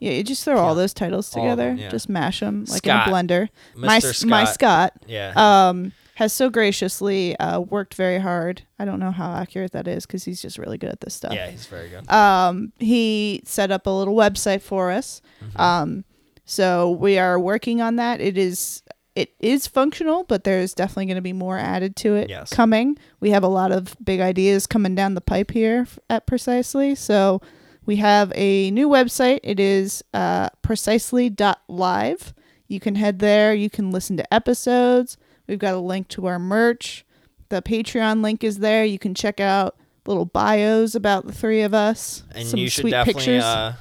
[0.00, 1.70] Yeah, you just throw all those titles All of together.
[1.70, 1.88] them, yeah.
[1.90, 3.06] Just mash them like Scott.
[3.08, 3.48] in a blender.
[3.76, 3.80] Mr.
[3.86, 4.28] My Scott.
[4.28, 5.32] my Scott yeah.
[5.68, 8.62] um, has so graciously uh, worked very hard.
[8.78, 11.32] I don't know how accurate that is because he's just really good at this stuff.
[11.34, 12.08] yeah, he's very good.
[12.10, 15.20] Um, he set up a little website for us.
[15.44, 15.60] Mhm.
[15.60, 16.04] Um,
[16.44, 18.20] so we are working on that.
[18.20, 18.82] It is
[19.16, 22.50] it is functional, but there's definitely going to be more added to it Yes.
[22.52, 22.98] coming.
[23.20, 26.94] We have a lot of big ideas coming down the pipe here at Precisely.
[26.96, 27.40] So
[27.86, 29.40] we have a new website.
[29.44, 32.34] It is uh, precisely.live.
[32.66, 33.54] You can head there.
[33.54, 35.16] You can listen to episodes.
[35.46, 37.04] We've got a link to our merch.
[37.50, 38.84] The Patreon link is there.
[38.84, 39.76] You can check out
[40.06, 42.22] little bios about the three of us.
[42.34, 43.44] and some you should sweet definitely pictures.
[43.44, 43.74] uh,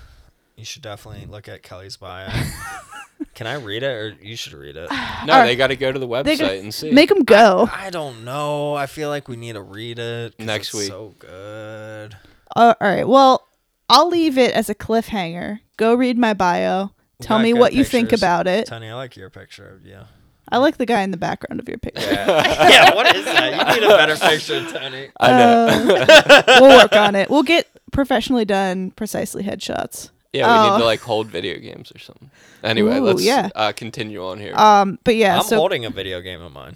[0.57, 2.27] you should definitely look at Kelly's bio.
[3.33, 4.89] Can I read it, or you should read it?
[5.25, 5.47] No, Alright.
[5.47, 6.91] they got to go to the website gotta and see.
[6.91, 7.69] Make them go.
[7.71, 8.73] I don't know.
[8.75, 10.87] I feel like we need to read it 'cause Next it's week.
[10.89, 12.17] So good.
[12.55, 13.07] Uh, all right.
[13.07, 13.47] Well,
[13.89, 15.59] I'll leave it as a cliffhanger.
[15.77, 16.91] Go read my bio.
[17.19, 18.19] We Tell got me good what you think pictures.
[18.21, 18.65] about it.
[18.67, 19.99] Tony, I like your picture of you.
[20.51, 22.03] I like the guy in the background of your picture.
[22.05, 22.25] Yeah.
[22.69, 23.75] yeah, what is that?
[23.75, 25.07] You need a better picture, Tony.
[25.21, 25.67] I know.
[26.59, 27.29] Um, we'll work on it.
[27.29, 30.09] We'll get professionally done, precisely headshots.
[30.33, 30.79] Yeah, we need oh.
[30.79, 32.29] to like hold video games or something.
[32.63, 33.49] Anyway, Ooh, let's yeah.
[33.55, 34.55] uh, continue on here.
[34.55, 36.75] Um, but yeah, I'm so holding a video game of mine.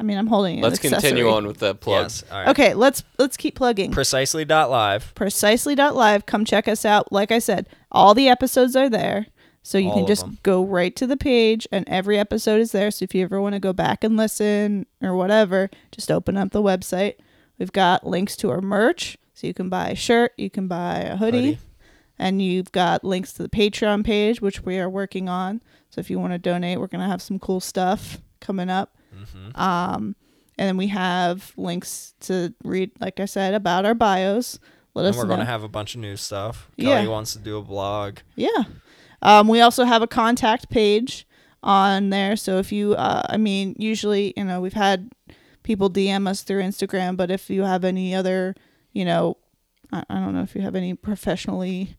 [0.00, 1.30] I mean, I'm holding an let's continue accessory.
[1.30, 2.24] on with the plugs.
[2.24, 2.32] Yes.
[2.32, 2.48] All right.
[2.48, 3.92] Okay, let's let's keep plugging.
[3.92, 5.14] Precisely dot live.
[5.14, 6.26] Precisely dot live.
[6.26, 7.12] Come check us out.
[7.12, 9.26] Like I said, all the episodes are there.
[9.62, 10.38] So you All can of just them.
[10.42, 12.90] go right to the page and every episode is there.
[12.90, 16.50] So if you ever want to go back and listen or whatever, just open up
[16.50, 17.14] the website.
[17.58, 19.16] We've got links to our merch.
[19.34, 21.58] So you can buy a shirt, you can buy a hoodie, Hoodie.
[22.22, 25.60] And you've got links to the Patreon page, which we are working on.
[25.90, 28.96] So if you want to donate, we're going to have some cool stuff coming up.
[29.14, 29.60] Mm-hmm.
[29.60, 30.14] Um,
[30.56, 34.60] and then we have links to read, like I said, about our bios.
[34.94, 36.70] Let And us we're gonna have a bunch of new stuff.
[36.76, 36.96] Yeah.
[36.96, 38.18] Kelly wants to do a blog.
[38.36, 38.64] Yeah.
[39.22, 41.26] Um, we also have a contact page
[41.62, 42.36] on there.
[42.36, 45.10] So if you, uh, I mean, usually, you know, we've had
[45.62, 48.54] people DM us through Instagram, but if you have any other,
[48.92, 49.38] you know,
[49.92, 51.96] I, I don't know if you have any professionally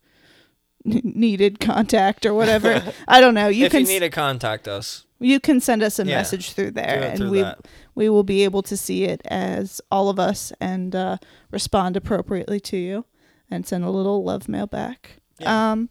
[0.86, 2.82] needed contact or whatever.
[3.08, 3.48] I don't know.
[3.48, 6.18] You if can you need to contact us, you can send us a Yeah.
[6.18, 7.60] message through there, and through we that.
[7.96, 11.18] we will be able to see it as all of us and uh,
[11.52, 13.06] respond appropriately to you
[13.50, 15.18] and send a little love mail back.
[15.40, 15.72] Yeah.
[15.72, 15.90] Um,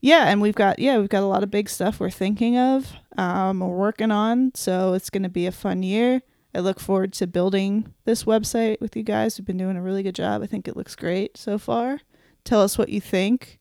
[0.00, 2.92] yeah, and we've got yeah we've got a lot of big stuff we're thinking of,
[3.16, 4.52] um, we're working on.
[4.54, 6.20] So it's going to be a fun year.
[6.54, 9.38] I look forward to building this website with you guys.
[9.38, 10.42] We've been doing a really good job.
[10.42, 12.00] I think it looks great so far.
[12.44, 13.58] Tell us what you think.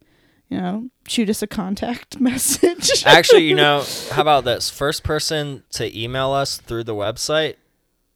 [0.54, 3.04] You know, shoot us a contact message.
[3.08, 4.70] actually, you know, how about this?
[4.70, 7.56] First person to email us through the website,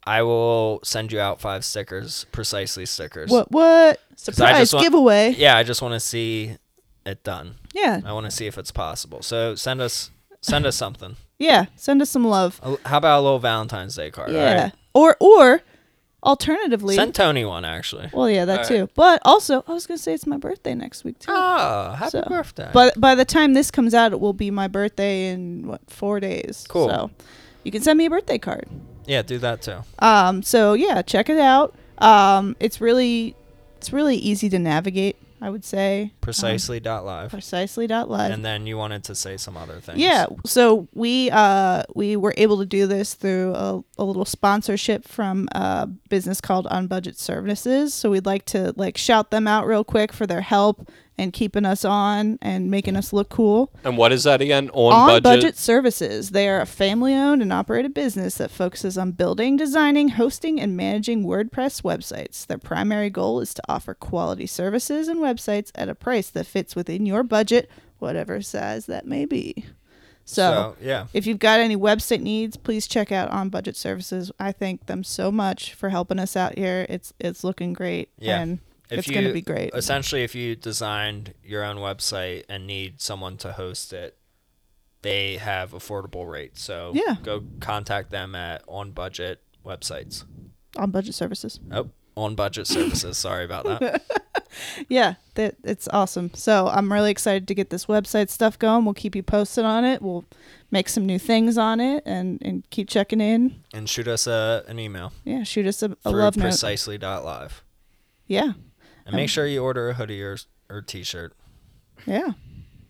[0.04, 3.32] I will send you out five stickers, precisely stickers.
[3.32, 5.34] what what surprise want- giveaway?
[5.36, 6.58] Yeah, I just want to see
[7.08, 7.56] it done.
[7.74, 9.24] Yeah, I want to see if it's possible.
[9.24, 10.12] So send us
[10.42, 11.16] send us something.
[11.40, 11.66] yeah.
[11.76, 12.62] Send us some love.
[12.86, 14.32] How about a little Valentine's Day card?
[14.32, 14.64] Yeah.
[14.66, 14.74] Right.
[14.94, 15.62] Or or
[16.24, 18.10] alternatively, Send Tony one actually.
[18.14, 18.90] well, yeah, that All too.
[18.96, 21.32] But also, I was gonna say it's my birthday next week too.
[21.34, 22.70] Oh, happy So, birthday.
[22.74, 26.20] But by the time this comes out, it will be my birthday in what four
[26.20, 26.66] days.
[26.68, 26.90] Cool.
[26.90, 27.12] So
[27.64, 28.68] you can send me a birthday card.
[29.06, 29.80] yeah, do that too.
[30.00, 30.44] Um.
[30.44, 31.76] So yeah, check it out.
[32.00, 32.56] Um.
[32.60, 33.36] It's really,
[33.78, 35.16] it's really easy to navigate.
[35.40, 36.14] I would say.
[36.22, 37.30] Precisely dot live.
[37.30, 38.32] Precisely dot live.
[38.32, 40.00] And then you wanted to say some other things.
[40.00, 45.08] Yeah, so we uh we were able to do this through a, a little sponsorship
[45.08, 47.94] from a business called On Budget Services.
[47.94, 51.66] So we'd like to like shout them out real quick for their help and keeping
[51.66, 53.72] us on and making us look cool.
[53.84, 54.70] And what is that again?
[54.74, 55.58] On, On budget.
[55.58, 56.30] Services.
[56.32, 61.26] They are a family-owned and operated business that focuses on building, designing, hosting, and managing
[61.26, 62.46] WordPress websites.
[62.46, 66.76] Their primary goal is to offer quality services and websites at a price that fits
[66.76, 67.70] within your budget,
[68.00, 69.66] whatever size that may be.
[70.24, 71.08] So, So yeah.
[71.14, 74.30] if you've got any website needs, please check out On Budget Services.
[74.40, 76.86] I thank them so much for helping us out here.
[76.90, 78.42] It's it's looking great, Yeah.
[78.42, 79.72] and If it's going to be great.
[79.74, 84.18] Essentially, if you designed your own website and need someone to host it,
[85.02, 86.62] they have affordable rates.
[86.62, 87.16] So Yeah.
[87.24, 90.24] go contact them at on budget websites.
[90.78, 91.60] On Budget Services.
[91.72, 93.18] Oh, on budget services.
[93.28, 94.04] Sorry about that.
[94.90, 96.32] Yeah, that it's awesome.
[96.34, 98.86] So I'm really excited to get this website stuff going.
[98.86, 100.02] We'll keep you posted on it.
[100.02, 100.26] We'll
[100.72, 103.62] make some new things on it and and keep checking in.
[103.74, 106.44] and shoot us a, an email Yeah, shoot us a, a love note.
[106.46, 107.64] precisely dot live.
[108.26, 108.54] Yeah,
[109.08, 110.38] And make Um, sure you order a hoodie or,
[110.70, 111.34] or t-shirt.
[112.06, 112.34] yeah.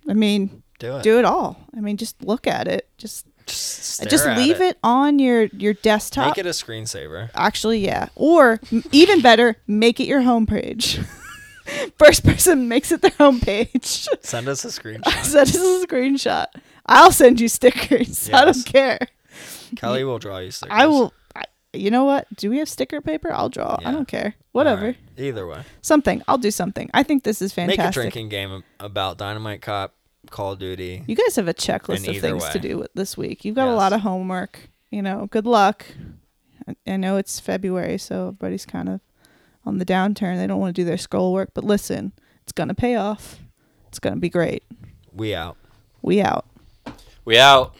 [0.10, 1.04] I mean, Do it.
[1.04, 1.58] do it all.
[1.76, 2.90] I mean, just look at it.
[2.98, 4.78] Just Just, just leave it.
[4.84, 6.28] on your your desktop.
[6.36, 7.30] Make it a screensaver.
[7.34, 8.10] Actually, yeah.
[8.16, 8.60] Or
[8.92, 11.06] even better, make it your homepage.
[11.98, 14.08] First person makes it their homepage.
[14.24, 15.12] Send us a screenshot.
[15.24, 16.48] Send us a screenshot.
[16.86, 18.30] I'll send you stickers.
[18.32, 19.00] I don't care.
[19.76, 20.74] Kelly will draw you stickers.
[20.78, 21.14] I will.
[21.78, 22.28] I, you know what?
[22.36, 23.32] Do we have sticker paper?
[23.32, 23.78] I'll draw.
[23.86, 24.36] I don't care.
[24.52, 24.82] Whatever.
[24.82, 25.64] Alright, Either way.
[25.82, 26.22] Something.
[26.28, 26.90] I'll do something.
[26.94, 27.80] I think this is fantastic.
[27.86, 29.94] Make a drinking game about Dynamite Cop,
[30.30, 31.04] Call of Duty.
[31.08, 33.46] You guys have a checklist of either things to do this week.
[33.46, 34.70] You've got a lot of homework.
[34.92, 35.86] You know, good luck.
[36.68, 39.00] I- I know it's February, so everybody's kind of
[39.66, 40.38] on the downturn.
[40.38, 42.14] They don't want to do their school work, but listen,
[42.44, 43.40] it's gonna pay off.
[43.90, 44.64] It's gonna be great.
[45.14, 45.58] We out.
[46.02, 46.46] We out.
[47.26, 47.76] We out.